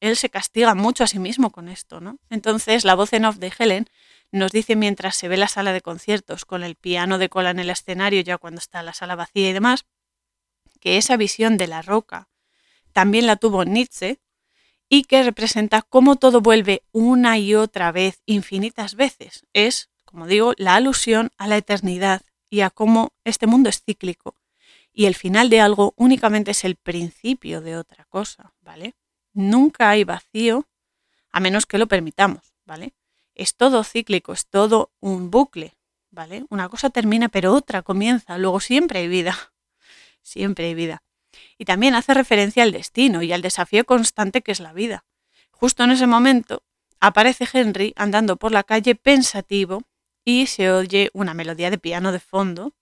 él 0.00 0.16
se 0.16 0.30
castiga 0.30 0.76
mucho 0.76 1.02
a 1.02 1.08
sí 1.08 1.18
mismo 1.18 1.50
con 1.50 1.68
esto, 1.68 2.00
¿no? 2.00 2.18
Entonces, 2.30 2.84
la 2.84 2.94
voz 2.94 3.12
en 3.12 3.24
off 3.24 3.38
de 3.38 3.52
Helen 3.58 3.90
nos 4.30 4.52
dice 4.52 4.76
mientras 4.76 5.16
se 5.16 5.26
ve 5.26 5.36
la 5.36 5.48
sala 5.48 5.72
de 5.72 5.80
conciertos 5.80 6.44
con 6.44 6.62
el 6.62 6.76
piano 6.76 7.18
de 7.18 7.28
cola 7.28 7.50
en 7.50 7.58
el 7.58 7.70
escenario, 7.70 8.20
ya 8.20 8.38
cuando 8.38 8.60
está 8.60 8.84
la 8.84 8.94
sala 8.94 9.16
vacía 9.16 9.50
y 9.50 9.52
demás, 9.52 9.84
que 10.78 10.96
esa 10.96 11.16
visión 11.16 11.56
de 11.56 11.66
la 11.66 11.82
roca 11.82 12.28
también 12.92 13.26
la 13.26 13.34
tuvo 13.34 13.64
Nietzsche 13.64 14.20
y 14.88 15.02
que 15.02 15.24
representa 15.24 15.82
cómo 15.82 16.14
todo 16.14 16.40
vuelve 16.40 16.84
una 16.92 17.36
y 17.36 17.56
otra 17.56 17.90
vez, 17.90 18.22
infinitas 18.26 18.94
veces. 18.94 19.44
Es, 19.52 19.90
como 20.08 20.26
digo, 20.26 20.54
la 20.56 20.74
alusión 20.74 21.30
a 21.36 21.46
la 21.48 21.58
eternidad 21.58 22.22
y 22.48 22.62
a 22.62 22.70
cómo 22.70 23.12
este 23.24 23.46
mundo 23.46 23.68
es 23.68 23.82
cíclico 23.82 24.34
y 24.90 25.04
el 25.04 25.14
final 25.14 25.50
de 25.50 25.60
algo 25.60 25.92
únicamente 25.96 26.52
es 26.52 26.64
el 26.64 26.76
principio 26.76 27.60
de 27.60 27.76
otra 27.76 28.06
cosa, 28.06 28.54
¿vale? 28.62 28.94
Nunca 29.34 29.90
hay 29.90 30.04
vacío 30.04 30.66
a 31.30 31.40
menos 31.40 31.66
que 31.66 31.76
lo 31.76 31.88
permitamos, 31.88 32.54
¿vale? 32.64 32.94
Es 33.34 33.54
todo 33.54 33.84
cíclico, 33.84 34.32
es 34.32 34.46
todo 34.46 34.92
un 34.98 35.30
bucle, 35.30 35.76
¿vale? 36.10 36.46
Una 36.48 36.70
cosa 36.70 36.88
termina 36.88 37.28
pero 37.28 37.52
otra 37.52 37.82
comienza, 37.82 38.38
luego 38.38 38.60
siempre 38.60 39.00
hay 39.00 39.08
vida, 39.08 39.36
siempre 40.22 40.68
hay 40.68 40.74
vida. 40.74 41.02
Y 41.58 41.66
también 41.66 41.94
hace 41.94 42.14
referencia 42.14 42.62
al 42.62 42.72
destino 42.72 43.22
y 43.22 43.32
al 43.34 43.42
desafío 43.42 43.84
constante 43.84 44.40
que 44.40 44.52
es 44.52 44.60
la 44.60 44.72
vida. 44.72 45.04
Justo 45.50 45.84
en 45.84 45.90
ese 45.90 46.06
momento 46.06 46.62
aparece 46.98 47.46
Henry 47.52 47.92
andando 47.94 48.36
por 48.36 48.52
la 48.52 48.64
calle 48.64 48.94
pensativo 48.94 49.82
y 50.28 50.46
se 50.46 50.70
oye 50.70 51.08
una 51.14 51.32
melodía 51.32 51.70
de 51.70 51.78
piano 51.78 52.12
de 52.12 52.20
fondo 52.20 52.74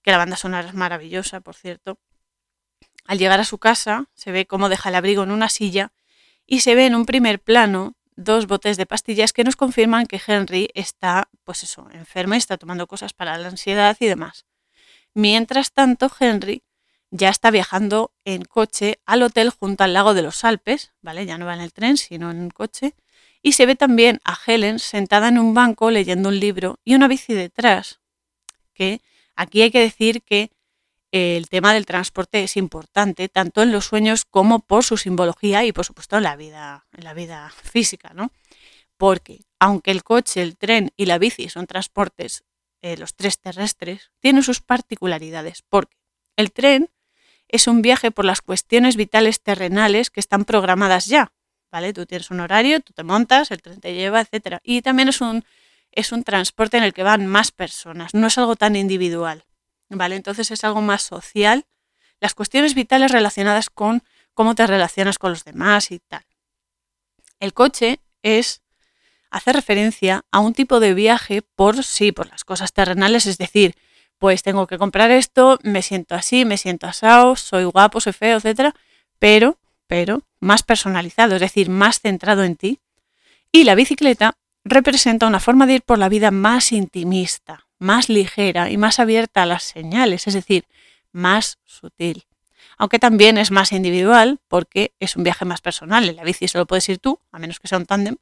que 0.00 0.10
la 0.10 0.16
banda 0.16 0.38
sonora 0.38 0.66
es 0.66 0.72
maravillosa, 0.72 1.42
por 1.42 1.54
cierto. 1.54 1.98
Al 3.04 3.18
llegar 3.18 3.40
a 3.40 3.44
su 3.44 3.58
casa, 3.58 4.06
se 4.14 4.32
ve 4.32 4.46
cómo 4.46 4.70
deja 4.70 4.88
el 4.88 4.94
abrigo 4.94 5.22
en 5.22 5.30
una 5.30 5.50
silla 5.50 5.92
y 6.46 6.60
se 6.60 6.74
ve 6.74 6.86
en 6.86 6.94
un 6.94 7.04
primer 7.04 7.40
plano 7.42 7.94
dos 8.16 8.46
botes 8.46 8.78
de 8.78 8.86
pastillas 8.86 9.34
que 9.34 9.44
nos 9.44 9.54
confirman 9.54 10.06
que 10.06 10.18
Henry 10.26 10.70
está, 10.72 11.28
pues 11.44 11.62
eso, 11.62 11.90
enfermo 11.92 12.32
y 12.32 12.38
está 12.38 12.56
tomando 12.56 12.86
cosas 12.86 13.12
para 13.12 13.36
la 13.36 13.48
ansiedad 13.48 13.94
y 14.00 14.06
demás. 14.06 14.46
Mientras 15.12 15.72
tanto, 15.72 16.10
Henry 16.18 16.62
ya 17.10 17.28
está 17.28 17.50
viajando 17.50 18.14
en 18.24 18.46
coche 18.46 18.98
al 19.04 19.22
hotel 19.24 19.50
junto 19.50 19.84
al 19.84 19.92
lago 19.92 20.14
de 20.14 20.22
los 20.22 20.42
Alpes, 20.42 20.94
¿vale? 21.02 21.26
Ya 21.26 21.36
no 21.36 21.44
va 21.44 21.52
en 21.52 21.60
el 21.60 21.74
tren, 21.74 21.98
sino 21.98 22.30
en 22.30 22.44
el 22.44 22.54
coche. 22.54 22.94
Y 23.48 23.52
se 23.52 23.64
ve 23.64 23.76
también 23.76 24.20
a 24.24 24.36
Helen 24.46 24.78
sentada 24.78 25.28
en 25.28 25.38
un 25.38 25.54
banco 25.54 25.90
leyendo 25.90 26.28
un 26.28 26.38
libro 26.38 26.80
y 26.84 26.94
una 26.94 27.08
bici 27.08 27.32
detrás, 27.32 27.98
que 28.74 29.00
Aquí 29.38 29.62
hay 29.62 29.70
que 29.70 29.80
decir 29.80 30.22
que 30.22 30.50
el 31.12 31.48
tema 31.48 31.72
del 31.72 31.86
transporte 31.86 32.42
es 32.42 32.58
importante, 32.58 33.28
tanto 33.28 33.62
en 33.62 33.70
los 33.70 33.86
sueños 33.86 34.24
como 34.24 34.58
por 34.58 34.84
su 34.84 34.96
simbología 34.96 35.64
y 35.64 35.72
por 35.72 35.84
supuesto 35.84 36.16
en 36.16 36.24
la 36.24 36.34
vida, 36.34 36.86
en 36.92 37.04
la 37.04 37.14
vida 37.14 37.50
física, 37.62 38.12
¿no? 38.14 38.32
Porque 38.96 39.46
aunque 39.60 39.92
el 39.92 40.02
coche, 40.02 40.42
el 40.42 40.58
tren 40.58 40.90
y 40.96 41.06
la 41.06 41.18
bici 41.18 41.48
son 41.48 41.68
transportes, 41.68 42.44
eh, 42.82 42.96
los 42.96 43.14
tres 43.14 43.38
terrestres, 43.38 44.10
tienen 44.18 44.42
sus 44.42 44.60
particularidades, 44.60 45.62
porque 45.62 45.96
el 46.36 46.52
tren 46.52 46.90
es 47.46 47.68
un 47.68 47.80
viaje 47.80 48.10
por 48.10 48.24
las 48.24 48.42
cuestiones 48.42 48.96
vitales 48.96 49.40
terrenales 49.40 50.10
que 50.10 50.20
están 50.20 50.44
programadas 50.44 51.06
ya, 51.06 51.32
¿vale? 51.70 51.92
Tú 51.92 52.06
tienes 52.06 52.30
un 52.30 52.40
horario, 52.40 52.80
tú 52.80 52.92
te 52.92 53.02
montas, 53.02 53.50
el 53.50 53.62
tren 53.62 53.80
te 53.80 53.94
lleva, 53.94 54.20
etc. 54.20 54.58
Y 54.62 54.82
también 54.82 55.08
es 55.08 55.20
un 55.20 55.44
es 55.92 56.12
un 56.12 56.22
transporte 56.22 56.76
en 56.76 56.84
el 56.84 56.92
que 56.92 57.02
van 57.02 57.26
más 57.26 57.50
personas, 57.50 58.14
no 58.14 58.26
es 58.26 58.38
algo 58.38 58.56
tan 58.56 58.76
individual, 58.76 59.44
¿vale? 59.88 60.16
Entonces 60.16 60.50
es 60.50 60.62
algo 60.64 60.82
más 60.82 61.02
social, 61.02 61.66
las 62.20 62.34
cuestiones 62.34 62.74
vitales 62.74 63.10
relacionadas 63.10 63.70
con 63.70 64.02
cómo 64.34 64.54
te 64.54 64.66
relacionas 64.66 65.18
con 65.18 65.30
los 65.30 65.44
demás 65.44 65.90
y 65.90 65.98
tal. 65.98 66.24
El 67.40 67.54
coche 67.54 68.00
es 68.22 68.62
hacer 69.30 69.54
referencia 69.56 70.24
a 70.30 70.40
un 70.40 70.54
tipo 70.54 70.80
de 70.80 70.94
viaje 70.94 71.42
por 71.42 71.82
sí, 71.84 72.12
por 72.12 72.28
las 72.28 72.44
cosas 72.44 72.72
terrenales, 72.72 73.26
es 73.26 73.38
decir, 73.38 73.74
pues 74.18 74.42
tengo 74.42 74.66
que 74.66 74.78
comprar 74.78 75.10
esto, 75.10 75.58
me 75.62 75.82
siento 75.82 76.14
así, 76.14 76.44
me 76.44 76.58
siento 76.58 76.86
asado, 76.86 77.36
soy 77.36 77.64
guapo, 77.64 78.00
soy 78.00 78.12
feo, 78.12 78.38
etcétera, 78.38 78.74
pero, 79.18 79.58
pero 79.88 80.22
más 80.38 80.62
personalizado, 80.62 81.34
es 81.34 81.40
decir, 81.40 81.68
más 81.68 82.00
centrado 82.00 82.44
en 82.44 82.54
ti. 82.54 82.78
Y 83.50 83.64
la 83.64 83.74
bicicleta 83.74 84.34
representa 84.64 85.26
una 85.26 85.40
forma 85.40 85.66
de 85.66 85.74
ir 85.74 85.82
por 85.82 85.98
la 85.98 86.08
vida 86.08 86.30
más 86.30 86.70
intimista, 86.70 87.66
más 87.78 88.08
ligera 88.08 88.70
y 88.70 88.76
más 88.76 89.00
abierta 89.00 89.42
a 89.42 89.46
las 89.46 89.64
señales, 89.64 90.26
es 90.26 90.34
decir, 90.34 90.66
más 91.10 91.58
sutil. 91.64 92.26
Aunque 92.76 92.98
también 92.98 93.38
es 93.38 93.50
más 93.50 93.72
individual 93.72 94.38
porque 94.46 94.92
es 95.00 95.16
un 95.16 95.24
viaje 95.24 95.44
más 95.44 95.60
personal. 95.60 96.08
En 96.08 96.16
la 96.16 96.22
bici 96.22 96.46
solo 96.46 96.66
puedes 96.66 96.88
ir 96.88 96.98
tú, 96.98 97.18
a 97.32 97.38
menos 97.38 97.58
que 97.58 97.66
sea 97.66 97.78
un 97.78 97.86
tándem. 97.86 98.16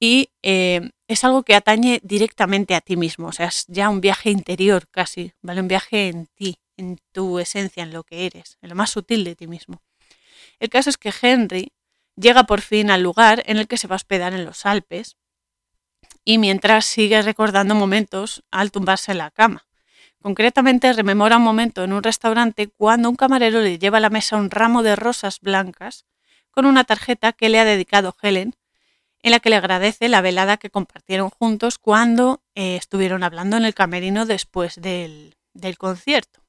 Y 0.00 0.30
eh, 0.42 0.90
es 1.08 1.24
algo 1.24 1.42
que 1.42 1.54
atañe 1.54 2.00
directamente 2.02 2.74
a 2.74 2.80
ti 2.80 2.96
mismo. 2.96 3.28
O 3.28 3.32
sea, 3.32 3.46
es 3.46 3.66
ya 3.66 3.90
un 3.90 4.00
viaje 4.00 4.30
interior 4.30 4.88
casi, 4.88 5.32
¿vale? 5.42 5.60
Un 5.60 5.68
viaje 5.68 6.08
en 6.08 6.26
ti, 6.34 6.60
en 6.76 6.98
tu 7.12 7.38
esencia, 7.40 7.82
en 7.82 7.92
lo 7.92 8.04
que 8.04 8.26
eres, 8.26 8.58
en 8.62 8.70
lo 8.70 8.74
más 8.74 8.90
sutil 8.90 9.24
de 9.24 9.34
ti 9.34 9.46
mismo. 9.46 9.82
El 10.60 10.70
caso 10.70 10.90
es 10.90 10.96
que 10.96 11.12
Henry 11.22 11.72
llega 12.16 12.44
por 12.44 12.60
fin 12.60 12.90
al 12.90 13.02
lugar 13.02 13.42
en 13.46 13.58
el 13.58 13.68
que 13.68 13.76
se 13.76 13.86
va 13.86 13.94
a 13.94 13.96
hospedar 13.96 14.34
en 14.34 14.44
los 14.44 14.66
Alpes 14.66 15.16
y 16.24 16.38
mientras 16.38 16.84
sigue 16.84 17.22
recordando 17.22 17.74
momentos 17.74 18.42
al 18.50 18.70
tumbarse 18.70 19.12
en 19.12 19.18
la 19.18 19.30
cama. 19.30 19.66
Concretamente 20.20 20.92
rememora 20.92 21.36
un 21.36 21.44
momento 21.44 21.84
en 21.84 21.92
un 21.92 22.02
restaurante 22.02 22.68
cuando 22.68 23.08
un 23.08 23.16
camarero 23.16 23.60
le 23.60 23.78
lleva 23.78 23.98
a 23.98 24.00
la 24.00 24.10
mesa 24.10 24.36
un 24.36 24.50
ramo 24.50 24.82
de 24.82 24.96
rosas 24.96 25.40
blancas 25.40 26.04
con 26.50 26.66
una 26.66 26.84
tarjeta 26.84 27.32
que 27.32 27.48
le 27.48 27.60
ha 27.60 27.64
dedicado 27.64 28.16
Helen, 28.20 28.56
en 29.22 29.30
la 29.30 29.40
que 29.40 29.50
le 29.50 29.56
agradece 29.56 30.08
la 30.08 30.20
velada 30.20 30.56
que 30.56 30.70
compartieron 30.70 31.30
juntos 31.30 31.78
cuando 31.78 32.42
eh, 32.54 32.76
estuvieron 32.76 33.22
hablando 33.22 33.56
en 33.56 33.64
el 33.64 33.74
camerino 33.74 34.26
después 34.26 34.80
del, 34.80 35.36
del 35.54 35.78
concierto. 35.78 36.40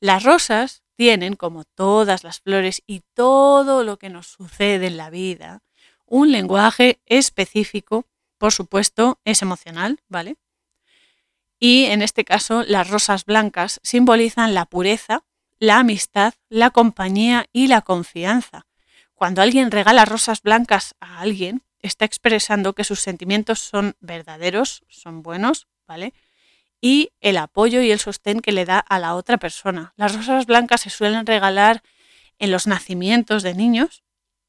Las 0.00 0.22
rosas 0.22 0.82
tienen, 0.96 1.36
como 1.36 1.64
todas 1.64 2.24
las 2.24 2.40
flores 2.40 2.82
y 2.86 3.02
todo 3.14 3.84
lo 3.84 3.98
que 3.98 4.10
nos 4.10 4.26
sucede 4.26 4.88
en 4.88 4.96
la 4.96 5.10
vida, 5.10 5.62
un 6.06 6.32
lenguaje 6.32 7.00
específico 7.06 8.06
por 8.40 8.52
supuesto, 8.52 9.20
es 9.26 9.42
emocional, 9.42 10.00
¿vale? 10.08 10.38
Y 11.58 11.84
en 11.84 12.00
este 12.00 12.24
caso, 12.24 12.64
las 12.66 12.88
rosas 12.88 13.26
blancas 13.26 13.80
simbolizan 13.82 14.54
la 14.54 14.64
pureza, 14.64 15.24
la 15.58 15.80
amistad, 15.80 16.32
la 16.48 16.70
compañía 16.70 17.44
y 17.52 17.66
la 17.66 17.82
confianza. 17.82 18.66
Cuando 19.14 19.42
alguien 19.42 19.70
regala 19.70 20.06
rosas 20.06 20.40
blancas 20.40 20.94
a 21.00 21.20
alguien, 21.20 21.64
está 21.80 22.06
expresando 22.06 22.72
que 22.72 22.82
sus 22.82 23.00
sentimientos 23.00 23.60
son 23.60 23.94
verdaderos, 24.00 24.84
son 24.88 25.22
buenos, 25.22 25.68
¿vale? 25.86 26.14
Y 26.80 27.12
el 27.20 27.36
apoyo 27.36 27.82
y 27.82 27.90
el 27.90 27.98
sostén 27.98 28.40
que 28.40 28.52
le 28.52 28.64
da 28.64 28.78
a 28.78 28.98
la 28.98 29.14
otra 29.14 29.36
persona. 29.36 29.92
Las 29.96 30.14
rosas 30.14 30.46
blancas 30.46 30.80
se 30.80 30.90
suelen 30.90 31.26
regalar 31.26 31.82
en 32.38 32.50
los 32.50 32.66
nacimientos 32.66 33.42
de 33.42 33.54
niños 33.54 34.02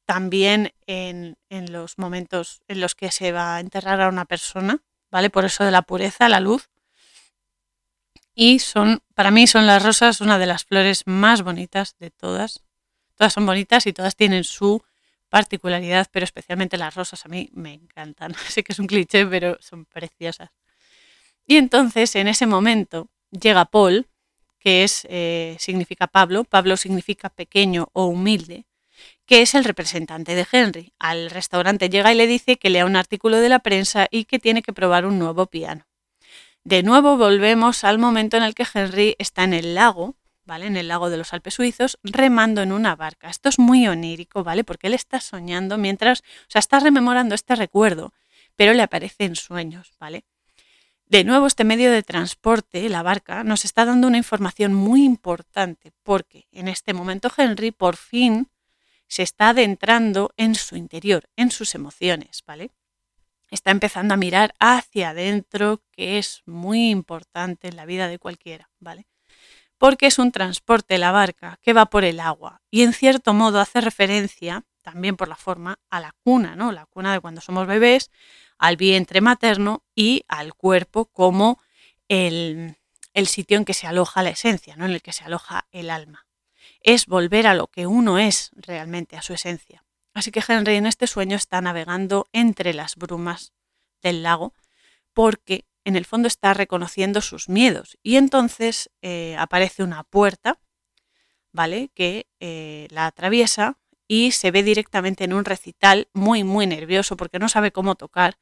también 0.04 0.74
en, 0.86 1.36
los 1.50 1.98
momentos 1.98 2.60
en 2.68 2.80
los 2.80 2.94
que 2.94 3.10
se 3.10 3.32
va 3.32 3.56
a 3.56 3.60
enterrar 3.60 4.00
a 4.00 4.08
una 4.08 4.24
persona, 4.24 4.82
¿vale? 5.10 5.30
Por 5.30 5.44
eso 5.44 5.64
de 5.64 5.70
la 5.70 5.82
pureza, 5.82 6.28
la 6.28 6.40
luz. 6.40 6.68
Y 8.34 8.58
son, 8.58 9.02
para 9.14 9.30
mí 9.30 9.46
son 9.46 9.66
las 9.66 9.82
rosas 9.82 10.20
una 10.20 10.38
de 10.38 10.46
las 10.46 10.64
flores 10.64 11.06
más 11.06 11.42
bonitas 11.42 11.96
de 11.98 12.10
todas. 12.10 12.62
Todas 13.16 13.32
son 13.32 13.46
bonitas 13.46 13.86
y 13.86 13.92
todas 13.92 14.16
tienen 14.16 14.44
su 14.44 14.82
particularidad, 15.28 16.08
pero 16.10 16.24
especialmente 16.24 16.76
las 16.76 16.94
rosas 16.94 17.24
a 17.24 17.28
mí 17.28 17.50
me 17.52 17.74
encantan. 17.74 18.34
Sé 18.48 18.62
que 18.62 18.72
es 18.72 18.78
un 18.78 18.86
cliché, 18.86 19.26
pero 19.26 19.58
son 19.60 19.84
preciosas. 19.84 20.50
Y 21.46 21.56
entonces, 21.56 22.14
en 22.16 22.28
ese 22.28 22.46
momento, 22.46 23.08
llega 23.30 23.64
Paul, 23.64 24.08
que 24.58 24.84
es, 24.84 25.06
eh, 25.10 25.56
significa 25.58 26.06
Pablo. 26.06 26.44
Pablo 26.44 26.76
significa 26.76 27.28
pequeño 27.28 27.88
o 27.92 28.06
humilde 28.06 28.66
que 29.26 29.42
es 29.42 29.54
el 29.54 29.64
representante 29.64 30.34
de 30.34 30.46
Henry. 30.50 30.92
Al 30.98 31.30
restaurante 31.30 31.88
llega 31.88 32.12
y 32.12 32.16
le 32.16 32.26
dice 32.26 32.56
que 32.56 32.70
lea 32.70 32.86
un 32.86 32.96
artículo 32.96 33.38
de 33.38 33.48
la 33.48 33.60
prensa 33.60 34.06
y 34.10 34.24
que 34.24 34.38
tiene 34.38 34.62
que 34.62 34.72
probar 34.72 35.06
un 35.06 35.18
nuevo 35.18 35.46
piano. 35.46 35.86
De 36.64 36.82
nuevo 36.82 37.16
volvemos 37.16 37.84
al 37.84 37.98
momento 37.98 38.36
en 38.36 38.42
el 38.42 38.54
que 38.54 38.66
Henry 38.72 39.16
está 39.18 39.44
en 39.44 39.54
el 39.54 39.74
lago, 39.74 40.16
¿vale? 40.44 40.66
En 40.66 40.76
el 40.76 40.88
lago 40.88 41.10
de 41.10 41.16
los 41.16 41.32
Alpes 41.32 41.54
suizos, 41.54 41.98
remando 42.02 42.62
en 42.62 42.72
una 42.72 42.94
barca. 42.94 43.30
Esto 43.30 43.48
es 43.48 43.58
muy 43.58 43.86
onírico, 43.88 44.44
¿vale? 44.44 44.64
Porque 44.64 44.88
él 44.88 44.94
está 44.94 45.20
soñando 45.20 45.78
mientras, 45.78 46.20
o 46.20 46.50
sea, 46.50 46.60
está 46.60 46.78
rememorando 46.78 47.34
este 47.34 47.56
recuerdo, 47.56 48.12
pero 48.54 48.74
le 48.74 48.82
aparece 48.82 49.24
en 49.24 49.34
sueños, 49.36 49.92
¿vale? 49.98 50.24
De 51.12 51.24
nuevo, 51.24 51.46
este 51.46 51.64
medio 51.64 51.92
de 51.92 52.02
transporte, 52.02 52.88
la 52.88 53.02
barca, 53.02 53.44
nos 53.44 53.66
está 53.66 53.84
dando 53.84 54.08
una 54.08 54.16
información 54.16 54.72
muy 54.72 55.04
importante, 55.04 55.92
porque 56.02 56.48
en 56.52 56.68
este 56.68 56.94
momento 56.94 57.30
Henry 57.36 57.70
por 57.70 57.96
fin 57.96 58.48
se 59.08 59.22
está 59.22 59.50
adentrando 59.50 60.32
en 60.38 60.54
su 60.54 60.74
interior, 60.74 61.28
en 61.36 61.50
sus 61.50 61.74
emociones, 61.74 62.42
¿vale? 62.46 62.70
Está 63.50 63.72
empezando 63.72 64.14
a 64.14 64.16
mirar 64.16 64.54
hacia 64.58 65.10
adentro, 65.10 65.82
que 65.90 66.16
es 66.16 66.40
muy 66.46 66.88
importante 66.88 67.68
en 67.68 67.76
la 67.76 67.84
vida 67.84 68.08
de 68.08 68.18
cualquiera, 68.18 68.70
¿vale? 68.80 69.06
Porque 69.82 70.06
es 70.06 70.20
un 70.20 70.30
transporte 70.30 70.96
la 70.96 71.10
barca 71.10 71.58
que 71.60 71.72
va 71.72 71.86
por 71.86 72.04
el 72.04 72.20
agua 72.20 72.62
y 72.70 72.82
en 72.82 72.92
cierto 72.92 73.34
modo 73.34 73.58
hace 73.58 73.80
referencia, 73.80 74.64
también 74.80 75.16
por 75.16 75.26
la 75.26 75.34
forma, 75.34 75.80
a 75.90 75.98
la 75.98 76.14
cuna, 76.22 76.54
¿no? 76.54 76.70
La 76.70 76.86
cuna 76.86 77.12
de 77.12 77.18
cuando 77.18 77.40
somos 77.40 77.66
bebés, 77.66 78.12
al 78.58 78.76
vientre 78.76 79.20
materno 79.20 79.82
y 79.96 80.22
al 80.28 80.54
cuerpo 80.54 81.06
como 81.06 81.60
el, 82.06 82.76
el 83.12 83.26
sitio 83.26 83.56
en 83.56 83.64
que 83.64 83.74
se 83.74 83.88
aloja 83.88 84.22
la 84.22 84.30
esencia, 84.30 84.76
¿no? 84.76 84.84
en 84.84 84.92
el 84.92 85.02
que 85.02 85.12
se 85.12 85.24
aloja 85.24 85.66
el 85.72 85.90
alma. 85.90 86.28
Es 86.82 87.06
volver 87.06 87.48
a 87.48 87.54
lo 87.54 87.66
que 87.66 87.88
uno 87.88 88.20
es 88.20 88.52
realmente, 88.54 89.16
a 89.16 89.22
su 89.22 89.34
esencia. 89.34 89.82
Así 90.14 90.30
que 90.30 90.44
Henry 90.46 90.76
en 90.76 90.86
este 90.86 91.08
sueño 91.08 91.34
está 91.34 91.60
navegando 91.60 92.28
entre 92.32 92.72
las 92.72 92.94
brumas 92.94 93.52
del 94.00 94.22
lago 94.22 94.54
porque 95.12 95.64
en 95.84 95.96
el 95.96 96.04
fondo 96.04 96.28
está 96.28 96.54
reconociendo 96.54 97.20
sus 97.20 97.48
miedos 97.48 97.98
y 98.02 98.16
entonces 98.16 98.90
eh, 99.02 99.36
aparece 99.38 99.82
una 99.82 100.04
puerta, 100.04 100.60
¿vale? 101.52 101.90
Que 101.94 102.26
eh, 102.40 102.88
la 102.90 103.06
atraviesa 103.06 103.78
y 104.08 104.32
se 104.32 104.50
ve 104.50 104.62
directamente 104.62 105.24
en 105.24 105.32
un 105.32 105.44
recital 105.44 106.08
muy, 106.12 106.44
muy 106.44 106.66
nervioso 106.66 107.16
porque 107.16 107.38
no 107.38 107.48
sabe 107.48 107.72
cómo 107.72 107.94
tocar 107.94 108.38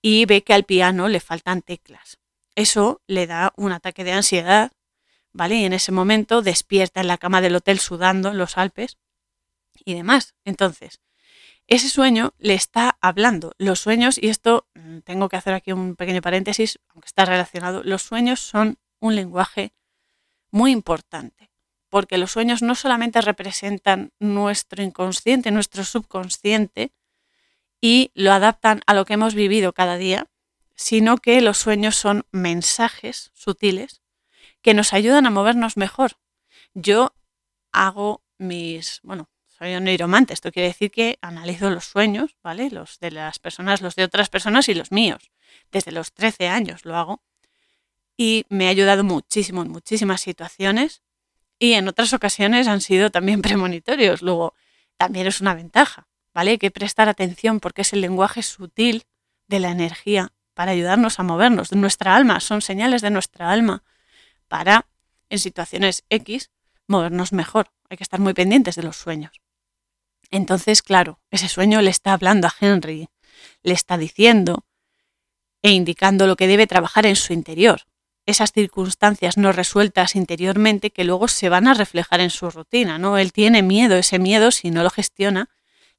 y 0.00 0.26
ve 0.26 0.42
que 0.42 0.54
al 0.54 0.64
piano 0.64 1.08
le 1.08 1.20
faltan 1.20 1.62
teclas. 1.62 2.18
Eso 2.54 3.02
le 3.06 3.26
da 3.26 3.52
un 3.56 3.72
ataque 3.72 4.04
de 4.04 4.12
ansiedad, 4.12 4.72
¿vale? 5.32 5.56
Y 5.56 5.64
en 5.64 5.72
ese 5.72 5.92
momento 5.92 6.42
despierta 6.42 7.00
en 7.00 7.06
la 7.06 7.18
cama 7.18 7.40
del 7.40 7.56
hotel 7.56 7.78
sudando 7.78 8.30
en 8.30 8.38
los 8.38 8.58
Alpes 8.58 8.98
y 9.84 9.94
demás. 9.94 10.34
Entonces, 10.44 11.00
ese 11.74 11.88
sueño 11.88 12.34
le 12.38 12.54
está 12.54 12.98
hablando. 13.00 13.54
Los 13.56 13.80
sueños, 13.80 14.18
y 14.20 14.28
esto 14.28 14.66
mm, 14.74 14.98
tengo 14.98 15.30
que 15.30 15.36
hacer 15.36 15.54
aquí 15.54 15.72
un 15.72 15.96
pequeño 15.96 16.20
paréntesis, 16.20 16.78
aunque 16.88 17.06
está 17.06 17.24
relacionado, 17.24 17.82
los 17.82 18.02
sueños 18.02 18.40
son 18.40 18.78
un 19.00 19.16
lenguaje 19.16 19.72
muy 20.50 20.70
importante, 20.70 21.50
porque 21.88 22.18
los 22.18 22.30
sueños 22.30 22.60
no 22.60 22.74
solamente 22.74 23.22
representan 23.22 24.12
nuestro 24.18 24.82
inconsciente, 24.82 25.50
nuestro 25.50 25.84
subconsciente, 25.84 26.92
y 27.80 28.12
lo 28.14 28.32
adaptan 28.32 28.82
a 28.86 28.92
lo 28.92 29.06
que 29.06 29.14
hemos 29.14 29.34
vivido 29.34 29.72
cada 29.72 29.96
día, 29.96 30.26
sino 30.76 31.16
que 31.16 31.40
los 31.40 31.56
sueños 31.56 31.96
son 31.96 32.26
mensajes 32.32 33.30
sutiles 33.34 34.02
que 34.60 34.74
nos 34.74 34.92
ayudan 34.92 35.26
a 35.26 35.30
movernos 35.30 35.78
mejor. 35.78 36.18
Yo 36.74 37.14
hago 37.72 38.22
mis, 38.38 39.00
bueno, 39.02 39.31
soy 39.62 39.80
neuromante, 39.80 40.34
esto 40.34 40.50
quiere 40.50 40.68
decir 40.68 40.90
que 40.90 41.20
analizo 41.22 41.70
los 41.70 41.84
sueños, 41.84 42.36
¿vale? 42.42 42.68
Los 42.70 42.98
de 42.98 43.12
las 43.12 43.38
personas, 43.38 43.80
los 43.80 43.94
de 43.94 44.02
otras 44.02 44.28
personas 44.28 44.68
y 44.68 44.74
los 44.74 44.90
míos. 44.90 45.30
Desde 45.70 45.92
los 45.92 46.12
13 46.12 46.48
años 46.48 46.84
lo 46.84 46.96
hago 46.96 47.22
y 48.16 48.44
me 48.48 48.66
ha 48.66 48.70
ayudado 48.70 49.04
muchísimo 49.04 49.62
en 49.62 49.70
muchísimas 49.70 50.20
situaciones 50.20 51.02
y 51.60 51.74
en 51.74 51.86
otras 51.86 52.12
ocasiones 52.12 52.66
han 52.66 52.80
sido 52.80 53.10
también 53.10 53.40
premonitorios. 53.42 54.20
Luego, 54.20 54.54
también 54.96 55.28
es 55.28 55.40
una 55.40 55.54
ventaja, 55.54 56.08
¿vale? 56.34 56.52
Hay 56.52 56.58
que 56.58 56.72
prestar 56.72 57.08
atención 57.08 57.60
porque 57.60 57.82
es 57.82 57.92
el 57.92 58.00
lenguaje 58.00 58.42
sutil 58.42 59.04
de 59.46 59.60
la 59.60 59.70
energía 59.70 60.32
para 60.54 60.72
ayudarnos 60.72 61.20
a 61.20 61.22
movernos, 61.22 61.70
de 61.70 61.76
nuestra 61.76 62.16
alma, 62.16 62.40
son 62.40 62.62
señales 62.62 63.00
de 63.00 63.10
nuestra 63.10 63.52
alma 63.52 63.84
para, 64.48 64.88
en 65.28 65.38
situaciones 65.38 66.02
X, 66.10 66.50
movernos 66.88 67.32
mejor. 67.32 67.70
Hay 67.88 67.96
que 67.96 68.02
estar 68.02 68.18
muy 68.18 68.34
pendientes 68.34 68.74
de 68.74 68.82
los 68.82 68.96
sueños. 68.96 69.40
Entonces, 70.32 70.82
claro, 70.82 71.20
ese 71.30 71.48
sueño 71.48 71.80
le 71.80 71.90
está 71.90 72.12
hablando 72.12 72.48
a 72.48 72.54
Henry, 72.60 73.08
le 73.62 73.72
está 73.72 73.96
diciendo 73.96 74.66
e 75.62 75.70
indicando 75.70 76.26
lo 76.26 76.34
que 76.34 76.48
debe 76.48 76.66
trabajar 76.66 77.06
en 77.06 77.14
su 77.14 77.32
interior, 77.32 77.82
esas 78.26 78.52
circunstancias 78.52 79.36
no 79.36 79.52
resueltas 79.52 80.16
interiormente 80.16 80.90
que 80.90 81.04
luego 81.04 81.28
se 81.28 81.48
van 81.48 81.68
a 81.68 81.74
reflejar 81.74 82.20
en 82.20 82.30
su 82.30 82.50
rutina, 82.50 82.98
¿no? 82.98 83.18
Él 83.18 83.32
tiene 83.32 83.62
miedo, 83.62 83.96
ese 83.96 84.18
miedo 84.18 84.50
si 84.50 84.72
no 84.72 84.82
lo 84.82 84.90
gestiona 84.90 85.48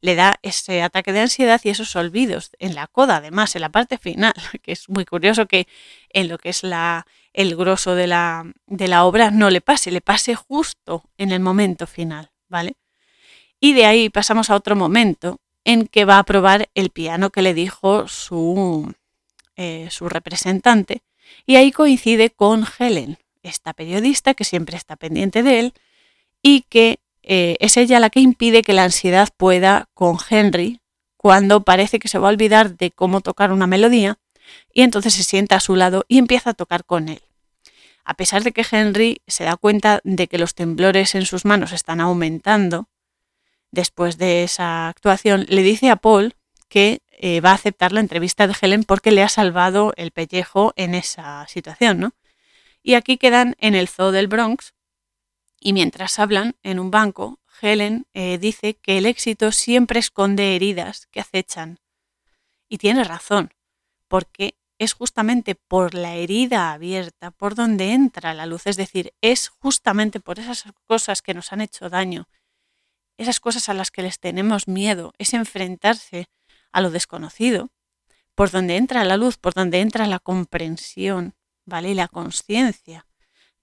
le 0.04 0.16
da 0.16 0.38
ese 0.42 0.82
ataque 0.82 1.14
de 1.14 1.22
ansiedad 1.22 1.62
y 1.64 1.70
esos 1.70 1.96
olvidos 1.96 2.52
en 2.60 2.76
la 2.76 2.88
coda, 2.88 3.18
además, 3.18 3.56
en 3.56 3.62
la 3.62 3.70
parte 3.70 3.98
final, 3.98 4.34
que 4.62 4.74
es 4.74 4.90
muy 4.90 5.06
curioso 5.06 5.48
que 5.48 5.66
en 6.10 6.28
lo 6.28 6.38
que 6.38 6.50
es 6.50 6.64
la, 6.64 7.08
el 7.32 7.56
grosso 7.56 7.96
de 7.96 8.08
la, 8.08 8.44
de 8.68 8.90
la 8.90 9.06
obra 9.06 9.32
no 9.32 9.50
le 9.50 9.62
pase, 9.62 9.92
le 9.92 10.02
pase 10.02 10.36
justo 10.36 11.06
en 11.18 11.32
el 11.32 11.40
momento 11.40 11.88
final, 11.88 12.32
¿vale? 12.50 12.76
Y 13.64 13.72
de 13.72 13.86
ahí 13.86 14.09
pasamos 14.09 14.49
a 14.49 14.57
otro 14.57 14.76
momento 14.76 15.39
en 15.64 15.88
que 15.88 16.03
va 16.03 16.20
a 16.20 16.24
probar 16.24 16.68
el 16.76 16.89
piano 16.89 17.30
que 17.30 17.41
le 17.41 17.53
dijo 17.53 18.09
su, 18.09 18.93
eh, 19.55 19.88
su 19.89 20.09
representante, 20.09 21.01
y 21.45 21.55
ahí 21.55 21.72
coincide 21.72 22.30
con 22.30 22.66
Helen, 22.78 23.20
esta 23.41 23.72
periodista 23.72 24.34
que 24.34 24.43
siempre 24.43 24.76
está 24.76 24.97
pendiente 24.97 25.43
de 25.43 25.59
él 25.59 25.74
y 26.41 26.66
que 26.68 26.99
eh, 27.22 27.55
es 27.61 27.78
ella 27.78 28.01
la 28.01 28.09
que 28.09 28.20
impide 28.20 28.64
que 28.64 28.74
la 28.74 28.84
ansiedad 28.84 29.30
pueda 29.38 29.88
con 29.93 30.18
Henry 30.30 30.82
cuando 31.16 31.64
parece 31.64 31.99
que 31.99 32.09
se 32.09 32.20
va 32.20 32.28
a 32.28 32.32
olvidar 32.32 32.76
de 32.76 32.91
cómo 32.91 33.22
tocar 33.22 33.53
una 33.53 33.66
melodía 33.66 34.20
y 34.74 34.82
entonces 34.82 35.14
se 35.14 35.24
sienta 35.24 35.55
a 35.55 35.61
su 35.61 35.78
lado 35.78 36.03
y 36.09 36.18
empieza 36.18 36.49
a 36.49 36.53
tocar 36.53 36.84
con 36.84 37.07
él. 37.07 37.22
A 38.03 38.16
pesar 38.16 38.43
de 38.43 38.51
que 38.51 38.66
Henry 38.70 39.22
se 39.26 39.45
da 39.45 39.55
cuenta 39.55 40.01
de 40.03 40.28
que 40.28 40.38
los 40.38 40.53
temblores 40.53 41.16
en 41.16 41.26
sus 41.26 41.45
manos 41.45 41.72
están 41.72 42.01
aumentando, 42.01 42.89
después 43.74 44.20
de 44.20 44.44
esa 44.44 44.88
actuación, 44.88 45.46
le 45.50 45.64
dice 45.64 45.90
a 45.90 45.96
Paul 45.96 46.36
que 46.70 47.02
eh, 47.10 47.42
va 47.42 47.52
a 47.52 47.56
aceptar 47.56 47.92
la 47.92 48.02
entrevista 48.02 48.46
de 48.46 48.56
Helen 48.60 48.84
porque 48.84 49.12
le 49.12 49.24
ha 49.24 49.30
salvado 49.30 49.94
el 49.98 50.12
pellejo 50.12 50.74
en 50.76 50.94
esa 50.94 51.46
situación, 51.48 52.00
¿no? 52.00 52.12
Y 52.84 52.94
aquí 52.94 53.18
quedan 53.18 53.56
en 53.58 53.74
el 53.74 53.88
zoo 53.88 54.12
del 54.12 54.28
Bronx 54.28 54.74
y 55.60 55.74
mientras 55.74 56.20
hablan 56.20 56.56
en 56.62 56.80
un 56.80 56.92
banco, 56.92 57.40
Helen 57.62 58.06
eh, 58.14 58.38
dice 58.38 58.76
que 58.76 59.00
el 59.00 59.08
éxito 59.08 59.52
siempre 59.52 60.00
esconde 60.00 60.56
heridas 60.56 61.08
que 61.08 61.20
acechan. 61.20 61.80
Y 62.70 62.78
tiene 62.78 63.04
razón, 63.04 63.54
porque 64.08 64.56
es 64.78 64.94
justamente 64.94 65.56
por 65.56 65.96
la 65.96 66.16
herida 66.16 66.74
abierta 66.74 67.32
por 67.32 67.56
donde 67.56 67.94
entra 67.94 68.36
la 68.36 68.46
luz, 68.46 68.68
es 68.68 68.76
decir, 68.78 69.14
es 69.22 69.50
justamente 69.50 70.20
por 70.20 70.38
esas 70.38 70.66
cosas 70.86 71.22
que 71.24 71.34
nos 71.34 71.52
han 71.54 71.62
hecho 71.62 71.90
daño, 71.90 72.28
esas 73.18 73.39
cosas 73.39 73.70
a 73.70 73.74
las 73.74 73.91
que 73.91 74.01
les 74.01 74.20
tenemos 74.20 74.68
miedo, 74.68 75.14
es 75.18 75.34
enfrentarse 75.34 76.28
a 76.72 76.82
lo 76.82 76.91
desconocido, 76.91 77.70
por 78.36 78.49
donde 78.49 78.78
entra 78.78 79.03
la 79.03 79.18
luz, 79.18 79.38
por 79.38 79.53
donde 79.53 79.82
entra 79.82 80.07
la 80.07 80.20
comprensión, 80.20 81.36
¿vale? 81.66 81.91
Y 81.91 81.93
la 81.93 82.07
conciencia. 82.07 83.05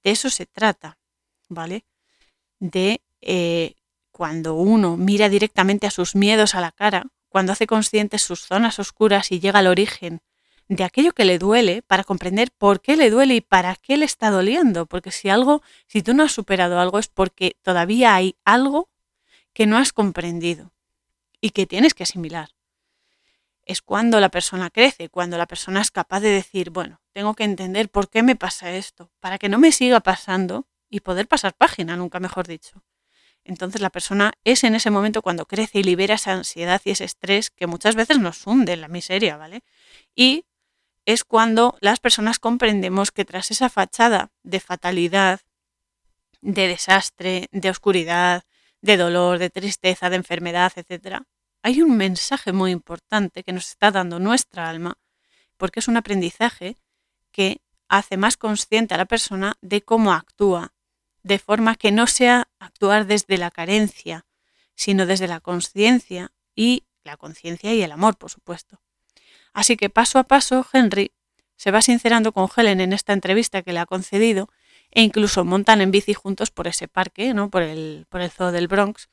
De 0.04 0.12
eso 0.12 0.30
se 0.30 0.46
trata, 0.46 0.98
¿vale? 1.48 1.84
de 2.60 3.02
eh, 3.22 3.74
cuando 4.12 4.54
uno 4.54 4.96
mira 4.96 5.28
directamente 5.28 5.86
a 5.86 5.90
sus 5.90 6.14
miedos 6.14 6.54
a 6.54 6.60
la 6.60 6.70
cara, 6.70 7.06
cuando 7.28 7.52
hace 7.52 7.66
conscientes 7.66 8.22
sus 8.22 8.42
zonas 8.42 8.78
oscuras 8.78 9.32
y 9.32 9.40
llega 9.40 9.58
al 9.58 9.66
origen 9.66 10.20
de 10.68 10.84
aquello 10.84 11.12
que 11.12 11.24
le 11.24 11.38
duele 11.38 11.82
para 11.82 12.04
comprender 12.04 12.52
por 12.56 12.80
qué 12.80 12.96
le 12.96 13.10
duele 13.10 13.36
y 13.36 13.40
para 13.40 13.74
qué 13.74 13.96
le 13.96 14.04
está 14.04 14.30
doliendo. 14.30 14.86
Porque 14.86 15.10
si 15.10 15.28
algo, 15.28 15.62
si 15.86 16.02
tú 16.02 16.14
no 16.14 16.22
has 16.22 16.32
superado 16.32 16.78
algo 16.78 16.98
es 16.98 17.08
porque 17.08 17.56
todavía 17.62 18.14
hay 18.14 18.36
algo 18.44 18.88
que 19.52 19.66
no 19.66 19.76
has 19.78 19.92
comprendido 19.92 20.72
y 21.40 21.50
que 21.50 21.66
tienes 21.66 21.94
que 21.94 22.04
asimilar. 22.04 22.50
Es 23.64 23.82
cuando 23.82 24.20
la 24.20 24.30
persona 24.30 24.70
crece, 24.70 25.08
cuando 25.08 25.38
la 25.38 25.46
persona 25.46 25.80
es 25.80 25.90
capaz 25.90 26.20
de 26.20 26.30
decir, 26.30 26.70
bueno, 26.70 27.00
tengo 27.12 27.34
que 27.34 27.44
entender 27.44 27.88
por 27.88 28.10
qué 28.10 28.22
me 28.22 28.36
pasa 28.36 28.72
esto, 28.72 29.10
para 29.20 29.38
que 29.38 29.48
no 29.48 29.58
me 29.58 29.72
siga 29.72 30.00
pasando 30.00 30.66
y 30.88 31.00
poder 31.00 31.28
pasar 31.28 31.54
página, 31.54 31.96
nunca 31.96 32.20
mejor 32.20 32.46
dicho. 32.46 32.82
Entonces 33.44 33.80
la 33.80 33.90
persona 33.90 34.32
es 34.44 34.64
en 34.64 34.74
ese 34.74 34.90
momento 34.90 35.22
cuando 35.22 35.46
crece 35.46 35.78
y 35.78 35.82
libera 35.82 36.16
esa 36.16 36.32
ansiedad 36.32 36.80
y 36.84 36.90
ese 36.90 37.04
estrés 37.04 37.50
que 37.50 37.66
muchas 37.66 37.94
veces 37.94 38.18
nos 38.18 38.46
hunde 38.46 38.72
en 38.74 38.80
la 38.80 38.88
miseria, 38.88 39.36
¿vale? 39.36 39.62
Y 40.14 40.44
es 41.06 41.24
cuando 41.24 41.76
las 41.80 42.00
personas 42.00 42.38
comprendemos 42.38 43.10
que 43.10 43.24
tras 43.24 43.50
esa 43.50 43.68
fachada 43.68 44.30
de 44.42 44.60
fatalidad, 44.60 45.40
de 46.42 46.68
desastre, 46.68 47.48
de 47.50 47.70
oscuridad, 47.70 48.44
de 48.82 48.96
dolor, 48.96 49.38
de 49.38 49.50
tristeza, 49.50 50.10
de 50.10 50.16
enfermedad, 50.16 50.72
etc., 50.76 51.22
hay 51.62 51.82
un 51.82 51.96
mensaje 51.96 52.52
muy 52.52 52.70
importante 52.70 53.42
que 53.44 53.52
nos 53.52 53.68
está 53.68 53.90
dando 53.90 54.18
nuestra 54.18 54.70
alma, 54.70 54.96
porque 55.58 55.80
es 55.80 55.88
un 55.88 55.98
aprendizaje 55.98 56.76
que 57.32 57.60
hace 57.88 58.16
más 58.16 58.36
consciente 58.36 58.94
a 58.94 58.98
la 58.98 59.04
persona 59.04 59.56
de 59.60 59.82
cómo 59.82 60.12
actúa 60.12 60.72
de 61.22 61.38
forma 61.38 61.74
que 61.74 61.92
no 61.92 62.06
sea 62.06 62.48
actuar 62.58 63.06
desde 63.06 63.36
la 63.36 63.50
carencia, 63.50 64.26
sino 64.74 65.04
desde 65.04 65.28
la 65.28 65.40
conciencia 65.40 66.32
y 66.54 66.84
la 67.04 67.18
conciencia 67.18 67.74
y 67.74 67.82
el 67.82 67.92
amor, 67.92 68.16
por 68.16 68.30
supuesto. 68.30 68.80
Así 69.52 69.76
que 69.76 69.90
paso 69.90 70.18
a 70.18 70.24
paso, 70.24 70.66
Henry 70.72 71.12
se 71.56 71.70
va 71.70 71.82
sincerando 71.82 72.32
con 72.32 72.48
Helen 72.54 72.80
en 72.80 72.94
esta 72.94 73.12
entrevista 73.12 73.60
que 73.60 73.74
le 73.74 73.80
ha 73.80 73.86
concedido 73.86 74.48
e 74.90 75.02
incluso 75.02 75.44
montan 75.44 75.80
en 75.80 75.90
bici 75.90 76.14
juntos 76.14 76.50
por 76.50 76.66
ese 76.66 76.88
parque, 76.88 77.34
¿no? 77.34 77.50
por, 77.50 77.62
el, 77.62 78.06
por 78.08 78.20
el 78.20 78.30
zoo 78.30 78.52
del 78.52 78.68
Bronx, 78.68 79.08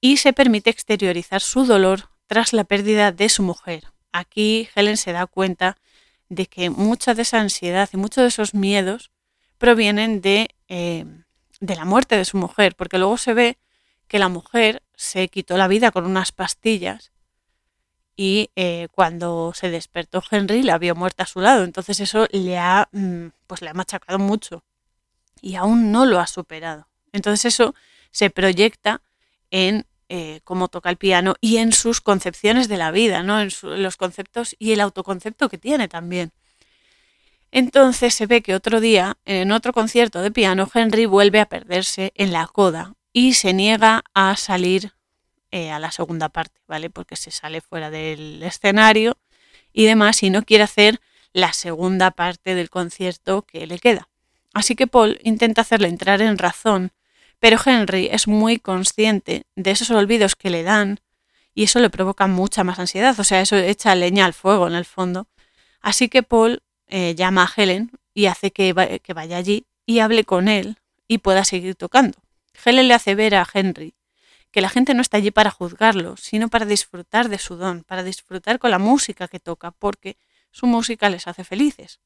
y 0.00 0.16
se 0.16 0.32
permite 0.32 0.70
exteriorizar 0.70 1.40
su 1.40 1.64
dolor 1.64 2.10
tras 2.26 2.52
la 2.52 2.64
pérdida 2.64 3.12
de 3.12 3.28
su 3.28 3.42
mujer. 3.42 3.84
Aquí 4.12 4.68
Helen 4.74 4.96
se 4.96 5.12
da 5.12 5.26
cuenta 5.26 5.76
de 6.28 6.46
que 6.46 6.70
mucha 6.70 7.14
de 7.14 7.22
esa 7.22 7.40
ansiedad 7.40 7.88
y 7.92 7.96
muchos 7.96 8.22
de 8.22 8.28
esos 8.28 8.54
miedos 8.54 9.10
provienen 9.58 10.20
de 10.20 10.48
eh, 10.68 11.04
de 11.62 11.76
la 11.76 11.84
muerte 11.84 12.16
de 12.16 12.24
su 12.24 12.36
mujer, 12.36 12.74
porque 12.74 12.98
luego 12.98 13.16
se 13.16 13.34
ve 13.34 13.56
que 14.08 14.18
la 14.18 14.28
mujer 14.28 14.82
se 14.96 15.28
quitó 15.28 15.56
la 15.56 15.68
vida 15.68 15.92
con 15.92 16.04
unas 16.04 16.32
pastillas 16.32 17.12
y 18.16 18.50
eh, 18.56 18.88
cuando 18.90 19.52
se 19.54 19.70
despertó 19.70 20.22
Henry 20.28 20.64
la 20.64 20.78
vio 20.78 20.96
muerta 20.96 21.22
a 21.22 21.26
su 21.26 21.40
lado. 21.40 21.62
Entonces 21.62 22.00
eso 22.00 22.26
le 22.32 22.58
ha, 22.58 22.88
mm, 22.90 23.28
pues 23.46 23.62
le 23.62 23.70
ha 23.70 23.74
machacado 23.74 24.18
mucho 24.18 24.64
y 25.42 25.56
aún 25.56 25.92
no 25.92 26.06
lo 26.06 26.20
ha 26.20 26.26
superado. 26.26 26.88
Entonces 27.12 27.52
eso 27.54 27.74
se 28.10 28.30
proyecta 28.30 29.02
en 29.50 29.86
eh, 30.08 30.40
cómo 30.44 30.68
toca 30.68 30.88
el 30.88 30.96
piano 30.96 31.34
y 31.40 31.58
en 31.58 31.72
sus 31.72 32.00
concepciones 32.00 32.68
de 32.68 32.78
la 32.78 32.90
vida, 32.90 33.22
¿no? 33.22 33.40
en 33.40 33.50
los 33.82 33.96
conceptos 33.96 34.56
y 34.58 34.72
el 34.72 34.80
autoconcepto 34.80 35.48
que 35.48 35.58
tiene 35.58 35.88
también. 35.88 36.32
Entonces 37.50 38.14
se 38.14 38.26
ve 38.26 38.42
que 38.42 38.54
otro 38.54 38.80
día, 38.80 39.18
en 39.26 39.52
otro 39.52 39.74
concierto 39.74 40.22
de 40.22 40.30
piano, 40.30 40.68
Henry 40.72 41.04
vuelve 41.04 41.40
a 41.40 41.46
perderse 41.46 42.12
en 42.14 42.32
la 42.32 42.46
coda 42.46 42.94
y 43.12 43.34
se 43.34 43.52
niega 43.52 44.04
a 44.14 44.36
salir 44.36 44.94
eh, 45.50 45.70
a 45.70 45.78
la 45.78 45.92
segunda 45.92 46.30
parte, 46.30 46.60
¿vale? 46.66 46.88
Porque 46.88 47.16
se 47.16 47.30
sale 47.30 47.60
fuera 47.60 47.90
del 47.90 48.42
escenario 48.42 49.18
y 49.72 49.84
demás 49.84 50.22
y 50.22 50.30
no 50.30 50.42
quiere 50.44 50.64
hacer 50.64 51.00
la 51.34 51.52
segunda 51.52 52.10
parte 52.10 52.54
del 52.54 52.70
concierto 52.70 53.42
que 53.42 53.66
le 53.66 53.78
queda. 53.78 54.08
Así 54.52 54.74
que 54.74 54.86
Paul 54.86 55.18
intenta 55.22 55.62
hacerle 55.62 55.88
entrar 55.88 56.20
en 56.20 56.38
razón, 56.38 56.92
pero 57.38 57.58
Henry 57.64 58.08
es 58.12 58.28
muy 58.28 58.58
consciente 58.58 59.46
de 59.56 59.70
esos 59.70 59.90
olvidos 59.90 60.36
que 60.36 60.50
le 60.50 60.62
dan 60.62 61.00
y 61.54 61.64
eso 61.64 61.80
le 61.80 61.90
provoca 61.90 62.26
mucha 62.26 62.64
más 62.64 62.78
ansiedad, 62.78 63.18
o 63.18 63.24
sea, 63.24 63.40
eso 63.40 63.56
echa 63.56 63.94
leña 63.94 64.24
al 64.24 64.32
fuego 64.32 64.66
en 64.66 64.74
el 64.74 64.84
fondo. 64.84 65.26
Así 65.80 66.08
que 66.08 66.22
Paul 66.22 66.62
eh, 66.86 67.14
llama 67.14 67.42
a 67.44 67.52
Helen 67.54 67.90
y 68.14 68.26
hace 68.26 68.52
que, 68.52 69.00
que 69.02 69.12
vaya 69.12 69.36
allí 69.36 69.66
y 69.86 69.98
hable 69.98 70.24
con 70.24 70.48
él 70.48 70.78
y 71.08 71.18
pueda 71.18 71.44
seguir 71.44 71.74
tocando. 71.74 72.18
Helen 72.64 72.88
le 72.88 72.94
hace 72.94 73.14
ver 73.14 73.34
a 73.34 73.46
Henry 73.52 73.94
que 74.50 74.60
la 74.60 74.68
gente 74.68 74.94
no 74.94 75.00
está 75.00 75.16
allí 75.16 75.30
para 75.30 75.50
juzgarlo, 75.50 76.16
sino 76.16 76.48
para 76.48 76.66
disfrutar 76.66 77.28
de 77.28 77.38
su 77.38 77.56
don, 77.56 77.84
para 77.84 78.02
disfrutar 78.02 78.58
con 78.58 78.70
la 78.70 78.78
música 78.78 79.26
que 79.26 79.40
toca, 79.40 79.70
porque 79.70 80.18
su 80.52 80.66
música 80.66 81.10
les 81.10 81.26
hace 81.26 81.42
felices. 81.42 81.98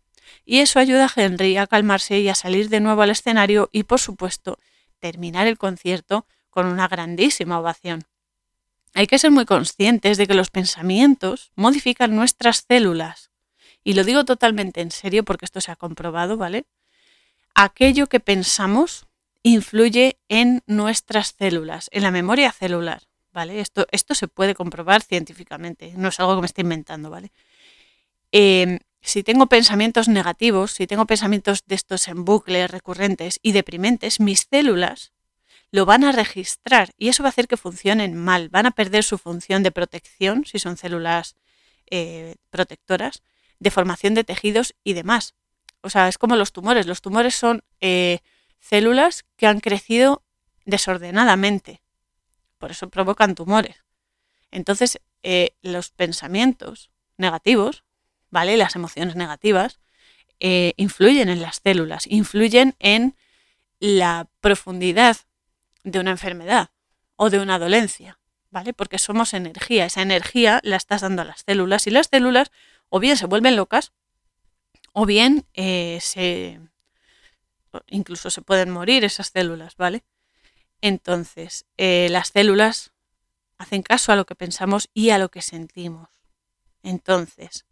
Y 0.44 0.60
eso 0.60 0.78
ayuda 0.78 1.04
a 1.06 1.12
Henry 1.14 1.58
a 1.58 1.66
calmarse 1.66 2.18
y 2.18 2.28
a 2.28 2.34
salir 2.34 2.68
de 2.70 2.80
nuevo 2.80 3.02
al 3.02 3.10
escenario 3.10 3.68
y, 3.72 3.82
por 3.82 4.00
supuesto, 4.00 4.58
terminar 4.98 5.46
el 5.46 5.58
concierto 5.58 6.26
con 6.48 6.66
una 6.66 6.88
grandísima 6.88 7.60
ovación. 7.60 8.04
Hay 8.94 9.06
que 9.06 9.18
ser 9.18 9.30
muy 9.30 9.44
conscientes 9.44 10.16
de 10.16 10.26
que 10.26 10.34
los 10.34 10.48
pensamientos 10.48 11.52
modifican 11.54 12.16
nuestras 12.16 12.64
células 12.66 13.30
y 13.84 13.92
lo 13.92 14.02
digo 14.02 14.24
totalmente 14.24 14.80
en 14.80 14.90
serio 14.90 15.24
porque 15.24 15.44
esto 15.44 15.60
se 15.60 15.70
ha 15.70 15.76
comprobado, 15.76 16.36
¿vale? 16.36 16.64
Aquello 17.54 18.08
que 18.08 18.20
pensamos 18.20 19.06
influye 19.42 20.18
en 20.28 20.62
nuestras 20.66 21.36
células, 21.38 21.88
en 21.92 22.02
la 22.02 22.10
memoria 22.10 22.50
celular, 22.50 23.02
¿vale? 23.32 23.60
Esto, 23.60 23.86
esto 23.92 24.14
se 24.14 24.26
puede 24.26 24.56
comprobar 24.56 25.02
científicamente, 25.02 25.92
no 25.96 26.08
es 26.08 26.18
algo 26.18 26.34
que 26.34 26.40
me 26.40 26.46
esté 26.46 26.62
inventando, 26.62 27.10
¿vale? 27.10 27.30
Em, 28.38 28.80
si 29.00 29.22
tengo 29.22 29.46
pensamientos 29.46 30.08
negativos, 30.08 30.72
si 30.72 30.86
tengo 30.86 31.06
pensamientos 31.06 31.64
de 31.64 31.74
estos 31.74 32.06
en 32.06 32.26
bucles 32.26 32.70
recurrentes 32.70 33.38
y 33.40 33.52
deprimentes, 33.52 34.20
mis 34.20 34.46
células 34.50 35.14
lo 35.70 35.86
van 35.86 36.04
a 36.04 36.12
registrar 36.12 36.92
y 36.98 37.08
eso 37.08 37.22
va 37.22 37.30
a 37.30 37.34
hacer 37.34 37.48
que 37.48 37.56
funcionen 37.56 38.14
mal, 38.14 38.50
van 38.50 38.66
a 38.66 38.72
perder 38.72 39.04
su 39.04 39.16
función 39.16 39.62
de 39.62 39.70
protección, 39.70 40.44
si 40.44 40.58
son 40.58 40.76
células 40.76 41.34
eh, 41.90 42.34
protectoras, 42.50 43.22
de 43.58 43.70
formación 43.70 44.12
de 44.12 44.24
tejidos 44.24 44.74
y 44.84 44.92
demás. 44.92 45.32
O 45.80 45.88
sea, 45.88 46.06
es 46.06 46.18
como 46.18 46.36
los 46.36 46.52
tumores. 46.52 46.86
Los 46.86 47.00
tumores 47.00 47.34
son 47.34 47.64
eh, 47.80 48.18
células 48.60 49.24
que 49.38 49.46
han 49.46 49.60
crecido 49.60 50.22
desordenadamente. 50.66 51.80
Por 52.58 52.70
eso 52.70 52.90
provocan 52.90 53.34
tumores. 53.34 53.82
Entonces, 54.50 55.00
eh, 55.22 55.56
los 55.62 55.90
pensamientos 55.90 56.90
negativos, 57.16 57.85
¿vale? 58.30 58.56
Las 58.56 58.76
emociones 58.76 59.16
negativas, 59.16 59.80
eh, 60.40 60.74
influyen 60.76 61.28
en 61.28 61.40
las 61.40 61.60
células, 61.62 62.06
influyen 62.06 62.74
en 62.78 63.16
la 63.80 64.28
profundidad 64.40 65.16
de 65.84 66.00
una 66.00 66.10
enfermedad 66.10 66.70
o 67.16 67.30
de 67.30 67.38
una 67.38 67.58
dolencia, 67.58 68.18
¿vale? 68.50 68.72
Porque 68.72 68.98
somos 68.98 69.34
energía. 69.34 69.86
Esa 69.86 70.02
energía 70.02 70.60
la 70.62 70.76
estás 70.76 71.02
dando 71.02 71.22
a 71.22 71.24
las 71.24 71.42
células 71.46 71.86
y 71.86 71.90
las 71.90 72.08
células 72.08 72.50
o 72.88 73.00
bien 73.00 73.16
se 73.16 73.26
vuelven 73.26 73.56
locas, 73.56 73.92
o 74.92 75.04
bien 75.06 75.46
eh, 75.54 75.98
se, 76.00 76.60
incluso 77.88 78.30
se 78.30 78.42
pueden 78.42 78.70
morir 78.70 79.04
esas 79.04 79.28
células, 79.28 79.76
¿vale? 79.76 80.04
Entonces, 80.80 81.66
eh, 81.76 82.08
las 82.10 82.28
células 82.28 82.92
hacen 83.58 83.82
caso 83.82 84.12
a 84.12 84.16
lo 84.16 84.24
que 84.24 84.34
pensamos 84.34 84.88
y 84.94 85.10
a 85.10 85.18
lo 85.18 85.30
que 85.30 85.42
sentimos. 85.42 86.08
Entonces, 86.82 87.65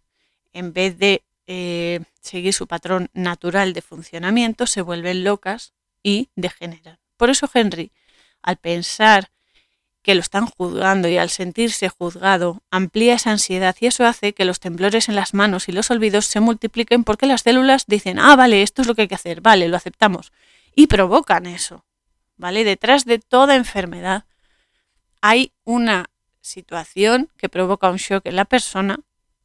en 0.55 0.73
vez 0.73 0.99
de 0.99 1.23
eh, 1.47 2.01
seguir 2.21 2.55
su 2.55 2.67
patrón 2.67 3.11
natural 3.13 3.75
de 3.75 3.83
funcionamiento, 3.83 4.67
se 4.67 4.81
vuelven 4.81 5.25
locas 5.25 5.75
y 6.03 6.31
degeneran. 6.37 6.99
Por 7.19 7.29
eso 7.29 7.51
Henry, 7.53 7.93
al 8.41 8.57
pensar 8.57 9.31
que 10.05 10.15
lo 10.15 10.21
están 10.21 10.47
juzgando 10.47 11.09
y 11.09 11.17
al 11.17 11.31
sentirse 11.31 11.89
juzgado 11.89 12.63
amplía 12.71 13.15
esa 13.15 13.31
ansiedad 13.31 13.75
y 13.81 13.87
eso 13.87 14.05
hace 14.05 14.35
que 14.35 14.45
los 14.45 14.61
temblores 14.61 15.09
en 15.09 15.17
las 15.17 15.33
manos 15.33 15.69
y 15.69 15.73
los 15.73 15.91
olvidos 15.91 16.27
se 16.27 16.41
multipliquen 16.41 17.05
porque 17.05 17.27
las 17.27 17.41
células 17.41 17.87
dicen, 17.87 18.19
ah, 18.19 18.37
vale, 18.37 18.63
esto 18.63 18.83
es 18.83 18.89
lo 18.89 18.95
que 18.95 19.03
hay 19.03 19.09
que 19.09 19.15
hacer, 19.15 19.41
vale, 19.41 19.67
lo 19.67 19.79
aceptamos. 19.79 20.33
Y 20.75 20.89
provocan 20.89 21.47
eso, 21.47 21.87
¿vale? 22.37 22.65
Detrás 22.65 23.07
de 23.07 23.19
toda 23.19 23.57
enfermedad 23.57 24.25
hay 25.23 25.53
una 25.65 26.11
situación 26.43 27.31
que 27.39 27.49
provoca 27.49 27.91
un 27.91 27.97
shock 27.97 28.27
en 28.27 28.37
la 28.37 28.45
persona 28.45 29.01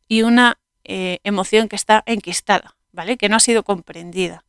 y 0.10 0.24
una 0.24 0.60
eh, 0.84 1.20
emoción 1.24 1.68
que 1.68 1.76
está 1.76 2.04
enquistada, 2.06 2.76
¿vale? 2.92 3.18
Que 3.18 3.30
no 3.30 3.36
ha 3.36 3.40
sido 3.40 3.64
comprendida. 3.64 4.46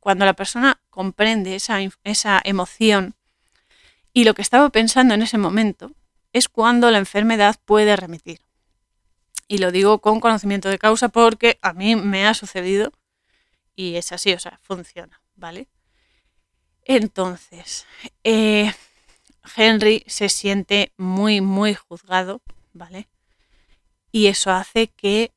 Cuando 0.00 0.24
la 0.24 0.34
persona 0.34 0.80
comprende 0.90 1.54
esa, 1.54 1.78
esa 2.04 2.40
emoción, 2.44 3.14
y 4.12 4.24
lo 4.24 4.34
que 4.34 4.42
estaba 4.42 4.70
pensando 4.70 5.12
en 5.14 5.22
ese 5.22 5.38
momento 5.38 5.92
es 6.32 6.48
cuando 6.48 6.90
la 6.90 6.98
enfermedad 6.98 7.56
puede 7.64 7.96
remitir. 7.96 8.40
Y 9.48 9.58
lo 9.58 9.72
digo 9.72 10.00
con 10.00 10.20
conocimiento 10.20 10.68
de 10.68 10.78
causa 10.78 11.08
porque 11.08 11.58
a 11.62 11.72
mí 11.72 11.96
me 11.96 12.26
ha 12.26 12.34
sucedido 12.34 12.92
y 13.76 13.96
es 13.96 14.12
así, 14.12 14.32
o 14.32 14.38
sea, 14.38 14.58
funciona, 14.62 15.20
¿vale? 15.34 15.68
Entonces, 16.84 17.86
eh, 18.22 18.72
Henry 19.56 20.04
se 20.06 20.28
siente 20.28 20.92
muy, 20.96 21.40
muy 21.40 21.74
juzgado, 21.74 22.40
¿vale? 22.72 23.08
Y 24.12 24.28
eso 24.28 24.50
hace 24.52 24.88
que 24.88 25.33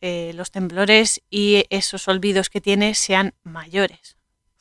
eh, 0.00 0.32
los 0.34 0.50
temblores 0.50 1.22
y 1.30 1.64
esos 1.70 2.08
olvidos 2.08 2.50
que 2.50 2.60
tiene 2.60 2.94
sean 2.94 3.34
mayores. 3.44 4.16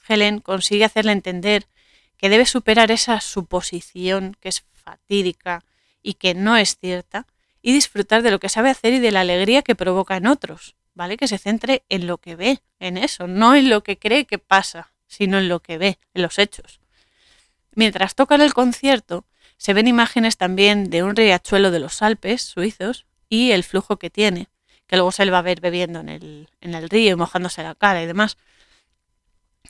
Helen 0.08 0.40
consigue 0.40 0.86
hacerle 0.86 1.14
entender 1.14 1.68
que 2.16 2.30
debe 2.30 2.46
superar 2.46 2.92
esa 2.92 3.20
suposición 3.20 4.38
que 4.40 4.50
es 4.50 4.64
fatídica 4.74 5.64
y 6.04 6.14
que 6.14 6.36
no 6.36 6.58
es 6.58 6.78
cierta 6.78 7.26
y 7.62 7.74
disfrutar 7.74 8.22
de 8.22 8.32
lo 8.32 8.40
que 8.40 8.50
sabe 8.50 8.70
hacer 8.70 8.94
y 8.94 9.00
de 9.00 9.12
la 9.12 9.22
alegría 9.22 9.64
que 9.64 9.76
provoca 9.76 10.16
en 10.16 10.28
otros, 10.28 10.76
¿vale? 10.94 11.18
Que 11.18 11.28
se 11.28 11.40
centre 11.40 11.84
en 11.90 12.06
lo 12.06 12.20
que 12.20 12.36
ve, 12.36 12.62
en 12.80 12.98
eso, 12.98 13.28
no 13.28 13.56
en 13.56 13.70
lo 13.70 13.82
que 13.82 13.98
cree 13.98 14.26
que 14.26 14.38
pasa, 14.38 14.94
sino 15.08 15.40
en 15.40 15.50
lo 15.50 15.60
que 15.60 15.78
ve, 15.78 15.98
en 16.14 16.22
los 16.22 16.38
hechos. 16.38 16.80
Mientras 17.74 18.14
tocan 18.14 18.42
el 18.42 18.54
concierto, 18.54 19.26
se 19.58 19.74
ven 19.74 19.88
imágenes 19.88 20.38
también 20.38 20.92
de 20.92 21.02
un 21.02 21.16
riachuelo 21.16 21.72
de 21.72 21.80
los 21.80 22.04
Alpes 22.04 22.44
suizos 22.44 23.08
y 23.28 23.52
el 23.52 23.64
flujo 23.64 23.98
que 23.98 24.10
tiene, 24.10 24.48
que 24.88 24.96
luego 24.96 25.12
se 25.12 25.26
le 25.26 25.32
va 25.32 25.40
a 25.40 25.44
ver 25.44 25.62
bebiendo 25.62 26.00
en 26.00 26.10
el, 26.10 26.50
en 26.62 26.74
el 26.74 26.90
río 26.90 27.12
y 27.12 27.16
mojándose 27.16 27.64
la 27.64 27.76
cara 27.76 28.02
y 28.02 28.06
demás. 28.06 28.38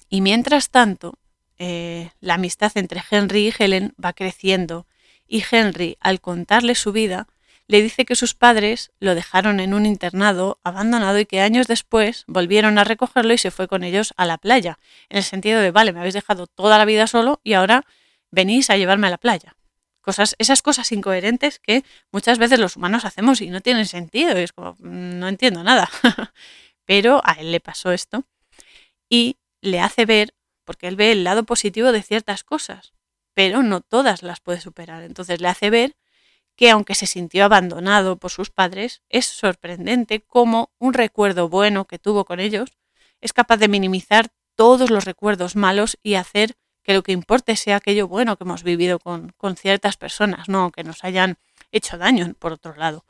Y 0.10 0.22
mientras 0.22 0.70
tanto, 0.70 1.18
eh, 1.60 2.12
la 2.22 2.36
amistad 2.36 2.72
entre 2.76 3.04
Henry 3.10 3.48
y 3.48 3.54
Helen 3.58 3.94
va 4.04 4.14
creciendo 4.14 4.86
y 5.28 5.44
Henry, 5.50 5.98
al 6.00 6.22
contarle 6.22 6.76
su 6.76 6.92
vida, 6.92 7.28
le 7.68 7.82
dice 7.82 8.06
que 8.06 8.16
sus 8.16 8.34
padres 8.34 8.92
lo 9.00 9.14
dejaron 9.14 9.60
en 9.60 9.74
un 9.74 9.86
internado 9.86 10.60
abandonado 10.64 11.20
y 11.20 11.26
que 11.26 11.42
años 11.42 11.68
después 11.68 12.24
volvieron 12.28 12.78
a 12.78 12.86
recogerlo 12.86 13.34
y 13.34 13.38
se 13.38 13.52
fue 13.52 13.68
con 13.68 13.84
ellos 13.84 14.14
a 14.16 14.26
la 14.26 14.38
playa, 14.38 14.80
en 15.10 15.18
el 15.18 15.24
sentido 15.24 15.60
de, 15.60 15.72
vale, 15.72 15.92
me 15.92 16.00
habéis 16.00 16.14
dejado 16.14 16.48
toda 16.48 16.78
la 16.78 16.86
vida 16.86 17.08
solo 17.08 17.42
y 17.44 17.54
ahora 17.54 17.84
venís 18.32 18.70
a 18.70 18.78
llevarme 18.78 19.08
a 19.08 19.10
la 19.10 19.18
playa. 19.18 19.57
Esas 20.10 20.62
cosas 20.62 20.92
incoherentes 20.92 21.60
que 21.60 21.84
muchas 22.12 22.38
veces 22.38 22.60
los 22.60 22.76
humanos 22.78 23.06
hacemos 23.06 23.42
y 23.42 23.50
no 23.50 23.62
tienen 23.62 23.86
sentido, 23.86 24.40
y 24.40 24.44
es 24.44 24.54
como, 24.54 24.74
mm, 24.80 25.20
no 25.20 25.28
entiendo 25.28 25.64
nada. 25.64 25.90
Pero 26.86 27.22
a 27.26 27.34
él 27.34 27.52
le 27.52 27.60
pasó 27.60 27.92
esto 27.92 28.24
y 29.10 29.38
le 29.62 29.80
hace 29.80 30.06
ver 30.06 30.34
porque 30.64 30.88
él 30.88 30.96
ve 30.96 31.12
el 31.12 31.24
lado 31.24 31.44
positivo 31.44 31.92
de 31.92 32.04
ciertas 32.04 32.44
cosas, 32.44 32.94
pero 33.34 33.64
no 33.64 33.80
todas 33.82 34.22
las 34.22 34.42
puede 34.42 34.60
superar. 34.60 35.04
Entonces 35.04 35.40
le 35.40 35.48
hace 35.48 35.70
ver 35.70 35.96
que 36.58 36.70
aunque 36.70 36.94
se 36.96 37.08
sintió 37.08 37.46
abandonado 37.46 38.18
por 38.18 38.32
sus 38.32 38.50
padres, 38.50 39.02
es 39.08 39.26
sorprendente 39.26 40.22
cómo 40.22 40.72
un 40.78 40.94
recuerdo 40.94 41.48
bueno 41.48 41.86
que 41.86 42.00
tuvo 42.00 42.26
con 42.26 42.40
ellos 42.40 42.78
es 43.22 43.34
capaz 43.34 43.58
de 43.58 43.68
minimizar 43.68 44.30
todos 44.56 44.90
los 44.90 45.06
recuerdos 45.06 45.56
malos 45.56 45.98
y 46.04 46.16
hacer 46.16 46.58
que 46.88 46.94
lo 46.94 47.04
que 47.04 47.12
importe 47.12 47.58
sea 47.58 47.76
aquello 47.76 48.08
bueno 48.08 48.38
que 48.38 48.46
hemos 48.46 48.64
vivido 48.64 48.98
con, 48.98 49.34
con 49.36 49.58
ciertas 49.58 49.98
personas, 49.98 50.48
no 50.48 50.72
que 50.72 50.86
nos 50.86 51.04
hayan 51.04 51.38
hecho 51.74 51.98
daño, 51.98 52.34
por 52.40 52.54
otro 52.54 52.78
lado. 52.78 53.04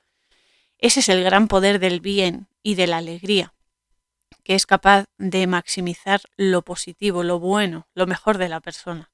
Ese 0.80 1.02
es 1.02 1.10
el 1.10 1.24
gran 1.24 1.48
poder 1.48 1.78
del 1.78 2.00
bien 2.00 2.48
y 2.64 2.74
de 2.74 2.88
la 2.88 2.98
alegría, 2.98 3.54
que 4.44 4.56
es 4.56 4.66
capaz 4.66 5.06
de 5.20 5.46
maximizar 5.46 6.22
lo 6.38 6.64
positivo, 6.64 7.22
lo 7.22 7.40
bueno, 7.40 7.88
lo 7.94 8.08
mejor 8.08 8.40
de 8.40 8.50
la 8.50 8.62
persona. 8.62 9.12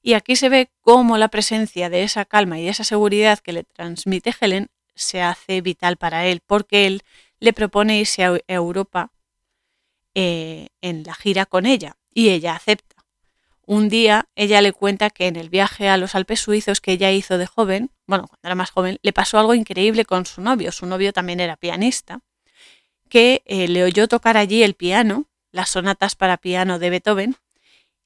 Y 0.00 0.14
aquí 0.14 0.36
se 0.36 0.48
ve 0.48 0.70
cómo 0.80 1.18
la 1.18 1.28
presencia 1.28 1.90
de 1.90 2.02
esa 2.02 2.24
calma 2.24 2.58
y 2.58 2.68
esa 2.68 2.84
seguridad 2.84 3.40
que 3.40 3.52
le 3.52 3.64
transmite 3.64 4.34
Helen 4.40 4.70
se 4.94 5.20
hace 5.20 5.60
vital 5.60 5.98
para 5.98 6.24
él, 6.24 6.40
porque 6.46 6.86
él 6.86 7.02
le 7.40 7.52
propone 7.52 8.00
irse 8.00 8.24
a 8.24 8.38
Europa 8.48 9.12
eh, 10.14 10.68
en 10.80 11.02
la 11.02 11.12
gira 11.12 11.44
con 11.44 11.66
ella 11.66 11.98
y 12.14 12.30
ella 12.30 12.56
acepta. 12.56 12.91
Un 13.72 13.88
día 13.88 14.28
ella 14.36 14.60
le 14.60 14.74
cuenta 14.74 15.08
que 15.08 15.28
en 15.28 15.36
el 15.36 15.48
viaje 15.48 15.88
a 15.88 15.96
los 15.96 16.14
Alpes 16.14 16.40
suizos 16.40 16.82
que 16.82 16.92
ella 16.92 17.10
hizo 17.10 17.38
de 17.38 17.46
joven, 17.46 17.90
bueno, 18.06 18.28
cuando 18.28 18.46
era 18.46 18.54
más 18.54 18.70
joven, 18.70 18.98
le 19.00 19.14
pasó 19.14 19.38
algo 19.38 19.54
increíble 19.54 20.04
con 20.04 20.26
su 20.26 20.42
novio. 20.42 20.72
Su 20.72 20.84
novio 20.84 21.14
también 21.14 21.40
era 21.40 21.56
pianista, 21.56 22.20
que 23.08 23.42
eh, 23.46 23.68
le 23.68 23.82
oyó 23.82 24.08
tocar 24.08 24.36
allí 24.36 24.62
el 24.62 24.74
piano, 24.74 25.24
las 25.52 25.70
sonatas 25.70 26.16
para 26.16 26.36
piano 26.36 26.78
de 26.78 26.90
Beethoven, 26.90 27.36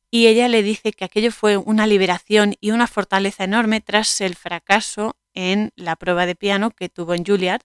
y 0.08 0.28
ella 0.28 0.46
le 0.46 0.62
dice 0.62 0.92
que 0.92 1.04
aquello 1.04 1.32
fue 1.32 1.56
una 1.56 1.88
liberación 1.88 2.54
y 2.60 2.70
una 2.70 2.86
fortaleza 2.86 3.42
enorme 3.42 3.80
tras 3.80 4.20
el 4.20 4.36
fracaso 4.36 5.16
en 5.34 5.72
la 5.74 5.96
prueba 5.96 6.26
de 6.26 6.36
piano 6.36 6.70
que 6.70 6.88
tuvo 6.88 7.12
en 7.12 7.24
Juilliard, 7.24 7.62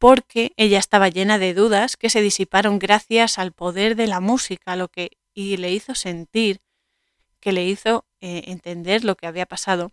porque 0.00 0.52
ella 0.56 0.80
estaba 0.80 1.08
llena 1.10 1.38
de 1.38 1.54
dudas 1.54 1.96
que 1.96 2.10
se 2.10 2.22
disiparon 2.22 2.80
gracias 2.80 3.38
al 3.38 3.52
poder 3.52 3.94
de 3.94 4.08
la 4.08 4.18
música, 4.18 4.74
lo 4.74 4.88
que 4.88 5.10
y 5.32 5.58
le 5.58 5.70
hizo 5.70 5.94
sentir, 5.94 6.58
que 7.40 7.52
le 7.52 7.64
hizo 7.64 8.04
eh, 8.20 8.44
entender 8.46 9.04
lo 9.04 9.16
que 9.16 9.26
había 9.26 9.46
pasado 9.46 9.92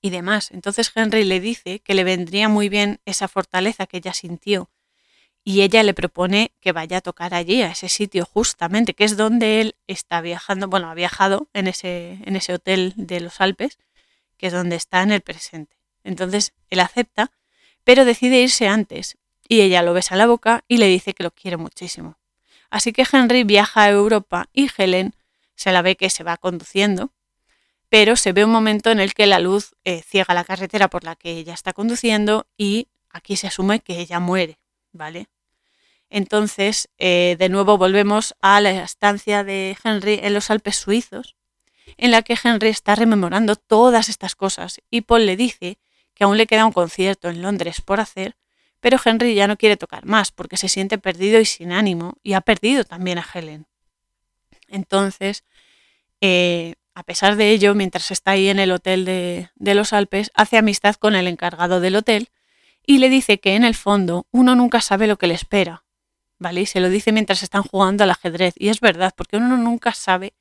y 0.00 0.10
demás. 0.10 0.50
Entonces 0.50 0.92
Henry 0.94 1.24
le 1.24 1.40
dice 1.40 1.80
que 1.80 1.94
le 1.94 2.04
vendría 2.04 2.48
muy 2.48 2.68
bien 2.68 3.00
esa 3.06 3.26
fortaleza 3.28 3.86
que 3.86 3.96
ella 3.96 4.12
sintió 4.12 4.70
y 5.44 5.60
ella 5.60 5.82
le 5.82 5.92
propone 5.92 6.52
que 6.60 6.72
vaya 6.72 6.98
a 6.98 7.00
tocar 7.02 7.34
allí, 7.34 7.62
a 7.62 7.70
ese 7.70 7.90
sitio 7.90 8.24
justamente, 8.24 8.94
que 8.94 9.04
es 9.04 9.16
donde 9.16 9.60
él 9.60 9.76
está 9.86 10.22
viajando, 10.22 10.68
bueno, 10.68 10.90
ha 10.90 10.94
viajado 10.94 11.48
en 11.52 11.66
ese, 11.68 12.18
en 12.24 12.36
ese 12.36 12.54
hotel 12.54 12.94
de 12.96 13.20
los 13.20 13.40
Alpes, 13.42 13.78
que 14.38 14.46
es 14.46 14.52
donde 14.52 14.76
está 14.76 15.02
en 15.02 15.12
el 15.12 15.20
presente. 15.20 15.76
Entonces 16.02 16.54
él 16.70 16.80
acepta, 16.80 17.30
pero 17.84 18.06
decide 18.06 18.40
irse 18.40 18.68
antes 18.68 19.18
y 19.46 19.60
ella 19.60 19.82
lo 19.82 19.92
besa 19.92 20.16
la 20.16 20.26
boca 20.26 20.64
y 20.66 20.78
le 20.78 20.86
dice 20.88 21.12
que 21.12 21.22
lo 21.22 21.30
quiere 21.30 21.58
muchísimo. 21.58 22.18
Así 22.70 22.92
que 22.92 23.06
Henry 23.10 23.44
viaja 23.44 23.82
a 23.82 23.90
Europa 23.90 24.48
y 24.52 24.70
Helen 24.76 25.14
se 25.54 25.72
la 25.72 25.82
ve 25.82 25.96
que 25.96 26.10
se 26.10 26.24
va 26.24 26.36
conduciendo, 26.36 27.12
pero 27.88 28.16
se 28.16 28.32
ve 28.32 28.44
un 28.44 28.50
momento 28.50 28.90
en 28.90 29.00
el 29.00 29.14
que 29.14 29.26
la 29.26 29.38
luz 29.38 29.74
eh, 29.84 30.02
ciega 30.02 30.34
la 30.34 30.44
carretera 30.44 30.88
por 30.88 31.04
la 31.04 31.16
que 31.16 31.32
ella 31.32 31.54
está 31.54 31.72
conduciendo 31.72 32.46
y 32.56 32.88
aquí 33.10 33.36
se 33.36 33.46
asume 33.46 33.80
que 33.80 34.00
ella 34.00 34.20
muere, 34.20 34.58
¿vale? 34.92 35.28
Entonces, 36.10 36.88
eh, 36.98 37.36
de 37.38 37.48
nuevo 37.48 37.78
volvemos 37.78 38.34
a 38.40 38.60
la 38.60 38.70
estancia 38.82 39.44
de 39.44 39.76
Henry 39.82 40.20
en 40.22 40.34
los 40.34 40.50
Alpes 40.50 40.76
suizos, 40.76 41.36
en 41.96 42.10
la 42.10 42.22
que 42.22 42.36
Henry 42.42 42.68
está 42.68 42.94
rememorando 42.94 43.56
todas 43.56 44.08
estas 44.08 44.34
cosas 44.34 44.80
y 44.90 45.02
Paul 45.02 45.26
le 45.26 45.36
dice 45.36 45.78
que 46.14 46.24
aún 46.24 46.36
le 46.36 46.46
queda 46.46 46.66
un 46.66 46.72
concierto 46.72 47.28
en 47.28 47.42
Londres 47.42 47.80
por 47.80 48.00
hacer, 48.00 48.36
pero 48.80 48.98
Henry 49.04 49.34
ya 49.34 49.46
no 49.46 49.56
quiere 49.56 49.76
tocar 49.76 50.04
más 50.04 50.30
porque 50.30 50.56
se 50.56 50.68
siente 50.68 50.98
perdido 50.98 51.40
y 51.40 51.44
sin 51.44 51.72
ánimo 51.72 52.14
y 52.22 52.34
ha 52.34 52.40
perdido 52.40 52.84
también 52.84 53.18
a 53.18 53.26
Helen. 53.32 53.66
Entonces, 54.68 55.44
eh, 56.20 56.74
a 56.94 57.02
pesar 57.02 57.36
de 57.36 57.50
ello, 57.50 57.74
mientras 57.74 58.10
está 58.10 58.32
ahí 58.32 58.48
en 58.48 58.58
el 58.58 58.72
hotel 58.72 59.04
de, 59.04 59.50
de 59.54 59.74
los 59.74 59.92
Alpes, 59.92 60.30
hace 60.34 60.58
amistad 60.58 60.94
con 60.96 61.14
el 61.14 61.28
encargado 61.28 61.80
del 61.80 61.96
hotel 61.96 62.30
y 62.86 62.98
le 62.98 63.08
dice 63.08 63.40
que 63.40 63.54
en 63.54 63.64
el 63.64 63.74
fondo 63.74 64.26
uno 64.30 64.54
nunca 64.54 64.80
sabe 64.80 65.06
lo 65.06 65.16
que 65.16 65.26
le 65.26 65.34
espera 65.34 65.84
¿vale? 66.44 66.60
Y 66.60 66.66
se 66.66 66.80
lo 66.80 66.90
dice 66.90 67.10
mientras 67.10 67.42
están 67.42 67.62
jugando 67.62 68.04
al 68.04 68.10
ajedrez. 68.10 68.54
Y 68.56 68.68
es 68.68 68.80
verdad, 68.80 69.14
porque 69.16 69.38
uno 69.38 69.56
nunca 69.56 69.92
sabe 69.92 70.34